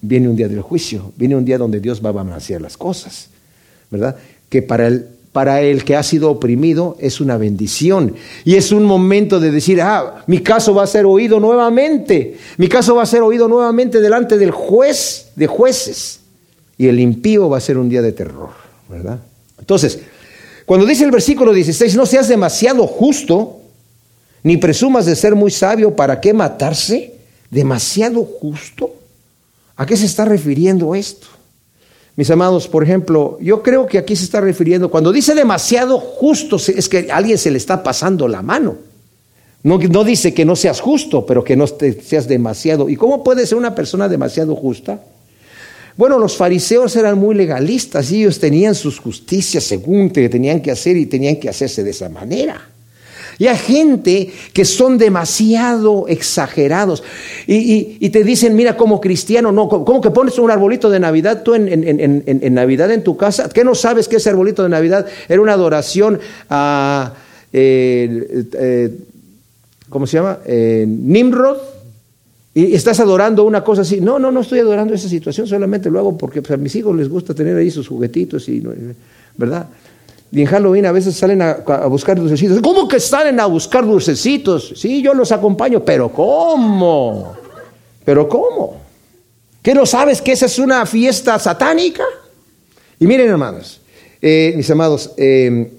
Viene 0.00 0.28
un 0.28 0.36
día 0.36 0.48
del 0.48 0.60
juicio, 0.60 1.12
viene 1.16 1.34
un 1.34 1.44
día 1.46 1.56
donde 1.56 1.80
Dios 1.80 2.04
va 2.04 2.10
a 2.10 2.12
balancear 2.12 2.60
las 2.60 2.76
cosas, 2.76 3.30
¿verdad? 3.90 4.16
Que 4.50 4.60
para 4.60 4.86
el 4.86 5.08
para 5.34 5.62
el 5.62 5.82
que 5.82 5.96
ha 5.96 6.02
sido 6.04 6.30
oprimido 6.30 6.96
es 7.00 7.20
una 7.20 7.36
bendición. 7.36 8.14
Y 8.44 8.54
es 8.54 8.70
un 8.70 8.84
momento 8.84 9.40
de 9.40 9.50
decir, 9.50 9.82
ah, 9.82 10.22
mi 10.28 10.38
caso 10.38 10.72
va 10.76 10.84
a 10.84 10.86
ser 10.86 11.06
oído 11.06 11.40
nuevamente. 11.40 12.36
Mi 12.56 12.68
caso 12.68 12.94
va 12.94 13.02
a 13.02 13.06
ser 13.06 13.20
oído 13.20 13.48
nuevamente 13.48 14.00
delante 14.00 14.38
del 14.38 14.52
juez 14.52 15.32
de 15.34 15.48
jueces. 15.48 16.20
Y 16.78 16.86
el 16.86 17.00
impío 17.00 17.48
va 17.48 17.58
a 17.58 17.60
ser 17.60 17.78
un 17.78 17.88
día 17.88 18.00
de 18.00 18.12
terror, 18.12 18.50
¿verdad? 18.88 19.18
Entonces, 19.58 19.98
cuando 20.66 20.86
dice 20.86 21.02
el 21.02 21.10
versículo 21.10 21.52
16, 21.52 21.96
no 21.96 22.06
seas 22.06 22.28
demasiado 22.28 22.86
justo, 22.86 23.58
ni 24.44 24.56
presumas 24.56 25.04
de 25.04 25.16
ser 25.16 25.34
muy 25.34 25.50
sabio, 25.50 25.96
¿para 25.96 26.20
qué 26.20 26.32
matarse? 26.32 27.12
¿Demasiado 27.50 28.22
justo? 28.22 28.94
¿A 29.74 29.84
qué 29.84 29.96
se 29.96 30.06
está 30.06 30.26
refiriendo 30.26 30.94
esto? 30.94 31.26
Mis 32.16 32.30
amados, 32.30 32.68
por 32.68 32.84
ejemplo, 32.84 33.38
yo 33.40 33.62
creo 33.62 33.86
que 33.86 33.98
aquí 33.98 34.14
se 34.14 34.24
está 34.24 34.40
refiriendo, 34.40 34.90
cuando 34.90 35.10
dice 35.10 35.34
demasiado 35.34 35.98
justo, 35.98 36.56
es 36.56 36.88
que 36.88 37.10
a 37.10 37.16
alguien 37.16 37.38
se 37.38 37.50
le 37.50 37.58
está 37.58 37.82
pasando 37.82 38.28
la 38.28 38.40
mano. 38.40 38.76
No, 39.64 39.78
no 39.78 40.04
dice 40.04 40.32
que 40.32 40.44
no 40.44 40.54
seas 40.54 40.80
justo, 40.80 41.26
pero 41.26 41.42
que 41.42 41.56
no 41.56 41.66
seas 41.66 42.28
demasiado. 42.28 42.88
¿Y 42.88 42.96
cómo 42.96 43.24
puede 43.24 43.46
ser 43.46 43.58
una 43.58 43.74
persona 43.74 44.08
demasiado 44.08 44.54
justa? 44.54 45.02
Bueno, 45.96 46.18
los 46.18 46.36
fariseos 46.36 46.94
eran 46.96 47.18
muy 47.18 47.34
legalistas 47.34 48.10
y 48.10 48.22
ellos 48.22 48.38
tenían 48.38 48.74
sus 48.74 48.98
justicias 48.98 49.64
según 49.64 50.10
que 50.10 50.28
tenían 50.28 50.60
que 50.60 50.70
hacer 50.70 50.96
y 50.96 51.06
tenían 51.06 51.36
que 51.36 51.48
hacerse 51.48 51.82
de 51.82 51.90
esa 51.90 52.08
manera. 52.08 52.73
Y 53.38 53.46
hay 53.46 53.56
gente 53.56 54.32
que 54.52 54.64
son 54.64 54.98
demasiado 54.98 56.06
exagerados 56.08 57.02
y, 57.46 58.08
te 58.10 58.24
dicen, 58.24 58.54
mira, 58.54 58.76
como 58.76 59.00
cristiano, 59.00 59.52
no, 59.52 59.68
¿cómo 59.68 60.00
que 60.00 60.10
pones 60.10 60.38
un 60.38 60.50
arbolito 60.50 60.88
de 60.90 61.00
Navidad 61.00 61.42
tú 61.42 61.54
en, 61.54 62.54
Navidad 62.54 62.90
en 62.90 63.02
tu 63.02 63.16
casa? 63.16 63.48
¿Qué 63.48 63.64
no 63.64 63.74
sabes 63.74 64.08
que 64.08 64.16
ese 64.16 64.30
arbolito 64.30 64.62
de 64.62 64.68
Navidad 64.68 65.06
era 65.28 65.40
una 65.40 65.52
adoración 65.52 66.20
a, 66.48 67.14
eh, 67.52 68.44
eh, 68.52 68.98
¿cómo 69.88 70.06
se 70.06 70.16
llama? 70.16 70.38
Eh, 70.46 70.84
Nimrod. 70.86 71.58
Y 72.56 72.72
estás 72.74 73.00
adorando 73.00 73.42
una 73.42 73.64
cosa 73.64 73.82
así. 73.82 74.00
No, 74.00 74.20
no, 74.20 74.30
no 74.30 74.40
estoy 74.40 74.60
adorando 74.60 74.94
esa 74.94 75.08
situación, 75.08 75.48
solamente 75.48 75.90
lo 75.90 75.98
hago 75.98 76.16
porque 76.16 76.40
pues, 76.40 76.52
a 76.52 76.56
mis 76.56 76.74
hijos 76.76 76.94
les 76.94 77.08
gusta 77.08 77.34
tener 77.34 77.56
ahí 77.56 77.68
sus 77.68 77.88
juguetitos, 77.88 78.48
y, 78.48 78.62
¿verdad? 79.36 79.66
Y 80.34 80.40
en 80.40 80.46
Halloween 80.48 80.84
a 80.84 80.90
veces 80.90 81.14
salen 81.14 81.40
a, 81.40 81.54
buscar 81.86 82.18
dulcecitos. 82.18 82.60
¿Cómo 82.60 82.88
que 82.88 82.98
salen 82.98 83.38
a 83.38 83.46
buscar 83.46 83.86
dulcecitos? 83.86 84.72
Sí, 84.74 85.00
yo 85.00 85.14
los 85.14 85.30
acompaño, 85.30 85.84
pero 85.84 86.10
¿cómo? 86.10 87.36
¿Pero 88.04 88.28
cómo? 88.28 88.80
¿Qué 89.62 89.72
no 89.74 89.86
sabes 89.86 90.20
que 90.20 90.32
esa 90.32 90.46
es 90.46 90.58
una 90.58 90.84
fiesta 90.86 91.38
satánica? 91.38 92.02
Y 92.98 93.06
miren, 93.06 93.28
hermanos, 93.30 93.80
eh, 94.20 94.52
mis 94.56 94.68
amados, 94.72 95.12
eh, 95.16 95.70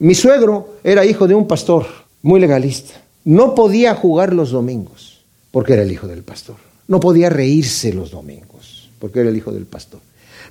mi 0.00 0.16
suegro 0.16 0.78
era 0.82 1.06
hijo 1.06 1.28
de 1.28 1.36
un 1.36 1.46
pastor 1.46 1.86
muy 2.22 2.40
legalista. 2.40 2.94
No 3.24 3.54
podía 3.54 3.94
jugar 3.94 4.32
los 4.32 4.50
domingos 4.50 5.20
porque 5.52 5.74
era 5.74 5.82
el 5.82 5.92
hijo 5.92 6.08
del 6.08 6.24
pastor. 6.24 6.56
No 6.88 6.98
podía 6.98 7.30
reírse 7.30 7.92
los 7.92 8.10
domingos 8.10 8.90
porque 8.98 9.20
era 9.20 9.28
el 9.28 9.36
hijo 9.36 9.52
del 9.52 9.66
pastor. 9.66 10.00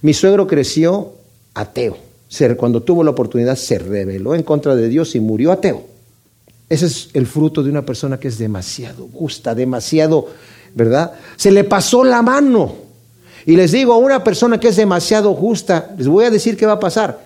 Mi 0.01 0.13
suegro 0.13 0.47
creció 0.47 1.15
ateo 1.53 2.10
cuando 2.57 2.81
tuvo 2.81 3.03
la 3.03 3.11
oportunidad, 3.11 3.55
se 3.55 3.77
rebeló 3.77 4.35
en 4.35 4.43
contra 4.43 4.75
de 4.75 4.87
Dios 4.87 5.15
y 5.15 5.19
murió 5.19 5.51
ateo. 5.51 5.83
Ese 6.69 6.85
es 6.85 7.09
el 7.13 7.27
fruto 7.27 7.61
de 7.61 7.69
una 7.69 7.85
persona 7.85 8.17
que 8.17 8.29
es 8.29 8.37
demasiado 8.37 9.09
justa, 9.13 9.53
demasiado, 9.53 10.27
¿verdad? 10.73 11.11
Se 11.35 11.51
le 11.51 11.65
pasó 11.65 12.03
la 12.03 12.21
mano. 12.21 12.75
Y 13.45 13.55
les 13.55 13.73
digo, 13.73 13.93
a 13.93 13.97
una 13.97 14.23
persona 14.23 14.59
que 14.59 14.69
es 14.69 14.77
demasiado 14.77 15.33
justa, 15.33 15.93
les 15.97 16.07
voy 16.07 16.25
a 16.25 16.29
decir 16.29 16.55
qué 16.55 16.65
va 16.65 16.73
a 16.73 16.79
pasar. 16.79 17.25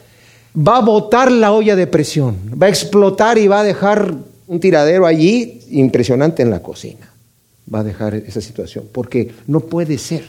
Va 0.57 0.77
a 0.77 0.81
botar 0.81 1.31
la 1.31 1.51
olla 1.51 1.75
de 1.75 1.85
presión, 1.85 2.37
va 2.59 2.67
a 2.67 2.69
explotar 2.69 3.37
y 3.37 3.47
va 3.47 3.59
a 3.59 3.63
dejar 3.63 4.15
un 4.47 4.59
tiradero 4.59 5.05
allí 5.05 5.59
impresionante 5.69 6.41
en 6.41 6.49
la 6.49 6.63
cocina. 6.63 7.11
Va 7.71 7.79
a 7.79 7.83
dejar 7.83 8.15
esa 8.15 8.41
situación, 8.41 8.85
porque 8.91 9.31
no 9.47 9.59
puede 9.59 9.97
ser. 9.97 10.23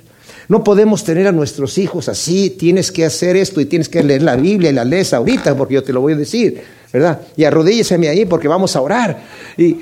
No 0.49 0.63
podemos 0.63 1.03
tener 1.03 1.27
a 1.27 1.33
nuestros 1.33 1.77
hijos 1.79 2.09
así, 2.09 2.51
tienes 2.51 2.93
que 2.93 3.05
hacer 3.05 3.37
esto 3.37 3.61
y 3.61 3.67
tienes 3.67 3.89
que 3.89 4.03
leer 4.03 4.23
la 4.23 4.37
Biblia 4.37 4.71
y 4.71 4.75
la 4.75 4.85
lees 4.85 5.13
ahorita 5.13 5.57
porque 5.57 5.75
yo 5.75 5.83
te 5.83 5.93
lo 5.93 6.01
voy 6.01 6.13
a 6.13 6.17
decir, 6.17 6.63
¿verdad? 6.93 7.21
Y 7.37 7.45
arrodílleseme 7.45 8.09
ahí 8.09 8.27
porque 8.27 8.47
vamos 8.47 8.77
a 8.77 8.81
orar. 8.81 9.25
Y, 9.57 9.77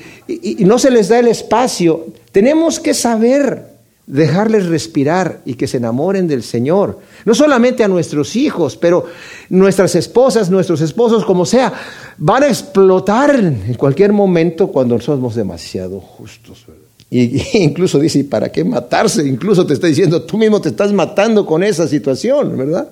no 0.60 0.78
se 0.78 0.90
les 0.90 1.08
da 1.08 1.18
el 1.18 1.28
espacio. 1.28 2.06
Tenemos 2.32 2.80
que 2.80 2.94
saber 2.94 3.74
dejarles 4.06 4.66
respirar 4.66 5.40
y 5.44 5.54
que 5.54 5.66
se 5.66 5.76
enamoren 5.76 6.28
del 6.28 6.42
Señor. 6.42 6.98
No 7.26 7.34
solamente 7.34 7.84
a 7.84 7.88
nuestros 7.88 8.34
hijos, 8.34 8.76
pero 8.76 9.06
nuestras 9.50 9.94
esposas, 9.94 10.50
nuestros 10.50 10.80
esposos, 10.80 11.26
como 11.26 11.44
sea, 11.44 11.72
van 12.16 12.42
a 12.42 12.48
explotar 12.48 13.34
en 13.34 13.74
cualquier 13.74 14.12
momento 14.12 14.68
cuando 14.68 14.98
somos 14.98 15.34
demasiado 15.34 16.00
justos. 16.00 16.64
¿verdad? 16.66 16.83
Y, 17.14 17.40
incluso 17.62 18.00
dice, 18.00 18.24
para 18.24 18.50
qué 18.50 18.64
matarse? 18.64 19.24
Incluso 19.24 19.64
te 19.64 19.74
está 19.74 19.86
diciendo, 19.86 20.22
tú 20.22 20.36
mismo 20.36 20.60
te 20.60 20.70
estás 20.70 20.92
matando 20.92 21.46
con 21.46 21.62
esa 21.62 21.86
situación, 21.86 22.56
¿verdad? 22.56 22.88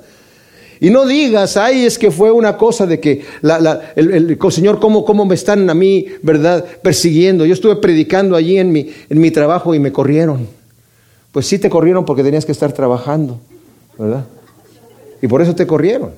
Y 0.78 0.90
no 0.90 1.06
digas, 1.06 1.56
ay, 1.56 1.84
es 1.84 1.98
que 1.98 2.12
fue 2.12 2.30
una 2.30 2.56
cosa 2.56 2.86
de 2.86 3.00
que 3.00 3.22
el, 3.96 4.38
Señor, 4.50 4.78
¿cómo, 4.78 5.04
¿cómo 5.04 5.24
me 5.24 5.34
están 5.34 5.68
a 5.68 5.74
mí, 5.74 6.06
verdad, 6.22 6.64
persiguiendo? 6.82 7.44
Yo 7.46 7.52
estuve 7.52 7.76
predicando 7.76 8.36
allí 8.36 8.58
en 8.58 8.70
mi, 8.70 8.90
en 9.08 9.20
mi 9.20 9.32
trabajo 9.32 9.74
y 9.74 9.80
me 9.80 9.90
corrieron. 9.90 10.46
Pues 11.32 11.46
sí 11.46 11.58
te 11.58 11.68
corrieron 11.68 12.04
porque 12.04 12.22
tenías 12.22 12.44
que 12.44 12.52
estar 12.52 12.72
trabajando, 12.72 13.40
¿verdad? 13.98 14.24
Y 15.20 15.26
por 15.26 15.42
eso 15.42 15.54
te 15.54 15.66
corrieron. 15.66 16.12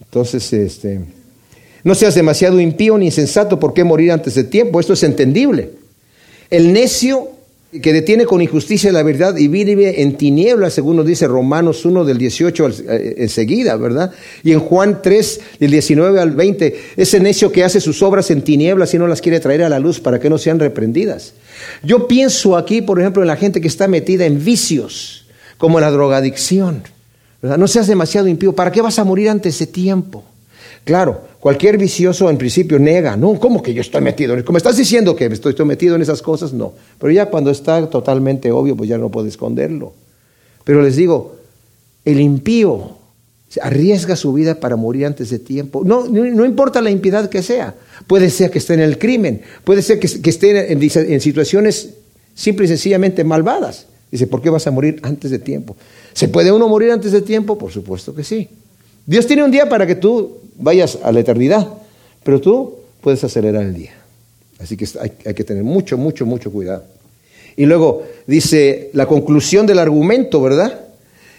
Entonces, 0.00 0.52
este, 0.52 1.00
no 1.82 1.96
seas 1.96 2.14
demasiado 2.14 2.60
impío 2.60 2.96
ni 2.96 3.06
insensato, 3.06 3.58
¿por 3.58 3.74
qué 3.74 3.82
morir 3.82 4.12
antes 4.12 4.36
de 4.36 4.44
tiempo? 4.44 4.78
Esto 4.78 4.92
es 4.92 5.02
entendible. 5.02 5.77
El 6.50 6.72
necio 6.72 7.38
que 7.70 7.92
detiene 7.92 8.24
con 8.24 8.40
injusticia 8.40 8.90
la 8.92 9.02
verdad 9.02 9.36
y 9.36 9.46
vive 9.48 10.00
en 10.00 10.16
tinieblas, 10.16 10.72
según 10.72 10.96
nos 10.96 11.04
dice 11.04 11.26
Romanos 11.26 11.84
1 11.84 12.06
del 12.06 12.16
18 12.16 12.68
eh, 12.68 13.14
enseguida, 13.18 13.76
¿verdad? 13.76 14.10
Y 14.42 14.52
en 14.52 14.60
Juan 14.60 15.02
3 15.02 15.40
del 15.60 15.70
19 15.72 16.18
al 16.18 16.30
20, 16.30 16.80
ese 16.96 17.20
necio 17.20 17.52
que 17.52 17.64
hace 17.64 17.82
sus 17.82 18.02
obras 18.02 18.30
en 18.30 18.40
tinieblas 18.40 18.94
y 18.94 18.98
no 18.98 19.06
las 19.06 19.20
quiere 19.20 19.38
traer 19.38 19.62
a 19.62 19.68
la 19.68 19.78
luz 19.78 20.00
para 20.00 20.18
que 20.18 20.30
no 20.30 20.38
sean 20.38 20.58
reprendidas. 20.58 21.34
Yo 21.82 22.08
pienso 22.08 22.56
aquí, 22.56 22.80
por 22.80 23.00
ejemplo, 23.00 23.22
en 23.22 23.28
la 23.28 23.36
gente 23.36 23.60
que 23.60 23.68
está 23.68 23.86
metida 23.86 24.24
en 24.24 24.42
vicios, 24.42 25.26
como 25.58 25.78
la 25.78 25.90
drogadicción, 25.90 26.84
¿verdad? 27.42 27.58
No 27.58 27.68
seas 27.68 27.86
demasiado 27.86 28.28
impío, 28.28 28.54
¿para 28.54 28.72
qué 28.72 28.80
vas 28.80 28.98
a 28.98 29.04
morir 29.04 29.28
antes 29.28 29.58
de 29.58 29.66
tiempo? 29.66 30.24
Claro, 30.84 31.27
cualquier 31.40 31.78
vicioso 31.78 32.28
en 32.30 32.38
principio 32.38 32.78
nega, 32.78 33.16
no, 33.16 33.38
¿cómo 33.38 33.62
que 33.62 33.72
yo 33.72 33.80
estoy 33.80 34.00
metido? 34.00 34.34
en 34.34 34.42
Como 34.42 34.58
estás 34.58 34.76
diciendo 34.76 35.14
que 35.14 35.26
estoy, 35.26 35.50
estoy 35.50 35.66
metido 35.66 35.96
en 35.96 36.02
esas 36.02 36.22
cosas, 36.22 36.52
no. 36.52 36.72
Pero 36.98 37.12
ya 37.12 37.26
cuando 37.26 37.50
está 37.50 37.88
totalmente 37.88 38.50
obvio, 38.50 38.76
pues 38.76 38.88
ya 38.88 38.98
no 38.98 39.08
puede 39.08 39.28
esconderlo. 39.28 39.92
Pero 40.64 40.82
les 40.82 40.96
digo, 40.96 41.36
el 42.04 42.20
impío 42.20 42.98
arriesga 43.62 44.16
su 44.16 44.32
vida 44.32 44.60
para 44.60 44.76
morir 44.76 45.06
antes 45.06 45.30
de 45.30 45.38
tiempo. 45.38 45.82
No, 45.84 46.06
no, 46.06 46.44
importa 46.44 46.82
la 46.82 46.90
impiedad 46.90 47.30
que 47.30 47.42
sea. 47.42 47.74
Puede 48.06 48.30
ser 48.30 48.50
que 48.50 48.58
esté 48.58 48.74
en 48.74 48.80
el 48.80 48.98
crimen, 48.98 49.42
puede 49.64 49.82
ser 49.82 49.98
que, 49.98 50.06
esté 50.06 50.72
en, 50.72 50.82
en, 50.82 51.20
situaciones 51.20 51.94
simple 52.34 52.66
y 52.66 52.68
sencillamente 52.68 53.24
malvadas. 53.24 53.86
Dice, 54.10 54.26
¿por 54.26 54.42
qué 54.42 54.50
vas 54.50 54.66
a 54.66 54.70
morir 54.70 55.00
antes 55.02 55.30
de 55.30 55.38
tiempo? 55.38 55.76
¿Se 56.12 56.28
puede 56.28 56.52
uno 56.52 56.68
morir 56.68 56.90
antes 56.90 57.12
de 57.12 57.22
tiempo? 57.22 57.56
Por 57.58 57.70
supuesto 57.70 58.14
que 58.14 58.24
sí. 58.24 58.48
Dios 59.06 59.26
tiene 59.26 59.44
un 59.44 59.50
día 59.50 59.68
para 59.68 59.86
que 59.86 59.94
tú 59.94 60.38
vayas 60.58 60.98
a 61.02 61.12
la 61.12 61.20
eternidad, 61.20 61.66
pero 62.22 62.40
tú 62.40 62.74
puedes 63.00 63.24
acelerar 63.24 63.62
el 63.62 63.74
día. 63.74 63.92
Así 64.58 64.76
que 64.76 64.86
hay, 65.00 65.34
que 65.34 65.44
tener 65.44 65.62
mucho, 65.64 65.96
mucho, 65.96 66.26
mucho 66.26 66.50
cuidado. 66.50 66.82
Y 67.56 67.66
luego 67.66 68.02
dice 68.26 68.90
la 68.92 69.06
conclusión 69.06 69.66
del 69.66 69.78
argumento, 69.78 70.42
¿verdad? 70.42 70.80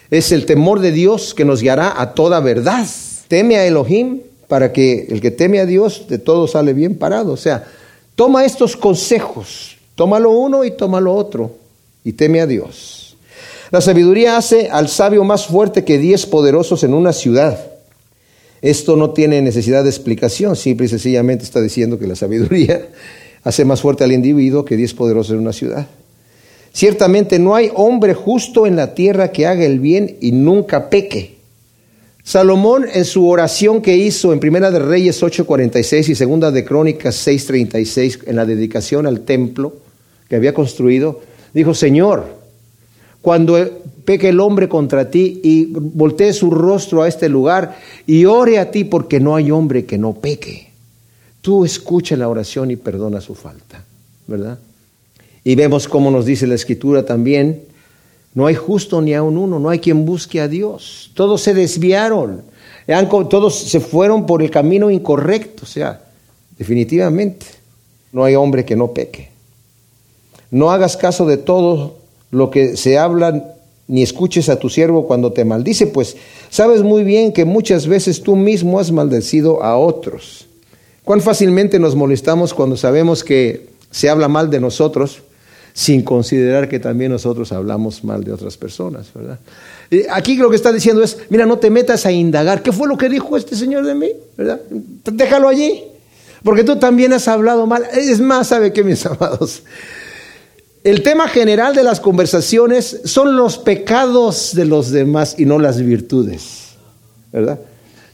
Es 0.10 0.32
el 0.32 0.46
temor 0.46 0.80
de 0.80 0.92
Dios 0.92 1.34
que 1.34 1.46
nos 1.46 1.62
guiará 1.62 2.02
a 2.02 2.14
toda 2.14 2.40
verdad. 2.40 2.88
Teme 3.28 3.58
a 3.58 3.66
Elohim 3.66 4.22
para 4.48 4.74
que 4.74 5.08
el 5.10 5.22
que 5.22 5.32
teme 5.32 5.60
a 5.60 5.66
Dios 5.66 6.08
de 6.10 6.18
todo 6.18 6.48
sale 6.48 6.74
bien 6.74 6.98
parado. 6.98 7.34
O 7.34 7.38
sea, 7.38 7.66
toma 8.16 8.46
estos 8.46 8.76
consejos, 8.76 9.78
tómalo 9.96 10.32
uno 10.32 10.64
y 10.64 10.72
tómalo 10.72 11.14
otro 11.14 11.52
y 12.04 12.14
teme 12.14 12.42
a 12.42 12.48
Dios. 12.48 13.18
La 13.72 13.82
sabiduría 13.82 14.36
hace 14.38 14.70
al 14.70 14.90
sabio 14.90 15.24
más 15.24 15.46
fuerte 15.46 15.86
que 15.86 16.00
diez 16.00 16.26
poderosos 16.26 16.84
en 16.84 16.94
una 16.94 17.14
ciudad. 17.14 17.60
Esto 18.62 18.96
no 18.96 19.12
tiene 19.12 19.42
necesidad 19.42 19.84
de 19.84 19.90
explicación, 19.90 20.56
simple 20.56 20.86
y 20.86 20.90
sencillamente 20.90 21.44
está 21.44 21.62
diciendo 21.62 21.98
que 21.98 22.08
la 22.08 22.16
sabiduría 22.16 22.90
hace 23.44 23.66
más 23.66 23.82
fuerte 23.82 24.04
al 24.04 24.12
individuo 24.12 24.66
que 24.66 24.76
diez 24.76 24.94
poderosos 24.94 25.34
en 25.34 25.40
una 25.40 25.54
ciudad. 25.54 25.88
Ciertamente 26.74 27.40
no 27.40 27.56
hay 27.56 27.72
hombre 27.74 28.14
justo 28.14 28.68
en 28.68 28.76
la 28.76 28.94
tierra 28.94 29.32
que 29.32 29.48
haga 29.48 29.66
el 29.66 29.80
bien 29.80 30.18
y 30.22 30.32
nunca 30.32 30.90
peque. 30.90 31.40
Salomón 32.24 32.86
en 32.94 33.06
su 33.06 33.28
oración 33.28 33.82
que 33.82 33.98
hizo 33.98 34.34
en 34.34 34.40
Primera 34.40 34.70
de 34.70 34.80
Reyes 34.80 35.24
8:46 35.24 36.10
y 36.10 36.16
Segunda 36.16 36.52
de 36.52 36.64
Crónicas 36.64 37.16
6:36 37.26 38.20
en 38.28 38.36
la 38.36 38.46
dedicación 38.46 39.08
al 39.08 39.22
templo 39.22 39.74
que 40.28 40.36
había 40.36 40.54
construido, 40.54 41.22
dijo, 41.54 41.74
"Señor, 41.74 42.26
cuando 43.22 43.58
peque 44.10 44.30
el 44.30 44.40
hombre 44.40 44.68
contra 44.68 45.12
ti 45.12 45.40
y 45.44 45.66
voltee 45.66 46.34
su 46.34 46.50
rostro 46.50 47.04
a 47.04 47.08
este 47.08 47.30
lugar 47.30 47.78
y 48.08 48.26
ore 48.26 48.58
a 48.58 48.72
ti 48.72 48.84
porque 48.84 49.20
no 49.20 49.36
hay 49.36 49.52
hombre 49.52 49.86
que 49.86 50.00
no 50.00 50.16
peque. 50.16 50.72
Tú 51.42 51.64
escucha 51.64 52.18
la 52.18 52.28
oración 52.28 52.72
y 52.72 52.76
perdona 52.76 53.22
su 53.22 53.36
falta, 53.36 53.86
¿verdad? 54.26 54.58
Y 55.44 55.54
vemos 55.54 55.88
cómo 55.88 56.10
nos 56.10 56.26
dice 56.26 56.48
la 56.48 56.56
escritura 56.56 57.06
también, 57.06 57.62
no 58.34 58.48
hay 58.48 58.56
justo 58.56 59.00
ni 59.00 59.14
aun 59.14 59.38
uno, 59.38 59.60
no 59.60 59.70
hay 59.70 59.78
quien 59.78 60.08
busque 60.08 60.42
a 60.42 60.48
Dios. 60.48 61.12
Todos 61.14 61.42
se 61.42 61.54
desviaron, 61.54 62.42
todos 63.30 63.60
se 63.60 63.80
fueron 63.80 64.26
por 64.26 64.42
el 64.42 64.50
camino 64.50 64.90
incorrecto, 64.90 65.66
o 65.66 65.68
sea, 65.68 66.02
definitivamente, 66.58 67.46
no 68.12 68.24
hay 68.24 68.34
hombre 68.34 68.66
que 68.66 68.76
no 68.76 68.92
peque. 68.92 69.30
No 70.50 70.72
hagas 70.72 70.98
caso 70.98 71.28
de 71.28 71.38
todo 71.38 72.00
lo 72.32 72.50
que 72.50 72.76
se 72.76 72.98
habla, 72.98 73.54
ni 73.90 74.04
escuches 74.04 74.48
a 74.50 74.58
tu 74.58 74.70
siervo 74.70 75.08
cuando 75.08 75.34
te 75.34 75.44
maldice, 75.44 75.88
pues 75.88 76.16
sabes 76.50 76.84
muy 76.84 77.04
bien 77.04 77.34
que 77.34 77.44
muchas 77.44 77.88
veces 77.88 78.22
tú 78.22 78.36
mismo 78.36 78.80
has 78.80 78.92
maldecido 78.92 79.64
a 79.64 79.78
otros. 79.78 80.46
Cuán 81.04 81.22
fácilmente 81.22 81.80
nos 81.80 81.96
molestamos 81.96 82.54
cuando 82.54 82.78
sabemos 82.78 83.24
que 83.24 83.68
se 83.90 84.08
habla 84.08 84.28
mal 84.28 84.52
de 84.52 84.60
nosotros 84.60 85.24
sin 85.74 86.04
considerar 86.04 86.70
que 86.70 86.80
también 86.80 87.12
nosotros 87.12 87.52
hablamos 87.52 88.04
mal 88.04 88.24
de 88.24 88.32
otras 88.32 88.58
personas, 88.58 89.08
¿verdad? 89.14 89.40
Aquí 90.12 90.36
lo 90.36 90.52
que 90.52 90.56
está 90.56 90.72
diciendo 90.72 91.02
es, 91.02 91.18
mira, 91.30 91.48
no 91.48 91.58
te 91.58 91.72
metas 91.72 92.06
a 92.06 92.12
indagar, 92.12 92.62
¿qué 92.62 92.72
fue 92.72 92.88
lo 92.88 92.96
que 92.96 93.10
dijo 93.10 93.38
este 93.38 93.56
señor 93.56 93.86
de 93.86 93.96
mí? 93.96 94.12
¿verdad? 94.38 94.62
Déjalo 94.70 95.48
allí. 95.48 95.84
Porque 96.44 96.64
tú 96.64 96.78
también 96.78 97.12
has 97.14 97.28
hablado 97.28 97.66
mal. 97.66 97.86
Es 97.94 98.20
más, 98.20 98.48
¿sabe 98.48 98.72
qué, 98.72 98.84
mis 98.84 99.06
amados? 99.06 99.64
El 100.84 101.04
tema 101.04 101.28
general 101.28 101.76
de 101.76 101.84
las 101.84 102.00
conversaciones 102.00 103.02
son 103.04 103.36
los 103.36 103.58
pecados 103.58 104.56
de 104.56 104.66
los 104.66 104.92
demás 104.92 105.36
y 105.38 105.46
no 105.46 105.60
las 105.60 105.82
virtudes. 105.82 106.70
¿Verdad? 107.32 107.60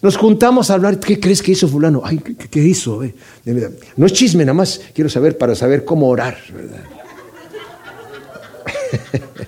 Nos 0.02 0.18
juntamos 0.18 0.70
a 0.70 0.76
hablar, 0.76 1.00
¿qué 1.00 1.20
crees 1.20 1.42
que 1.42 1.52
hizo 1.52 1.68
fulano? 1.68 2.02
Ay, 2.04 2.18
¿qué, 2.18 2.60
hizo? 2.60 3.04
Eh, 3.04 3.16
no 3.96 4.06
es 4.06 4.14
chisme, 4.14 4.44
nada 4.44 4.54
más 4.54 4.82
quiero 4.94 5.10
saber 5.10 5.38
para 5.38 5.56
saber 5.56 5.86
cómo 5.86 6.10
orar, 6.10 6.38
¿verdad? 6.54 6.84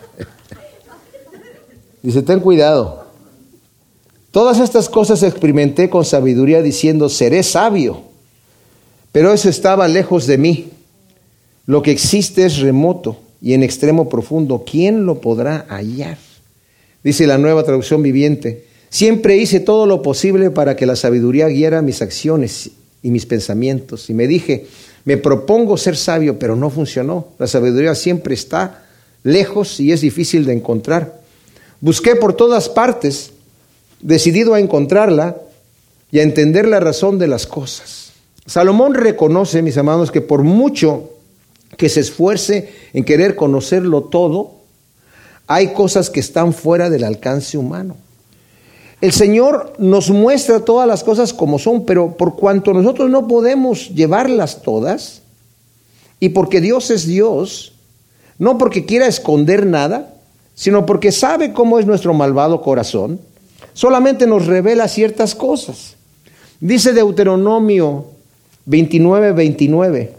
Dice, 2.03 2.21
ten 2.21 2.39
cuidado. 2.39 3.07
Todas 4.31 4.59
estas 4.59 4.87
cosas 4.89 5.23
experimenté 5.23 5.89
con 5.89 6.05
sabiduría 6.05 6.61
diciendo, 6.61 7.09
seré 7.09 7.43
sabio. 7.43 8.03
Pero 9.11 9.33
eso 9.33 9.49
estaba 9.49 9.87
lejos 9.87 10.27
de 10.27 10.37
mí. 10.37 10.69
Lo 11.67 11.81
que 11.81 11.91
existe 11.91 12.45
es 12.45 12.59
remoto 12.59 13.17
y 13.41 13.53
en 13.53 13.61
extremo 13.61 14.07
profundo. 14.07 14.63
¿Quién 14.65 15.05
lo 15.05 15.19
podrá 15.19 15.65
hallar? 15.69 16.17
Dice 17.03 17.27
la 17.27 17.37
nueva 17.37 17.63
traducción 17.63 18.01
viviente. 18.01 18.65
Siempre 18.89 19.35
hice 19.35 19.59
todo 19.59 19.85
lo 19.85 20.01
posible 20.01 20.49
para 20.49 20.77
que 20.77 20.85
la 20.85 20.95
sabiduría 20.95 21.49
guiara 21.49 21.81
mis 21.81 22.01
acciones 22.01 22.71
y 23.03 23.11
mis 23.11 23.25
pensamientos. 23.25 24.09
Y 24.09 24.13
me 24.13 24.27
dije, 24.27 24.65
me 25.03 25.17
propongo 25.17 25.75
ser 25.75 25.97
sabio, 25.97 26.39
pero 26.39 26.55
no 26.55 26.69
funcionó. 26.69 27.27
La 27.37 27.47
sabiduría 27.47 27.95
siempre 27.95 28.33
está 28.33 28.85
lejos 29.23 29.81
y 29.81 29.91
es 29.91 29.99
difícil 29.99 30.45
de 30.45 30.53
encontrar. 30.53 31.19
Busqué 31.81 32.15
por 32.15 32.33
todas 32.33 32.69
partes, 32.69 33.31
decidido 33.99 34.53
a 34.53 34.61
encontrarla 34.61 35.35
y 36.11 36.19
a 36.19 36.23
entender 36.23 36.65
la 36.65 36.79
razón 36.79 37.19
de 37.19 37.27
las 37.27 37.45
cosas. 37.45 38.13
Salomón 38.45 38.93
reconoce, 38.93 39.61
mis 39.61 39.77
amados, 39.77 40.11
que 40.11 40.21
por 40.21 40.43
mucho 40.43 41.11
que 41.75 41.89
se 41.89 41.99
esfuerce 41.99 42.73
en 42.93 43.03
querer 43.03 43.35
conocerlo 43.35 44.03
todo, 44.03 44.51
hay 45.47 45.73
cosas 45.73 46.09
que 46.09 46.19
están 46.19 46.53
fuera 46.53 46.89
del 46.89 47.03
alcance 47.03 47.57
humano. 47.57 47.95
El 48.99 49.11
Señor 49.11 49.73
nos 49.77 50.09
muestra 50.09 50.61
todas 50.65 50.87
las 50.87 51.03
cosas 51.03 51.33
como 51.33 51.59
son, 51.59 51.85
pero 51.85 52.17
por 52.17 52.35
cuanto 52.35 52.73
nosotros 52.73 53.09
no 53.09 53.27
podemos 53.27 53.89
llevarlas 53.89 54.63
todas, 54.63 55.21
y 56.19 56.29
porque 56.29 56.61
Dios 56.61 56.89
es 56.89 57.05
Dios, 57.05 57.73
no 58.39 58.57
porque 58.57 58.85
quiera 58.85 59.07
esconder 59.07 59.65
nada, 59.65 60.13
sino 60.55 60.85
porque 60.87 61.11
sabe 61.11 61.53
cómo 61.53 61.77
es 61.77 61.85
nuestro 61.85 62.15
malvado 62.15 62.61
corazón, 62.61 63.19
solamente 63.73 64.25
nos 64.25 64.47
revela 64.47 64.87
ciertas 64.87 65.35
cosas. 65.35 65.95
Dice 66.59 66.93
Deuteronomio 66.93 68.05
29, 68.65 69.33
29. 69.33 70.16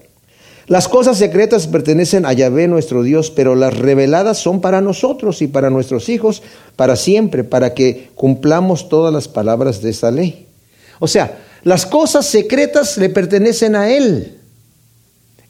Las 0.69 0.87
cosas 0.87 1.17
secretas 1.17 1.67
pertenecen 1.67 2.27
a 2.27 2.35
Yahvé 2.35 2.69
nuestro 2.69 3.03
Dios, 3.03 3.31
pero 3.31 3.55
las 3.55 3.79
reveladas 3.79 4.37
son 4.37 4.61
para 4.61 4.83
nosotros 4.83 5.41
y 5.41 5.47
para 5.47 5.71
nuestros 5.71 6.11
hijos 6.11 6.43
para 6.77 6.95
siempre, 6.95 7.43
para 7.43 7.73
que 7.73 8.11
cumplamos 8.15 8.91
todas 8.91 9.13
las 9.13 9.29
palabras 9.29 9.81
de 9.81 9.91
esa 9.91 10.11
ley. 10.11 10.47
O 10.99 11.09
sea, 11.09 11.39
las 11.65 11.87
cosas 11.87 12.27
secretas 12.27 12.99
le 12.99 13.09
pertenecen 13.09 13.77
a 13.77 13.89
Él. 13.91 14.39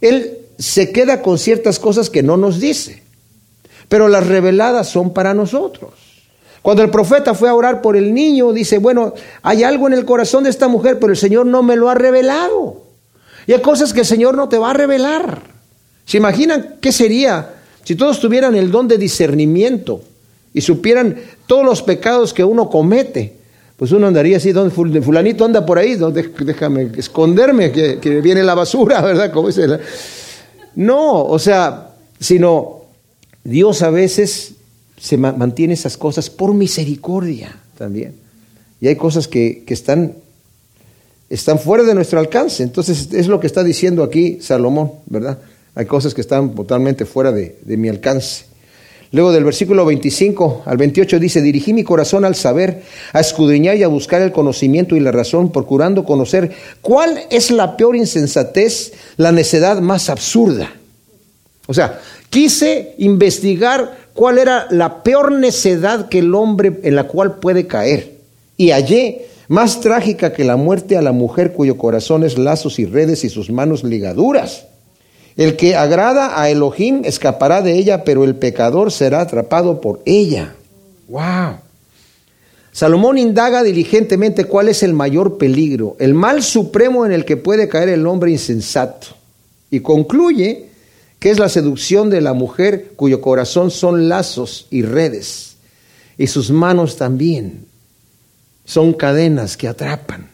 Él 0.00 0.38
se 0.56 0.92
queda 0.92 1.20
con 1.20 1.36
ciertas 1.36 1.80
cosas 1.80 2.10
que 2.10 2.22
no 2.22 2.36
nos 2.36 2.60
dice, 2.60 3.02
pero 3.88 4.06
las 4.06 4.24
reveladas 4.24 4.88
son 4.88 5.12
para 5.12 5.34
nosotros. 5.34 5.94
Cuando 6.62 6.84
el 6.84 6.90
profeta 6.90 7.34
fue 7.34 7.48
a 7.48 7.54
orar 7.54 7.82
por 7.82 7.96
el 7.96 8.14
niño, 8.14 8.52
dice, 8.52 8.78
bueno, 8.78 9.14
hay 9.42 9.64
algo 9.64 9.88
en 9.88 9.94
el 9.94 10.04
corazón 10.04 10.44
de 10.44 10.50
esta 10.50 10.68
mujer, 10.68 11.00
pero 11.00 11.12
el 11.12 11.18
Señor 11.18 11.46
no 11.46 11.64
me 11.64 11.74
lo 11.74 11.90
ha 11.90 11.94
revelado. 11.94 12.87
Y 13.48 13.54
hay 13.54 13.62
cosas 13.62 13.94
que 13.94 14.00
el 14.00 14.06
Señor 14.06 14.36
no 14.36 14.50
te 14.50 14.58
va 14.58 14.70
a 14.70 14.74
revelar. 14.74 15.40
¿Se 16.04 16.18
imaginan 16.18 16.76
qué 16.82 16.92
sería 16.92 17.54
si 17.82 17.94
todos 17.94 18.20
tuvieran 18.20 18.54
el 18.54 18.70
don 18.70 18.86
de 18.86 18.98
discernimiento 18.98 20.02
y 20.52 20.60
supieran 20.60 21.16
todos 21.46 21.64
los 21.64 21.82
pecados 21.82 22.34
que 22.34 22.44
uno 22.44 22.68
comete? 22.68 23.36
Pues 23.78 23.90
uno 23.92 24.06
andaría 24.06 24.36
así, 24.36 24.52
donde 24.52 25.00
fulanito 25.00 25.46
anda 25.46 25.64
por 25.64 25.78
ahí, 25.78 25.96
déjame 26.40 26.90
esconderme, 26.98 27.72
que, 27.72 28.20
viene 28.20 28.42
la 28.42 28.54
basura, 28.54 29.00
¿verdad? 29.02 29.32
Como 29.32 29.48
dice 29.48 29.66
No, 30.74 31.24
o 31.24 31.38
sea, 31.38 31.94
sino 32.20 32.82
Dios 33.44 33.80
a 33.80 33.88
veces 33.88 34.56
se 34.98 35.16
mantiene 35.16 35.72
esas 35.72 35.96
cosas 35.96 36.28
por 36.28 36.52
misericordia 36.52 37.56
también. 37.78 38.14
Y 38.78 38.88
hay 38.88 38.96
cosas 38.96 39.26
que, 39.26 39.64
que 39.66 39.72
están 39.72 40.16
están 41.30 41.58
fuera 41.58 41.84
de 41.84 41.94
nuestro 41.94 42.20
alcance. 42.20 42.62
Entonces 42.62 43.08
es 43.12 43.28
lo 43.28 43.40
que 43.40 43.46
está 43.46 43.62
diciendo 43.62 44.02
aquí 44.02 44.38
Salomón, 44.40 44.92
¿verdad? 45.06 45.38
Hay 45.74 45.86
cosas 45.86 46.14
que 46.14 46.20
están 46.20 46.54
totalmente 46.54 47.04
fuera 47.04 47.30
de, 47.30 47.56
mi 47.64 47.88
alcance. 47.88 48.46
Luego 49.12 49.32
del 49.32 49.44
versículo 49.44 49.86
25 49.86 50.64
al 50.66 50.76
28 50.76 51.18
dice, 51.18 51.40
dirigí 51.40 51.72
mi 51.72 51.84
corazón 51.84 52.24
al 52.24 52.34
saber, 52.34 52.82
a 53.12 53.20
escudriñar 53.20 53.76
y 53.76 53.82
a 53.82 53.88
buscar 53.88 54.20
el 54.20 54.32
conocimiento 54.32 54.96
y 54.96 55.00
la 55.00 55.12
razón, 55.12 55.50
procurando 55.50 56.04
conocer 56.04 56.50
cuál 56.82 57.18
es 57.30 57.50
la 57.50 57.76
peor 57.76 57.96
insensatez, 57.96 58.92
la 59.16 59.32
necedad 59.32 59.80
más 59.80 60.10
absurda. 60.10 60.72
O 61.68 61.74
sea, 61.74 62.00
quise 62.28 62.94
investigar 62.98 63.96
cuál 64.14 64.38
era 64.38 64.66
la 64.70 65.02
peor 65.02 65.32
necedad 65.32 66.08
que 66.08 66.18
el 66.18 66.34
hombre 66.34 66.80
en 66.82 66.96
la 66.96 67.04
cual 67.04 67.36
puede 67.36 67.66
caer. 67.66 68.18
Y 68.56 68.72
hallé 68.72 69.28
más 69.48 69.80
trágica 69.80 70.32
que 70.34 70.44
la 70.44 70.56
muerte 70.56 70.96
a 70.96 71.02
la 71.02 71.12
mujer 71.12 71.54
cuyo 71.54 71.78
corazón 71.78 72.22
es 72.22 72.36
lazos 72.38 72.78
y 72.78 72.84
redes 72.84 73.24
y 73.24 73.30
sus 73.30 73.50
manos 73.50 73.82
ligaduras. 73.82 74.66
El 75.36 75.56
que 75.56 75.74
agrada 75.74 76.40
a 76.40 76.50
Elohim 76.50 77.02
escapará 77.04 77.62
de 77.62 77.74
ella, 77.78 78.04
pero 78.04 78.24
el 78.24 78.36
pecador 78.36 78.92
será 78.92 79.22
atrapado 79.22 79.80
por 79.80 80.02
ella. 80.04 80.54
¡Wow! 81.08 81.60
Salomón 82.72 83.18
indaga 83.18 83.62
diligentemente 83.62 84.44
cuál 84.44 84.68
es 84.68 84.82
el 84.82 84.92
mayor 84.92 85.38
peligro, 85.38 85.96
el 85.98 86.12
mal 86.12 86.42
supremo 86.42 87.06
en 87.06 87.12
el 87.12 87.24
que 87.24 87.36
puede 87.36 87.68
caer 87.68 87.88
el 87.88 88.06
hombre 88.06 88.30
insensato. 88.30 89.08
Y 89.70 89.80
concluye 89.80 90.66
que 91.18 91.30
es 91.30 91.38
la 91.38 91.48
seducción 91.48 92.10
de 92.10 92.20
la 92.20 92.34
mujer 92.34 92.92
cuyo 92.96 93.20
corazón 93.20 93.70
son 93.70 94.08
lazos 94.08 94.66
y 94.70 94.82
redes, 94.82 95.56
y 96.18 96.26
sus 96.26 96.50
manos 96.50 96.96
también 96.96 97.67
son 98.68 98.92
cadenas 98.92 99.56
que 99.56 99.66
atrapan. 99.66 100.28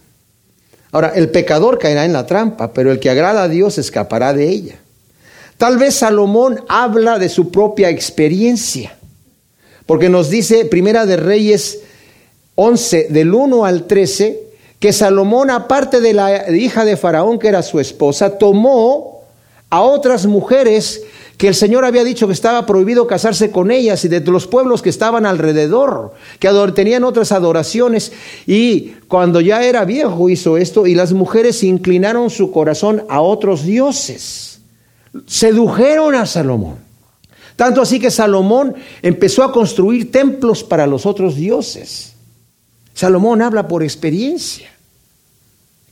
Ahora, 0.91 1.12
el 1.14 1.30
pecador 1.30 1.78
caerá 1.78 2.05
en 2.05 2.12
la 2.12 2.26
trampa, 2.26 2.72
pero 2.72 2.91
el 2.91 2.99
que 2.99 3.09
agrada 3.09 3.45
a 3.45 3.49
Dios 3.49 3.78
escapará 3.78 4.32
de 4.32 4.49
ella. 4.49 4.74
Tal 5.57 5.78
vez 5.78 5.95
Salomón 5.95 6.61
habla 6.68 7.20
de 7.20 7.28
su 7.28 7.53
propia 7.53 7.91
experiencia, 7.91 8.97
porque 9.87 10.09
nos 10.09 10.30
dice 10.30 10.64
Primera 10.64 11.07
de 11.07 11.16
Reyes 11.16 11.78
11, 12.57 13.07
del 13.11 13.32
1 13.32 13.64
al 13.64 13.87
13, 13.87 14.41
que 14.80 14.93
Salomón, 14.93 15.51
aparte 15.51 16.01
de 16.01 16.12
la 16.12 16.51
hija 16.51 16.85
de 16.85 16.97
Faraón, 16.97 17.39
que 17.39 17.47
era 17.47 17.62
su 17.62 17.78
esposa, 17.78 18.37
tomó 18.37 19.22
a 19.70 19.80
otras 19.80 20.26
mujeres 20.26 21.03
que 21.37 21.49
el 21.49 21.55
Señor 21.55 21.85
había 21.85 22.05
dicho 22.05 22.26
que 22.26 22.32
estaba 22.32 22.64
prohibido 22.64 23.07
casarse 23.07 23.51
con 23.51 23.70
ellas 23.70 24.05
y 24.05 24.09
de 24.09 24.20
los 24.20 24.47
pueblos 24.47 24.82
que 24.82 24.91
estaban 24.91 25.26
alrededor, 25.26 26.14
que 26.39 26.49
tenían 26.74 27.05
otras 27.05 27.32
adoraciones. 27.32 28.12
Y 28.47 28.93
cuando 29.09 29.41
ya 29.41 29.64
era 29.64 29.85
viejo 29.85 30.28
hizo 30.28 30.57
esto 30.57 30.87
y 30.87 30.95
las 30.95 31.12
mujeres 31.12 31.62
inclinaron 31.64 32.30
su 32.30 32.53
corazón 32.53 33.05
a 33.09 33.20
otros 33.20 33.64
dioses. 33.64 34.61
Sedujeron 35.26 36.14
a 36.14 36.26
Salomón. 36.26 36.76
Tanto 37.57 37.82
así 37.82 38.01
que 38.01 38.11
Salomón 38.11 38.74
empezó 39.03 39.43
a 39.43 39.53
construir 39.53 40.11
templos 40.11 40.64
para 40.64 40.87
los 40.87 41.07
otros 41.07 41.37
dioses. 41.37 42.14
Salomón 42.95 43.43
habla 43.43 43.66
por 43.66 43.82
experiencia 43.82 44.74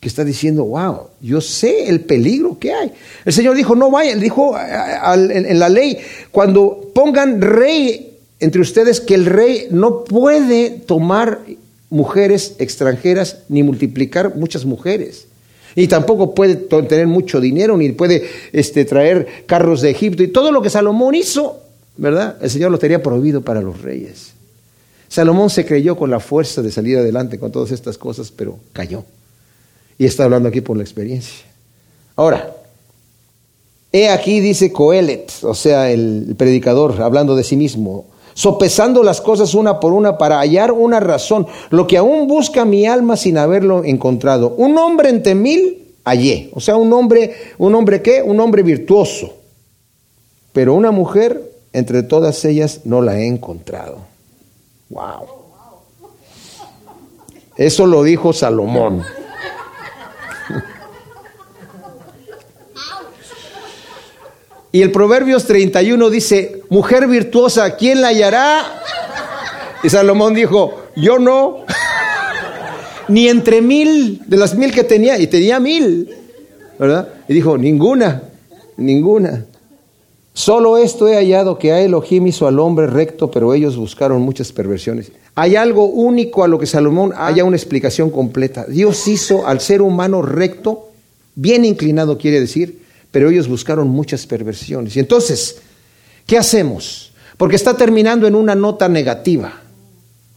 que 0.02 0.08
está 0.08 0.24
diciendo, 0.24 0.64
wow, 0.64 1.10
yo 1.20 1.40
sé 1.40 1.88
el 1.88 2.00
peligro 2.00 2.58
que 2.58 2.72
hay. 2.72 2.90
El 3.24 3.32
Señor 3.32 3.54
dijo, 3.54 3.76
no 3.76 3.88
vayan, 3.88 4.18
dijo 4.18 4.52
en 4.58 5.58
la 5.60 5.68
ley, 5.68 5.96
cuando 6.32 6.90
pongan 6.92 7.40
rey 7.40 8.18
entre 8.40 8.60
ustedes, 8.60 9.00
que 9.00 9.14
el 9.14 9.26
rey 9.26 9.68
no 9.70 10.02
puede 10.02 10.70
tomar 10.70 11.42
mujeres 11.88 12.56
extranjeras 12.58 13.44
ni 13.48 13.62
multiplicar 13.62 14.34
muchas 14.34 14.64
mujeres. 14.64 15.28
Y 15.76 15.86
tampoco 15.86 16.34
puede 16.34 16.56
tener 16.56 17.06
mucho 17.06 17.40
dinero, 17.40 17.76
ni 17.76 17.92
puede 17.92 18.28
este, 18.52 18.84
traer 18.84 19.44
carros 19.46 19.82
de 19.82 19.90
Egipto. 19.90 20.24
Y 20.24 20.28
todo 20.28 20.50
lo 20.50 20.62
que 20.62 20.70
Salomón 20.70 21.14
hizo, 21.14 21.60
¿verdad? 21.96 22.38
El 22.42 22.50
Señor 22.50 22.72
lo 22.72 22.78
tenía 22.80 23.04
prohibido 23.04 23.42
para 23.42 23.62
los 23.62 23.80
reyes. 23.80 24.32
Salomón 25.06 25.48
se 25.48 25.64
creyó 25.64 25.96
con 25.96 26.10
la 26.10 26.18
fuerza 26.18 26.60
de 26.60 26.72
salir 26.72 26.98
adelante 26.98 27.38
con 27.38 27.52
todas 27.52 27.70
estas 27.70 27.96
cosas, 27.96 28.32
pero 28.32 28.58
cayó. 28.72 29.04
Y 30.02 30.06
está 30.06 30.24
hablando 30.24 30.48
aquí 30.48 30.60
por 30.60 30.76
la 30.76 30.82
experiencia. 30.82 31.44
Ahora, 32.16 32.56
he 33.92 34.08
aquí 34.08 34.40
dice 34.40 34.72
Coelet, 34.72 35.30
o 35.44 35.54
sea, 35.54 35.92
el 35.92 36.34
predicador, 36.36 37.00
hablando 37.00 37.36
de 37.36 37.44
sí 37.44 37.54
mismo, 37.54 38.06
sopesando 38.34 39.04
las 39.04 39.20
cosas 39.20 39.54
una 39.54 39.78
por 39.78 39.92
una 39.92 40.18
para 40.18 40.40
hallar 40.40 40.72
una 40.72 40.98
razón, 40.98 41.46
lo 41.70 41.86
que 41.86 41.98
aún 41.98 42.26
busca 42.26 42.64
mi 42.64 42.84
alma 42.84 43.16
sin 43.16 43.38
haberlo 43.38 43.84
encontrado. 43.84 44.56
Un 44.56 44.76
hombre 44.76 45.08
entre 45.08 45.36
mil 45.36 45.94
hallé. 46.04 46.50
O 46.52 46.58
sea, 46.58 46.74
un 46.74 46.92
hombre, 46.92 47.36
un 47.58 47.72
hombre 47.76 48.02
qué? 48.02 48.24
Un 48.24 48.40
hombre 48.40 48.64
virtuoso. 48.64 49.32
Pero 50.52 50.74
una 50.74 50.90
mujer 50.90 51.48
entre 51.72 52.02
todas 52.02 52.44
ellas 52.44 52.80
no 52.86 53.02
la 53.02 53.20
he 53.20 53.28
encontrado. 53.28 53.98
Wow. 54.90 55.28
Eso 57.56 57.86
lo 57.86 58.02
dijo 58.02 58.32
Salomón. 58.32 59.04
Y 64.72 64.80
el 64.80 64.90
Proverbios 64.90 65.44
31 65.44 66.08
dice, 66.08 66.62
mujer 66.70 67.06
virtuosa, 67.06 67.76
¿quién 67.76 68.00
la 68.00 68.08
hallará? 68.08 68.64
Y 69.82 69.90
Salomón 69.90 70.32
dijo, 70.32 70.84
yo 70.96 71.18
no, 71.18 71.66
ni 73.08 73.28
entre 73.28 73.60
mil, 73.60 74.22
de 74.26 74.36
las 74.38 74.54
mil 74.54 74.72
que 74.72 74.82
tenía, 74.82 75.18
y 75.18 75.26
tenía 75.26 75.60
mil, 75.60 76.08
¿verdad? 76.78 77.08
Y 77.28 77.34
dijo, 77.34 77.58
ninguna, 77.58 78.22
ninguna. 78.78 79.44
Solo 80.32 80.78
esto 80.78 81.06
he 81.06 81.16
hallado 81.16 81.58
que 81.58 81.72
a 81.72 81.80
Elohim 81.82 82.28
hizo 82.28 82.46
al 82.46 82.58
hombre 82.58 82.86
recto, 82.86 83.30
pero 83.30 83.52
ellos 83.52 83.76
buscaron 83.76 84.22
muchas 84.22 84.52
perversiones. 84.52 85.12
Hay 85.34 85.56
algo 85.56 85.84
único 85.84 86.44
a 86.44 86.48
lo 86.48 86.58
que 86.58 86.66
Salomón 86.66 87.12
haya 87.14 87.44
una 87.44 87.56
explicación 87.56 88.08
completa. 88.08 88.64
Dios 88.66 89.06
hizo 89.06 89.46
al 89.46 89.60
ser 89.60 89.82
humano 89.82 90.22
recto, 90.22 90.88
bien 91.34 91.66
inclinado 91.66 92.16
quiere 92.16 92.40
decir, 92.40 92.81
pero 93.12 93.30
ellos 93.30 93.46
buscaron 93.46 93.88
muchas 93.88 94.26
perversiones. 94.26 94.96
Y 94.96 95.00
entonces, 95.00 95.58
¿qué 96.26 96.36
hacemos? 96.36 97.12
Porque 97.36 97.56
está 97.56 97.76
terminando 97.76 98.26
en 98.26 98.34
una 98.34 98.56
nota 98.56 98.88
negativa, 98.88 99.62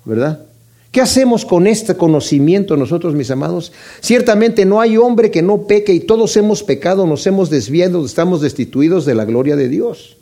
¿verdad? 0.04 0.46
¿Qué 0.92 1.02
hacemos 1.02 1.46
con 1.46 1.68
este 1.68 1.96
conocimiento 1.96 2.78
nosotros, 2.78 3.16
mis 3.16 3.32
amados? 3.32 3.74
Ciertamente 4.00 4.64
no 4.64 4.80
hay 4.80 4.96
hombre 4.96 5.32
que 5.32 5.42
no 5.42 5.68
peque 5.68 5.94
y 5.94 6.02
todos 6.02 6.38
hemos 6.38 6.64
pecado, 6.64 7.06
nos 7.06 7.26
hemos 7.28 7.50
desviado, 7.50 8.06
estamos 8.06 8.40
destituidos 8.40 9.06
de 9.06 9.16
la 9.16 9.26
gloria 9.26 9.56
de 9.56 9.68
Dios. 9.68 10.16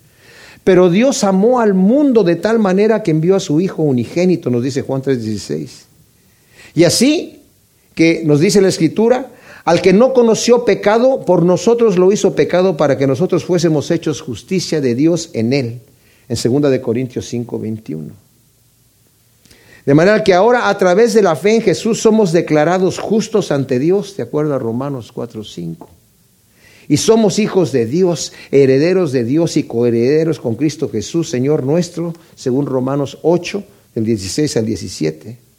Pero 0.64 0.90
Dios 0.90 1.24
amó 1.24 1.60
al 1.60 1.74
mundo 1.74 2.24
de 2.24 2.38
tal 2.38 2.58
manera 2.58 3.04
que 3.04 3.12
envió 3.12 3.36
a 3.36 3.40
su 3.40 3.62
Hijo 3.62 3.84
unigénito, 3.84 4.50
nos 4.50 4.64
dice 4.64 4.82
Juan 4.82 5.02
3:16. 5.02 5.86
Y 6.74 6.86
así 6.86 7.42
que 7.94 8.24
nos 8.26 8.40
dice 8.40 8.62
la 8.62 8.70
Escritura, 8.70 9.30
al 9.66 9.82
que 9.82 9.94
no 9.94 10.14
conoció 10.14 10.66
pecado, 10.66 11.22
por 11.26 11.44
nosotros 11.44 11.98
lo 11.98 12.12
hizo 12.12 12.36
pecado 12.36 12.76
para 12.76 12.98
que 12.98 13.08
nosotros 13.08 13.46
fuésemos 13.46 13.92
hechos 13.92 14.22
justicia 14.22 14.82
de 14.82 14.94
Dios 14.94 15.30
en 15.34 15.54
él. 15.54 15.82
En 16.28 16.62
2 16.62 16.72
de 16.72 16.82
Corintios 16.82 17.28
5, 17.28 17.60
21. 17.60 18.12
De 19.86 19.94
manera 19.94 20.24
que 20.24 20.34
ahora 20.34 20.70
a 20.70 20.78
través 20.78 21.14
de 21.14 21.22
la 21.22 21.36
fe 21.36 21.56
en 21.56 21.62
Jesús 21.62 22.02
somos 22.02 22.32
declarados 22.32 23.00
justos 23.00 23.52
ante 23.52 23.80
Dios, 23.80 24.16
de 24.18 24.24
acuerdo 24.24 24.54
a 24.54 24.60
Romanos 24.60 25.12
4, 25.12 25.44
5. 25.44 25.90
Y 26.90 26.98
somos 26.98 27.40
hijos 27.40 27.72
de 27.72 27.86
Dios, 27.86 28.34
herederos 28.52 29.14
de 29.14 29.24
Dios 29.24 29.56
y 29.56 29.64
coherederos 29.64 30.40
con 30.40 30.56
Cristo 30.56 30.90
Jesús, 30.90 31.30
Señor 31.30 31.64
nuestro, 31.64 32.14
según 32.36 32.66
Romanos 32.66 33.18
8, 33.22 33.64
del 33.96 34.06
16 34.06 34.58
al 34.58 34.66
17 34.66 35.53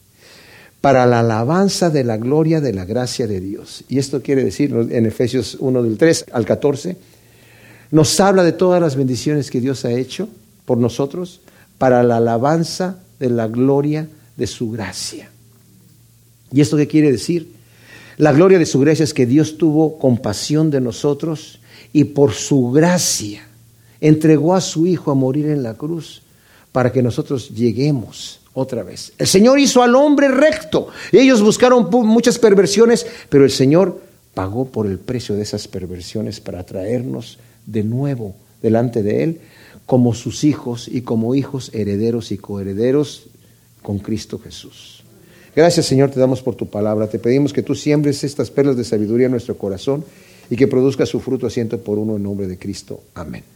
para 0.85 1.07
la 1.07 1.20
alabanza 1.20 1.89
de 1.89 2.05
la 2.05 2.18
gloria 2.18 2.61
de 2.61 2.74
la 2.74 2.85
gracia 2.85 3.26
de 3.26 3.41
Dios. 3.41 3.85
Y 3.89 3.99
esto 3.99 4.20
quiere 4.20 4.45
decir 4.45 4.70
en 4.91 5.07
Efesios 5.07 5.57
1 5.59 5.82
del 5.82 5.97
3 5.97 6.26
al 6.30 6.45
14, 6.45 6.99
nos 7.91 8.20
habla 8.20 8.45
de 8.45 8.53
todas 8.53 8.82
las 8.82 8.95
bendiciones 8.95 9.51
que 9.51 9.62
Dios 9.62 9.87
ha 9.87 9.93
hecho 9.93 10.28
por 10.66 10.76
nosotros 10.76 11.41
para 11.78 12.03
la 12.03 12.18
alabanza 12.18 12.99
de 13.18 13.30
la 13.30 13.49
gloria 13.49 14.09
de 14.37 14.47
su 14.47 14.72
gracia. 14.72 15.30
¿Y 16.53 16.61
esto 16.61 16.76
qué 16.76 16.87
quiere 16.87 17.11
decir? 17.11 17.51
La 18.18 18.35
gloria 18.35 18.59
de 18.59 18.66
su 18.66 18.78
gracia 18.78 19.05
es 19.05 19.14
que 19.14 19.24
Dios 19.24 19.57
tuvo 19.57 19.99
compasión 19.99 20.70
de 20.70 20.82
nosotros 20.82 21.61
y 21.95 22.05
por 22.05 22.35
su 22.35 22.72
gracia 22.72 23.41
entregó 24.03 24.55
a 24.55 24.61
su 24.61 24.87
Hijo 24.87 25.11
a 25.11 25.14
morir 25.14 25.47
en 25.47 25.62
la 25.62 25.78
cruz 25.78 26.20
para 26.72 26.93
que 26.93 27.03
nosotros 27.03 27.49
lleguemos 27.55 28.41
otra 28.55 28.83
vez. 28.83 29.13
El 29.19 29.27
Señor 29.27 29.59
hizo 29.59 29.83
al 29.83 29.95
hombre 29.95 30.29
recto. 30.29 30.89
Ellos 31.13 31.43
buscaron 31.43 31.89
muchas 31.91 32.39
perversiones, 32.39 33.07
pero 33.29 33.45
el 33.45 33.51
Señor 33.51 34.01
pagó 34.33 34.67
por 34.67 34.87
el 34.87 34.99
precio 34.99 35.35
de 35.35 35.43
esas 35.43 35.69
perversiones 35.69 36.41
para 36.41 36.65
traernos 36.65 37.39
de 37.67 37.85
nuevo 37.85 38.35
delante 38.63 39.03
de 39.03 39.25
Él 39.25 39.41
como 39.87 40.15
sus 40.15 40.45
hijos 40.45 40.89
y 40.89 41.03
como 41.03 41.35
hijos 41.35 41.71
herederos 41.75 42.33
y 42.33 42.39
coherederos 42.39 43.25
con 43.83 43.99
Cristo 43.99 44.39
Jesús. 44.39 45.03
Gracias 45.55 45.87
Señor, 45.87 46.11
te 46.11 46.19
damos 46.19 46.43
por 46.43 46.55
tu 46.55 46.67
palabra. 46.67 47.09
Te 47.09 47.19
pedimos 47.19 47.53
que 47.53 47.63
tú 47.63 47.75
siembres 47.75 48.25
estas 48.25 48.51
perlas 48.51 48.77
de 48.77 48.85
sabiduría 48.85 49.27
en 49.27 49.33
nuestro 49.33 49.57
corazón 49.57 50.05
y 50.51 50.57
que 50.57 50.67
produzca 50.67 51.07
su 51.07 51.21
fruto 51.21 51.47
asiento 51.47 51.79
por 51.79 51.99
uno 51.99 52.17
en 52.17 52.23
nombre 52.23 52.47
de 52.47 52.59
Cristo. 52.59 53.03
Amén. 53.15 53.54